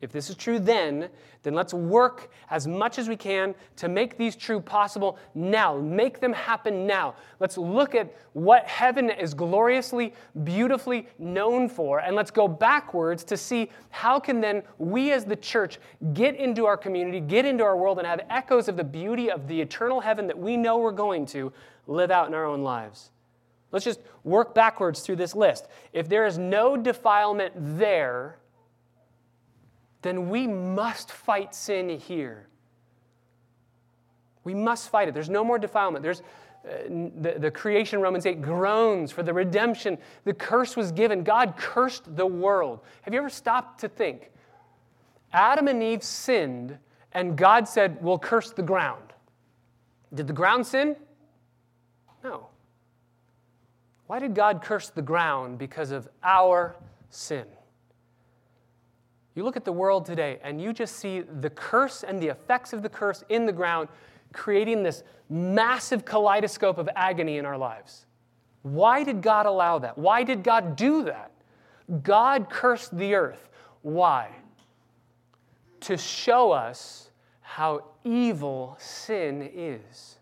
If 0.01 0.13
this 0.13 0.29
is 0.29 0.37
true 0.37 0.59
then, 0.59 1.09
then 1.45 1.55
let's 1.55 1.73
work 1.73 2.31
as 2.51 2.67
much 2.67 2.99
as 2.99 3.09
we 3.09 3.17
can 3.17 3.55
to 3.77 3.89
make 3.89 4.19
these 4.19 4.37
true 4.37 4.61
possible 4.61 5.19
now. 5.35 5.79
Make 5.79 6.21
them 6.21 6.33
happen 6.33 6.87
now. 6.87 7.15
Let's 7.41 7.57
look 7.57 7.95
at 7.95 8.15
what 8.35 8.67
heaven 8.67 9.09
is 9.09 9.33
gloriously, 9.33 10.13
beautifully 10.43 11.09
known 11.19 11.69
for, 11.69 12.01
and 12.01 12.15
let's 12.15 12.31
go 12.31 12.47
backwards 12.47 13.25
to 13.25 13.37
see 13.37 13.71
how 13.91 14.21
can 14.21 14.41
then 14.41 14.63
we 14.79 15.13
as 15.13 15.25
the 15.25 15.37
church 15.37 15.79
get 16.13 16.35
into 16.37 16.67
our 16.67 16.77
community, 16.77 17.21
get 17.21 17.47
into 17.47 17.65
our 17.65 17.77
world, 17.77 17.99
and 17.99 18.07
have 18.07 18.21
echoes 18.29 18.69
of 18.69 18.77
the 18.77 18.85
beauty 18.85 19.31
of 19.31 19.49
the 19.49 19.59
eternal 19.59 20.01
heaven 20.01 20.27
that 20.27 20.39
we 20.39 20.57
know 20.57 20.79
we're 20.79 20.93
going 20.93 21.25
to 21.27 21.53
live 21.87 22.11
out 22.11 22.29
in 22.29 22.35
our 22.35 22.45
own 22.45 22.63
lives. 22.63 23.11
Let's 23.71 23.85
just 23.85 24.01
work 24.23 24.55
backwards 24.55 25.01
through 25.01 25.17
this 25.17 25.35
list. 25.35 25.67
If 25.93 26.09
there 26.09 26.27
is 26.27 26.39
no 26.39 26.77
defilement 26.77 27.55
there, 27.57 28.37
then 30.05 30.29
we 30.29 30.47
must 30.47 31.11
fight 31.11 31.55
sin 31.55 31.89
here. 31.89 32.47
We 34.45 34.55
must 34.55 34.91
fight 34.91 35.09
it. 35.09 35.15
There's 35.15 35.31
no 35.31 35.43
more 35.43 35.59
defilement. 35.59 36.03
There's 36.03 36.21
uh, 36.21 37.11
the, 37.23 37.37
the 37.39 37.51
creation, 37.51 38.03
Romans 38.03 38.27
8, 38.27 38.43
groans 38.43 39.11
for 39.11 39.23
the 39.23 39.33
redemption. 39.33 39.97
The 40.25 40.35
curse 40.35 40.77
was 40.77 40.93
given. 40.93 41.25
God 41.25 41.55
cursed 41.57 42.15
the 42.17 42.27
world. 42.27 42.81
Have 43.03 43.15
you 43.15 43.21
ever 43.21 43.31
stopped 43.31 43.81
to 43.81 43.89
think? 43.89 44.31
Adam 45.33 45.69
and 45.69 45.83
Eve 45.83 46.03
sinned, 46.03 46.79
and 47.13 47.35
God 47.35 47.67
said, 47.67 47.97
We'll 48.03 48.19
curse 48.19 48.51
the 48.51 48.63
ground. 48.63 49.15
Did 50.13 50.27
the 50.27 50.35
ground 50.35 50.67
sin? 50.67 50.97
No. 52.23 52.49
Why 54.07 54.19
did 54.19 54.35
God 54.35 54.63
curse 54.63 54.91
the 54.91 55.03
ground? 55.03 55.59
Because 55.59 55.93
of 55.93 56.11
our 56.23 56.77
sin. 57.09 57.47
You 59.35 59.43
look 59.45 59.57
at 59.57 59.64
the 59.64 59.72
world 59.72 60.07
today 60.07 60.39
and 60.43 60.61
you 60.61 60.72
just 60.72 60.97
see 60.97 61.20
the 61.20 61.51
curse 61.51 62.05
and 62.05 62.20
the 62.20 62.28
effects 62.28 62.72
of 62.72 62.82
the 62.82 62.89
curse 62.89 63.24
in 63.28 63.47
the 63.47 63.53
ground, 63.53 63.89
creating 64.32 64.82
this 64.82 65.03
massive 65.28 66.05
kaleidoscope 66.05 66.78
of 66.78 66.89
agony 66.95 67.39
in 67.39 67.47
our 67.47 67.59
lives. 67.59 68.07
Why 68.62 69.03
did 69.05 69.22
God 69.22 69.47
allow 69.47 69.78
that? 69.80 69.99
Why 69.99 70.22
did 70.22 70.43
God 70.43 70.76
do 70.76 71.05
that? 71.05 71.32
God 72.03 72.49
cursed 72.49 72.97
the 72.97 73.14
earth. 73.14 73.49
Why? 73.82 74.30
To 75.80 75.97
show 75.97 76.53
us 76.53 77.11
how 77.41 77.85
evil 78.05 78.76
sin 78.78 79.51
is. 79.55 80.18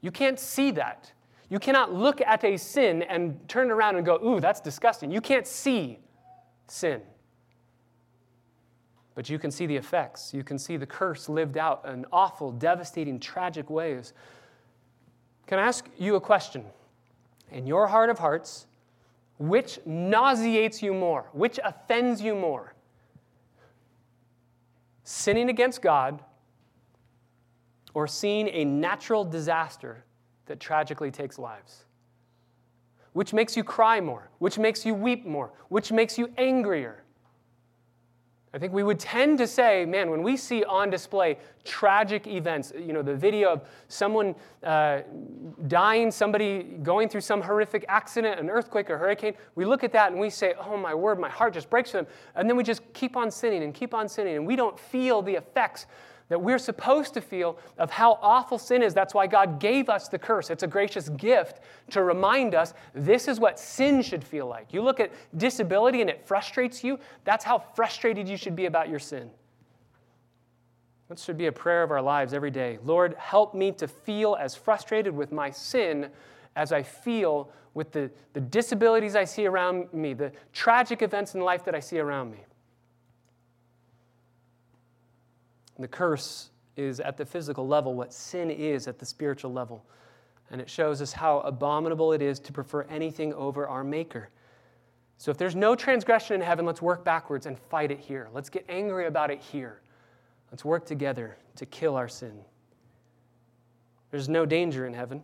You 0.00 0.10
can't 0.10 0.38
see 0.38 0.70
that. 0.72 1.12
You 1.48 1.58
cannot 1.58 1.92
look 1.92 2.20
at 2.20 2.44
a 2.44 2.56
sin 2.56 3.02
and 3.02 3.48
turn 3.48 3.70
around 3.70 3.96
and 3.96 4.06
go, 4.06 4.20
ooh, 4.24 4.38
that's 4.38 4.60
disgusting. 4.60 5.10
You 5.10 5.20
can't 5.20 5.46
see 5.46 5.98
sin. 6.68 7.02
But 9.14 9.28
you 9.28 9.38
can 9.38 9.50
see 9.50 9.66
the 9.66 9.76
effects. 9.76 10.32
You 10.32 10.44
can 10.44 10.58
see 10.58 10.76
the 10.76 10.86
curse 10.86 11.28
lived 11.28 11.58
out 11.58 11.84
in 11.86 12.06
awful, 12.12 12.52
devastating, 12.52 13.18
tragic 13.18 13.68
ways. 13.68 14.12
Can 15.46 15.58
I 15.58 15.62
ask 15.62 15.86
you 15.98 16.14
a 16.14 16.20
question? 16.20 16.64
In 17.50 17.66
your 17.66 17.88
heart 17.88 18.10
of 18.10 18.18
hearts, 18.18 18.66
which 19.38 19.80
nauseates 19.84 20.82
you 20.82 20.94
more? 20.94 21.28
Which 21.32 21.58
offends 21.64 22.20
you 22.20 22.34
more? 22.34 22.74
Sinning 25.02 25.48
against 25.48 25.82
God 25.82 26.22
or 27.94 28.06
seeing 28.06 28.48
a 28.48 28.64
natural 28.64 29.24
disaster 29.24 30.04
that 30.46 30.60
tragically 30.60 31.10
takes 31.10 31.38
lives? 31.38 31.84
Which 33.12 33.32
makes 33.32 33.56
you 33.56 33.64
cry 33.64 34.00
more? 34.00 34.30
Which 34.38 34.58
makes 34.58 34.86
you 34.86 34.94
weep 34.94 35.26
more? 35.26 35.52
Which 35.68 35.90
makes 35.90 36.16
you 36.16 36.32
angrier? 36.38 37.02
I 38.52 38.58
think 38.58 38.72
we 38.72 38.82
would 38.82 38.98
tend 38.98 39.38
to 39.38 39.46
say, 39.46 39.86
man, 39.86 40.10
when 40.10 40.24
we 40.24 40.36
see 40.36 40.64
on 40.64 40.90
display 40.90 41.38
tragic 41.64 42.26
events, 42.26 42.72
you 42.76 42.92
know, 42.92 43.00
the 43.00 43.14
video 43.14 43.52
of 43.52 43.62
someone 43.86 44.34
uh, 44.64 45.02
dying, 45.68 46.10
somebody 46.10 46.64
going 46.82 47.08
through 47.08 47.20
some 47.20 47.40
horrific 47.40 47.84
accident, 47.88 48.40
an 48.40 48.50
earthquake, 48.50 48.90
a 48.90 48.98
hurricane, 48.98 49.34
we 49.54 49.64
look 49.64 49.84
at 49.84 49.92
that 49.92 50.10
and 50.10 50.20
we 50.20 50.30
say, 50.30 50.54
oh 50.58 50.76
my 50.76 50.92
word, 50.92 51.20
my 51.20 51.28
heart 51.28 51.54
just 51.54 51.70
breaks 51.70 51.92
for 51.92 51.98
them. 51.98 52.08
And 52.34 52.48
then 52.48 52.56
we 52.56 52.64
just 52.64 52.82
keep 52.92 53.16
on 53.16 53.30
sinning 53.30 53.62
and 53.62 53.72
keep 53.72 53.94
on 53.94 54.08
sinning, 54.08 54.34
and 54.34 54.44
we 54.44 54.56
don't 54.56 54.78
feel 54.78 55.22
the 55.22 55.34
effects 55.34 55.86
that 56.30 56.40
we're 56.40 56.58
supposed 56.58 57.12
to 57.12 57.20
feel 57.20 57.58
of 57.76 57.90
how 57.90 58.18
awful 58.22 58.56
sin 58.56 58.82
is. 58.82 58.94
That's 58.94 59.12
why 59.12 59.26
God 59.26 59.58
gave 59.58 59.90
us 59.90 60.08
the 60.08 60.18
curse. 60.18 60.48
It's 60.48 60.62
a 60.62 60.68
gracious 60.68 61.10
gift 61.10 61.60
to 61.90 62.04
remind 62.04 62.54
us 62.54 62.72
this 62.94 63.28
is 63.28 63.40
what 63.40 63.58
sin 63.58 64.00
should 64.00 64.22
feel 64.24 64.46
like. 64.46 64.72
You 64.72 64.80
look 64.80 65.00
at 65.00 65.10
disability 65.36 66.00
and 66.00 66.08
it 66.08 66.26
frustrates 66.26 66.82
you, 66.82 66.98
that's 67.24 67.44
how 67.44 67.58
frustrated 67.58 68.28
you 68.28 68.36
should 68.36 68.54
be 68.54 68.66
about 68.66 68.88
your 68.88 69.00
sin. 69.00 69.28
That 71.08 71.18
should 71.18 71.36
be 71.36 71.46
a 71.46 71.52
prayer 71.52 71.82
of 71.82 71.90
our 71.90 72.00
lives 72.00 72.32
every 72.32 72.52
day. 72.52 72.78
Lord, 72.84 73.16
help 73.18 73.52
me 73.52 73.72
to 73.72 73.88
feel 73.88 74.36
as 74.38 74.54
frustrated 74.54 75.12
with 75.12 75.32
my 75.32 75.50
sin 75.50 76.10
as 76.54 76.72
I 76.72 76.84
feel 76.84 77.50
with 77.74 77.90
the, 77.90 78.08
the 78.34 78.40
disabilities 78.40 79.16
I 79.16 79.24
see 79.24 79.46
around 79.46 79.92
me, 79.92 80.14
the 80.14 80.30
tragic 80.52 81.02
events 81.02 81.34
in 81.34 81.40
life 81.40 81.64
that 81.64 81.74
I 81.74 81.80
see 81.80 81.98
around 81.98 82.30
me. 82.30 82.38
The 85.80 85.88
curse 85.88 86.50
is 86.76 87.00
at 87.00 87.16
the 87.16 87.24
physical 87.24 87.66
level 87.66 87.94
what 87.94 88.12
sin 88.12 88.50
is 88.50 88.86
at 88.86 88.98
the 88.98 89.06
spiritual 89.06 89.52
level. 89.52 89.84
And 90.50 90.60
it 90.60 90.68
shows 90.68 91.00
us 91.00 91.12
how 91.12 91.40
abominable 91.40 92.12
it 92.12 92.20
is 92.20 92.38
to 92.40 92.52
prefer 92.52 92.82
anything 92.82 93.32
over 93.34 93.66
our 93.66 93.82
Maker. 93.82 94.28
So 95.16 95.30
if 95.30 95.38
there's 95.38 95.56
no 95.56 95.74
transgression 95.74 96.34
in 96.34 96.42
heaven, 96.42 96.66
let's 96.66 96.82
work 96.82 97.04
backwards 97.04 97.46
and 97.46 97.58
fight 97.58 97.90
it 97.90 97.98
here. 97.98 98.28
Let's 98.32 98.50
get 98.50 98.64
angry 98.68 99.06
about 99.06 99.30
it 99.30 99.40
here. 99.40 99.80
Let's 100.50 100.64
work 100.64 100.84
together 100.84 101.36
to 101.56 101.66
kill 101.66 101.96
our 101.96 102.08
sin. 102.08 102.40
There's 104.10 104.28
no 104.28 104.44
danger 104.44 104.86
in 104.86 104.92
heaven. 104.92 105.22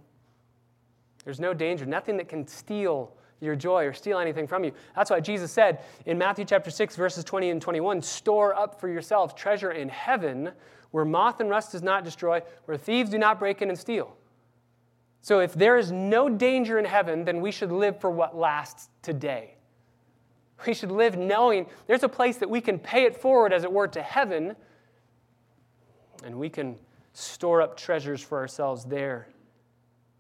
There's 1.24 1.40
no 1.40 1.52
danger, 1.52 1.84
nothing 1.84 2.16
that 2.18 2.28
can 2.28 2.46
steal 2.46 3.12
your 3.40 3.56
joy 3.56 3.84
or 3.84 3.92
steal 3.92 4.18
anything 4.18 4.46
from 4.46 4.64
you. 4.64 4.72
That's 4.94 5.10
why 5.10 5.20
Jesus 5.20 5.52
said 5.52 5.80
in 6.06 6.18
Matthew 6.18 6.44
chapter 6.44 6.70
6 6.70 6.96
verses 6.96 7.24
20 7.24 7.50
and 7.50 7.62
21, 7.62 8.02
store 8.02 8.54
up 8.54 8.80
for 8.80 8.88
yourselves 8.88 9.34
treasure 9.34 9.72
in 9.72 9.88
heaven 9.88 10.52
where 10.90 11.04
moth 11.04 11.40
and 11.40 11.50
rust 11.50 11.72
does 11.72 11.82
not 11.82 12.04
destroy, 12.04 12.40
where 12.64 12.76
thieves 12.76 13.10
do 13.10 13.18
not 13.18 13.38
break 13.38 13.60
in 13.60 13.68
and 13.68 13.78
steal. 13.78 14.16
So 15.20 15.40
if 15.40 15.52
there 15.54 15.76
is 15.76 15.90
no 15.90 16.28
danger 16.28 16.78
in 16.78 16.84
heaven, 16.84 17.24
then 17.24 17.40
we 17.40 17.50
should 17.50 17.72
live 17.72 18.00
for 18.00 18.10
what 18.10 18.36
lasts 18.36 18.88
today. 19.02 19.56
We 20.66 20.72
should 20.72 20.90
live 20.90 21.18
knowing 21.18 21.66
there's 21.86 22.02
a 22.02 22.08
place 22.08 22.38
that 22.38 22.48
we 22.48 22.62
can 22.62 22.78
pay 22.78 23.04
it 23.04 23.14
forward, 23.14 23.52
as 23.52 23.62
it 23.62 23.70
were, 23.70 23.88
to 23.88 24.00
heaven, 24.00 24.56
and 26.24 26.36
we 26.36 26.48
can 26.48 26.76
store 27.12 27.60
up 27.60 27.76
treasures 27.76 28.22
for 28.22 28.38
ourselves 28.38 28.84
there 28.84 29.28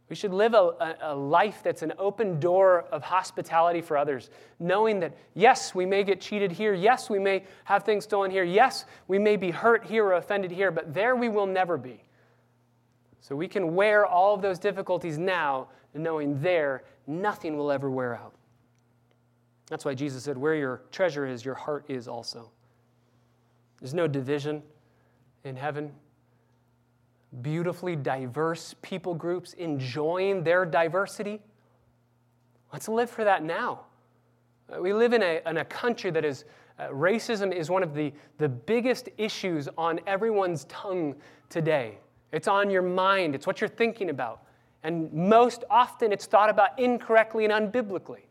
we 0.08 0.14
should 0.14 0.32
live 0.32 0.54
a, 0.54 0.96
a, 1.02 1.14
life 1.14 1.62
that's 1.64 1.82
an 1.82 1.92
open 1.98 2.38
door 2.38 2.82
of 2.92 3.02
hospitality 3.02 3.80
for 3.80 3.96
others, 3.96 4.30
knowing 4.60 5.00
that, 5.00 5.16
yes, 5.34 5.74
we 5.74 5.84
may 5.84 6.04
get 6.04 6.20
cheated 6.20 6.52
here. 6.52 6.74
Yes, 6.74 7.10
we 7.10 7.18
may 7.18 7.44
have 7.64 7.82
things 7.82 8.04
stolen 8.04 8.30
here. 8.30 8.44
Yes, 8.44 8.84
we 9.08 9.18
may 9.18 9.36
be 9.36 9.50
hurt 9.50 9.84
here 9.84 10.04
or 10.04 10.14
offended 10.14 10.52
here, 10.52 10.70
but 10.70 10.94
there 10.94 11.16
we 11.16 11.28
will 11.28 11.46
never 11.46 11.76
be. 11.76 12.04
So 13.20 13.34
we 13.34 13.48
can 13.48 13.74
wear 13.74 14.06
all 14.06 14.32
of 14.32 14.42
those 14.42 14.60
difficulties 14.60 15.18
now, 15.18 15.68
knowing 15.92 16.40
there 16.40 16.84
nothing 17.08 17.56
will 17.56 17.72
ever 17.72 17.90
wear 17.90 18.14
out. 18.14 18.34
That's 19.68 19.84
why 19.84 19.94
Jesus 19.94 20.22
said, 20.22 20.38
Where 20.38 20.54
your 20.54 20.82
treasure 20.92 21.26
is, 21.26 21.44
your 21.44 21.56
heart 21.56 21.84
is 21.88 22.06
also. 22.06 22.52
There's 23.80 23.94
no 23.94 24.06
division 24.06 24.62
in 25.42 25.56
heaven. 25.56 25.92
Beautifully 27.42 27.96
diverse 27.96 28.74
people 28.82 29.14
groups 29.14 29.52
enjoying 29.54 30.42
their 30.42 30.64
diversity. 30.64 31.40
Let's 32.72 32.88
live 32.88 33.10
for 33.10 33.24
that 33.24 33.42
now. 33.42 33.86
Uh, 34.72 34.80
we 34.80 34.92
live 34.92 35.12
in 35.12 35.22
a, 35.22 35.40
in 35.46 35.58
a 35.58 35.64
country 35.64 36.10
that 36.10 36.24
is, 36.24 36.44
uh, 36.78 36.88
racism 36.88 37.54
is 37.54 37.70
one 37.70 37.82
of 37.82 37.94
the, 37.94 38.12
the 38.38 38.48
biggest 38.48 39.08
issues 39.18 39.68
on 39.76 40.00
everyone's 40.06 40.64
tongue 40.64 41.14
today. 41.48 41.98
It's 42.32 42.48
on 42.48 42.70
your 42.70 42.82
mind, 42.82 43.34
it's 43.34 43.46
what 43.46 43.60
you're 43.60 43.68
thinking 43.68 44.10
about. 44.10 44.42
And 44.82 45.12
most 45.12 45.64
often 45.70 46.12
it's 46.12 46.26
thought 46.26 46.50
about 46.50 46.78
incorrectly 46.78 47.44
and 47.44 47.52
unbiblically. 47.52 48.22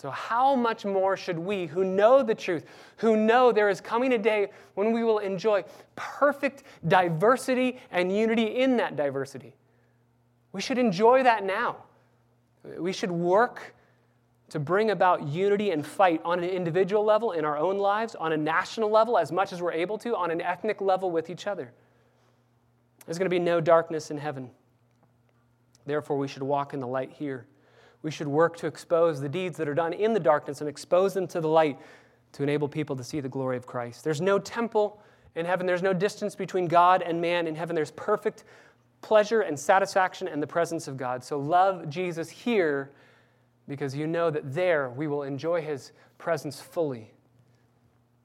So, 0.00 0.10
how 0.10 0.54
much 0.54 0.86
more 0.86 1.14
should 1.14 1.38
we, 1.38 1.66
who 1.66 1.84
know 1.84 2.22
the 2.22 2.34
truth, 2.34 2.64
who 2.96 3.18
know 3.18 3.52
there 3.52 3.68
is 3.68 3.82
coming 3.82 4.14
a 4.14 4.18
day 4.18 4.48
when 4.72 4.92
we 4.92 5.04
will 5.04 5.18
enjoy 5.18 5.62
perfect 5.94 6.62
diversity 6.88 7.78
and 7.90 8.10
unity 8.10 8.44
in 8.44 8.78
that 8.78 8.96
diversity? 8.96 9.54
We 10.52 10.62
should 10.62 10.78
enjoy 10.78 11.24
that 11.24 11.44
now. 11.44 11.84
We 12.78 12.94
should 12.94 13.10
work 13.10 13.74
to 14.48 14.58
bring 14.58 14.90
about 14.90 15.28
unity 15.28 15.70
and 15.70 15.84
fight 15.84 16.22
on 16.24 16.38
an 16.38 16.48
individual 16.48 17.04
level 17.04 17.32
in 17.32 17.44
our 17.44 17.58
own 17.58 17.76
lives, 17.76 18.14
on 18.14 18.32
a 18.32 18.38
national 18.38 18.88
level 18.88 19.18
as 19.18 19.30
much 19.30 19.52
as 19.52 19.60
we're 19.60 19.72
able 19.72 19.98
to, 19.98 20.16
on 20.16 20.30
an 20.30 20.40
ethnic 20.40 20.80
level 20.80 21.10
with 21.10 21.28
each 21.28 21.46
other. 21.46 21.72
There's 23.04 23.18
going 23.18 23.26
to 23.26 23.28
be 23.28 23.38
no 23.38 23.60
darkness 23.60 24.10
in 24.10 24.16
heaven. 24.16 24.50
Therefore, 25.84 26.16
we 26.16 26.26
should 26.26 26.42
walk 26.42 26.72
in 26.72 26.80
the 26.80 26.86
light 26.86 27.12
here. 27.12 27.44
We 28.02 28.10
should 28.10 28.28
work 28.28 28.56
to 28.58 28.66
expose 28.66 29.20
the 29.20 29.28
deeds 29.28 29.56
that 29.58 29.68
are 29.68 29.74
done 29.74 29.92
in 29.92 30.12
the 30.12 30.20
darkness 30.20 30.60
and 30.60 30.68
expose 30.68 31.14
them 31.14 31.26
to 31.28 31.40
the 31.40 31.48
light 31.48 31.78
to 32.32 32.42
enable 32.42 32.68
people 32.68 32.96
to 32.96 33.04
see 33.04 33.20
the 33.20 33.28
glory 33.28 33.56
of 33.56 33.66
Christ. 33.66 34.04
There's 34.04 34.20
no 34.20 34.38
temple 34.38 35.02
in 35.34 35.46
heaven, 35.46 35.66
there's 35.66 35.82
no 35.82 35.92
distance 35.92 36.34
between 36.34 36.66
God 36.66 37.02
and 37.02 37.20
man 37.20 37.46
in 37.46 37.54
heaven. 37.54 37.76
There's 37.76 37.92
perfect 37.92 38.44
pleasure 39.00 39.42
and 39.42 39.58
satisfaction 39.58 40.28
in 40.28 40.40
the 40.40 40.46
presence 40.46 40.88
of 40.88 40.96
God. 40.96 41.22
So 41.22 41.38
love 41.38 41.88
Jesus 41.88 42.28
here 42.28 42.90
because 43.68 43.94
you 43.94 44.06
know 44.06 44.30
that 44.30 44.52
there 44.52 44.90
we 44.90 45.06
will 45.06 45.22
enjoy 45.22 45.62
his 45.62 45.92
presence 46.18 46.60
fully. 46.60 47.12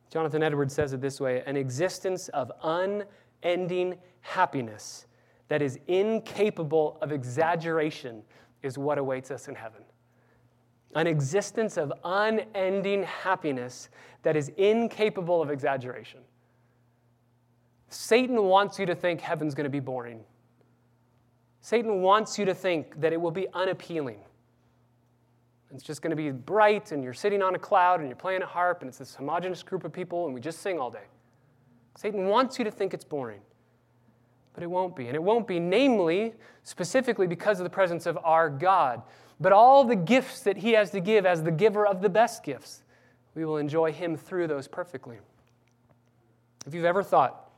Jonathan 0.10 0.42
Edwards 0.42 0.74
says 0.74 0.94
it 0.94 1.02
this 1.02 1.20
way 1.20 1.44
an 1.46 1.56
existence 1.56 2.30
of 2.30 2.52
unending 2.64 3.98
happiness 4.22 5.06
that 5.48 5.62
is 5.62 5.78
incapable 5.88 6.98
of 7.02 7.12
exaggeration 7.12 8.24
is 8.66 8.78
what 8.78 8.98
awaits 8.98 9.32
us 9.32 9.48
in 9.48 9.56
heaven. 9.56 9.84
An 10.96 11.08
existence 11.08 11.78
of 11.78 11.94
unending 12.04 13.04
happiness 13.04 13.90
that 14.24 14.36
is 14.36 14.50
incapable 14.58 15.42
of 15.42 15.52
exaggeration. 15.52 16.22
Satan 17.90 18.44
wants 18.44 18.80
you 18.80 18.86
to 18.88 18.96
think 18.96 19.22
heaven's 19.22 19.54
going 19.54 19.66
to 19.66 19.70
be 19.70 19.80
boring. 19.80 20.22
Satan 21.62 22.02
wants 22.02 22.40
you 22.40 22.46
to 22.46 22.56
think 22.56 23.00
that 23.00 23.14
it 23.14 23.22
will 23.22 23.32
be 23.32 23.48
unappealing. 23.54 24.20
It's 25.74 25.84
just 25.84 26.02
going 26.02 26.12
to 26.12 26.16
be 26.16 26.32
bright, 26.32 26.92
and 26.92 27.04
you're 27.04 27.14
sitting 27.14 27.42
on 27.42 27.56
a 27.56 27.60
cloud, 27.60 28.00
and 28.00 28.10
you're 28.10 28.16
playing 28.16 28.42
a 28.42 28.48
harp, 28.48 28.82
and 28.82 28.90
it's 28.90 28.98
this 28.98 29.16
homogenous 29.16 29.62
group 29.62 29.84
of 29.84 29.92
people, 29.92 30.26
and 30.26 30.34
we 30.34 30.40
just 30.42 30.62
sing 30.62 30.80
all 30.80 30.90
day. 30.90 31.06
Satan 31.98 32.28
wants 32.28 32.58
you 32.58 32.66
to 32.66 32.72
think 32.72 32.94
it's 32.94 33.06
boring 33.06 33.42
but 34.56 34.64
it 34.64 34.68
won't 34.68 34.96
be. 34.96 35.06
And 35.08 35.16
it 35.16 35.22
won't 35.22 35.46
be, 35.46 35.60
namely, 35.60 36.34
specifically 36.64 37.28
because 37.28 37.60
of 37.60 37.66
the 37.66 37.70
presence 37.70 38.06
of 38.06 38.18
our 38.24 38.50
God, 38.50 39.04
but 39.40 39.52
all 39.52 39.84
the 39.84 39.98
gifts 39.98 40.42
that 40.42 40.58
He 40.58 40.72
has 40.72 40.90
to 40.92 41.02
give 41.02 41.26
as 41.26 41.44
the 41.44 41.52
giver 41.52 41.86
of 41.86 42.02
the 42.02 42.10
best 42.10 42.44
gifts. 42.44 42.84
We 43.36 43.46
will 43.46 43.58
enjoy 43.58 43.92
Him 43.92 44.16
through 44.16 44.48
those 44.48 44.68
perfectly. 44.68 45.18
If 46.66 46.74
you've 46.74 46.86
ever 46.86 47.04
thought, 47.04 47.52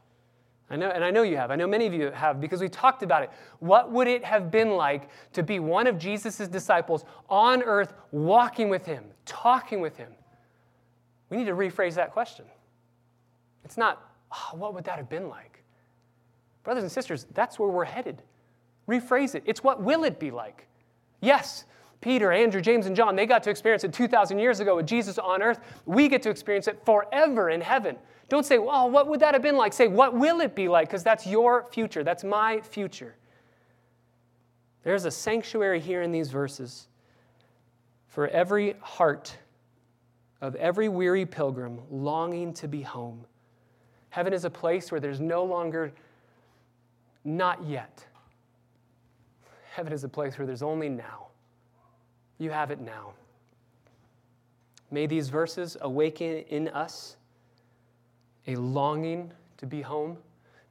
I 0.70 0.76
know, 0.76 0.90
and 0.90 1.04
I 1.04 1.12
know 1.12 1.22
you 1.22 1.38
have, 1.38 1.52
I 1.52 1.56
know 1.56 1.68
many 1.68 1.86
of 1.86 1.94
you 1.94 2.12
have 2.12 2.42
because 2.42 2.60
we 2.60 2.68
talked 2.68 3.04
about 3.04 3.24
it. 3.24 3.30
What 3.60 3.90
would 3.92 4.08
it 4.08 4.26
have 4.26 4.52
been 4.52 4.72
like 4.72 5.10
to 5.34 5.44
be 5.44 5.60
one 5.60 5.88
of 5.88 5.98
Jesus' 5.98 6.48
disciples 6.50 7.06
on 7.30 7.64
earth, 7.64 7.94
walking 8.12 8.68
with 8.68 8.86
Him, 8.86 9.06
talking 9.26 9.80
with 9.80 9.96
Him? 9.96 10.12
We 11.30 11.38
need 11.38 11.46
to 11.46 11.54
rephrase 11.54 11.94
that 11.94 12.12
question. 12.12 12.46
It's 13.64 13.78
not, 13.78 14.02
oh, 14.32 14.58
what 14.58 14.74
would 14.74 14.84
that 14.86 14.98
have 14.98 15.10
been 15.10 15.30
like? 15.30 15.57
Brothers 16.68 16.84
and 16.84 16.92
sisters, 16.92 17.26
that's 17.34 17.58
where 17.58 17.70
we're 17.70 17.86
headed. 17.86 18.22
Rephrase 18.90 19.36
it. 19.36 19.44
It's 19.46 19.64
what 19.64 19.82
will 19.82 20.04
it 20.04 20.20
be 20.20 20.32
like? 20.32 20.68
Yes, 21.22 21.64
Peter, 22.02 22.34
Andrew, 22.34 22.60
James, 22.60 22.88
and 22.88 22.94
John, 22.94 23.16
they 23.16 23.26
got 23.26 23.42
to 23.44 23.50
experience 23.50 23.86
it 23.86 23.94
2,000 23.94 24.38
years 24.38 24.60
ago 24.60 24.76
with 24.76 24.86
Jesus 24.86 25.18
on 25.18 25.42
earth. 25.42 25.62
We 25.86 26.10
get 26.10 26.22
to 26.24 26.30
experience 26.30 26.68
it 26.68 26.84
forever 26.84 27.52
in 27.52 27.62
heaven. 27.62 27.96
Don't 28.28 28.46
say, 28.46 28.58
well, 28.58 28.90
what 28.90 29.08
would 29.08 29.22
that 29.22 29.34
have 29.34 29.42
been 29.42 29.56
like? 29.56 29.72
Say, 29.72 29.88
what 29.88 30.14
will 30.14 30.42
it 30.42 30.56
be 30.56 30.68
like? 30.68 30.90
Because 30.90 31.06
that's 31.06 31.26
your 31.26 31.64
future. 31.72 32.04
That's 32.04 32.26
my 32.26 32.60
future. 32.60 33.16
There's 34.84 35.06
a 35.06 35.12
sanctuary 35.12 35.80
here 35.80 36.02
in 36.02 36.12
these 36.12 36.32
verses 36.32 36.90
for 38.10 38.28
every 38.28 38.76
heart 38.82 39.38
of 40.42 40.54
every 40.56 40.90
weary 40.90 41.26
pilgrim 41.26 41.80
longing 41.90 42.54
to 42.56 42.68
be 42.68 42.82
home. 42.82 43.26
Heaven 44.10 44.34
is 44.34 44.44
a 44.44 44.50
place 44.50 44.92
where 44.92 45.00
there's 45.00 45.22
no 45.22 45.46
longer 45.46 45.94
not 47.28 47.62
yet. 47.68 48.06
Heaven 49.74 49.92
is 49.92 50.04
a 50.06 50.10
place 50.10 50.40
where 50.40 50.48
there's 50.48 50.64
only 50.64 50.88
now. 50.88 51.28
You 52.40 52.50
have 52.52 52.72
it 52.72 52.80
now. 52.80 53.12
May 54.92 55.08
these 55.08 55.28
verses 55.28 55.76
awaken 55.82 56.46
in 56.48 56.70
us 56.70 57.18
a 58.48 58.56
longing 58.56 59.34
to 59.58 59.66
be 59.66 59.82
home. 59.82 60.18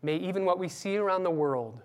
May 0.02 0.16
even 0.16 0.46
what 0.46 0.58
we 0.58 0.68
see 0.68 0.96
around 0.96 1.24
the 1.24 1.30
world 1.30 1.78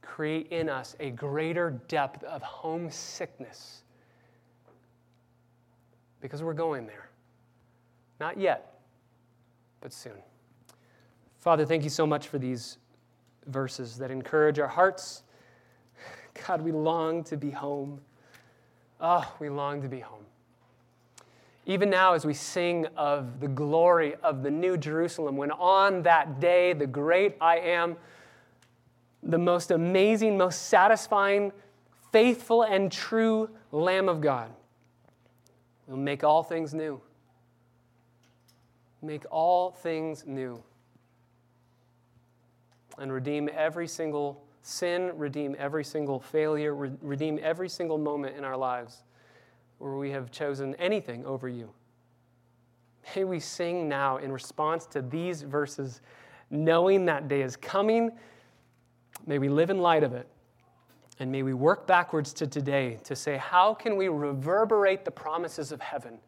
create 0.00 0.48
in 0.50 0.70
us 0.70 0.96
a 1.00 1.10
greater 1.10 1.78
depth 1.88 2.24
of 2.24 2.40
homesickness 2.40 3.82
because 6.22 6.42
we're 6.42 6.54
going 6.54 6.86
there. 6.86 7.10
Not 8.18 8.38
yet, 8.38 8.80
but 9.82 9.92
soon. 9.92 10.16
Father, 11.40 11.66
thank 11.66 11.84
you 11.84 11.90
so 11.90 12.06
much 12.06 12.28
for 12.28 12.38
these 12.38 12.78
verses 13.48 13.96
that 13.98 14.10
encourage 14.10 14.58
our 14.58 14.68
hearts. 14.68 15.22
God, 16.46 16.62
we 16.62 16.72
long 16.72 17.24
to 17.24 17.36
be 17.36 17.50
home. 17.50 18.00
Oh, 19.00 19.34
we 19.40 19.48
long 19.48 19.82
to 19.82 19.88
be 19.88 20.00
home. 20.00 20.24
Even 21.66 21.90
now, 21.90 22.14
as 22.14 22.24
we 22.24 22.32
sing 22.32 22.86
of 22.96 23.40
the 23.40 23.48
glory 23.48 24.14
of 24.22 24.42
the 24.42 24.50
New 24.50 24.76
Jerusalem, 24.76 25.36
when 25.36 25.50
on 25.50 26.02
that 26.02 26.40
day 26.40 26.72
the 26.72 26.86
great 26.86 27.36
I 27.40 27.58
am, 27.58 27.96
the 29.22 29.38
most 29.38 29.70
amazing, 29.70 30.38
most 30.38 30.68
satisfying, 30.68 31.52
faithful, 32.12 32.62
and 32.62 32.90
true 32.90 33.50
Lamb 33.72 34.08
of 34.08 34.20
God 34.20 34.50
will 35.86 35.96
make 35.96 36.24
all 36.24 36.42
things 36.42 36.72
new. 36.72 37.00
Make 39.02 39.24
all 39.30 39.70
things 39.70 40.24
new 40.26 40.62
and 42.98 43.12
redeem 43.12 43.48
every 43.54 43.86
single 43.86 44.44
sin, 44.62 45.12
redeem 45.16 45.56
every 45.58 45.84
single 45.84 46.20
failure, 46.20 46.74
re- 46.74 46.90
redeem 47.00 47.38
every 47.42 47.68
single 47.68 47.98
moment 47.98 48.36
in 48.36 48.44
our 48.44 48.56
lives 48.56 49.04
where 49.78 49.96
we 49.96 50.10
have 50.10 50.30
chosen 50.30 50.74
anything 50.76 51.24
over 51.24 51.48
you. 51.48 51.70
May 53.16 53.24
we 53.24 53.40
sing 53.40 53.88
now 53.88 54.18
in 54.18 54.30
response 54.32 54.84
to 54.86 55.00
these 55.00 55.42
verses, 55.42 56.02
knowing 56.50 57.06
that 57.06 57.28
day 57.28 57.42
is 57.42 57.56
coming. 57.56 58.10
May 59.26 59.38
we 59.38 59.48
live 59.48 59.70
in 59.70 59.78
light 59.78 60.02
of 60.02 60.12
it. 60.12 60.28
And 61.20 61.32
may 61.32 61.42
we 61.42 61.54
work 61.54 61.86
backwards 61.86 62.32
to 62.34 62.46
today 62.46 62.98
to 63.04 63.16
say, 63.16 63.36
how 63.36 63.74
can 63.74 63.96
we 63.96 64.08
reverberate 64.08 65.04
the 65.04 65.10
promises 65.10 65.72
of 65.72 65.80
heaven 65.80 66.18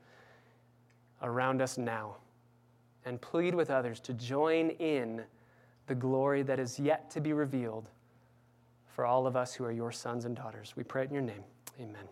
around 1.23 1.63
us 1.63 1.79
now? 1.79 2.17
And 3.05 3.21
plead 3.21 3.55
with 3.55 3.71
others 3.71 4.01
to 4.01 4.15
join 4.15 4.71
in 4.71 5.23
the 5.91 5.95
glory 5.97 6.45
that 6.45 6.61
is 6.61 6.79
yet 6.79 7.11
to 7.11 7.21
be 7.21 7.33
revealed 7.33 7.89
for 8.95 9.05
all 9.05 9.27
of 9.27 9.35
us 9.35 9.55
who 9.55 9.65
are 9.65 9.73
your 9.73 9.91
sons 9.91 10.25
and 10.25 10.37
daughters. 10.37 10.73
We 10.77 10.85
pray 10.85 11.03
it 11.03 11.09
in 11.09 11.15
your 11.15 11.25
name. 11.25 11.43
Amen. 11.81 12.05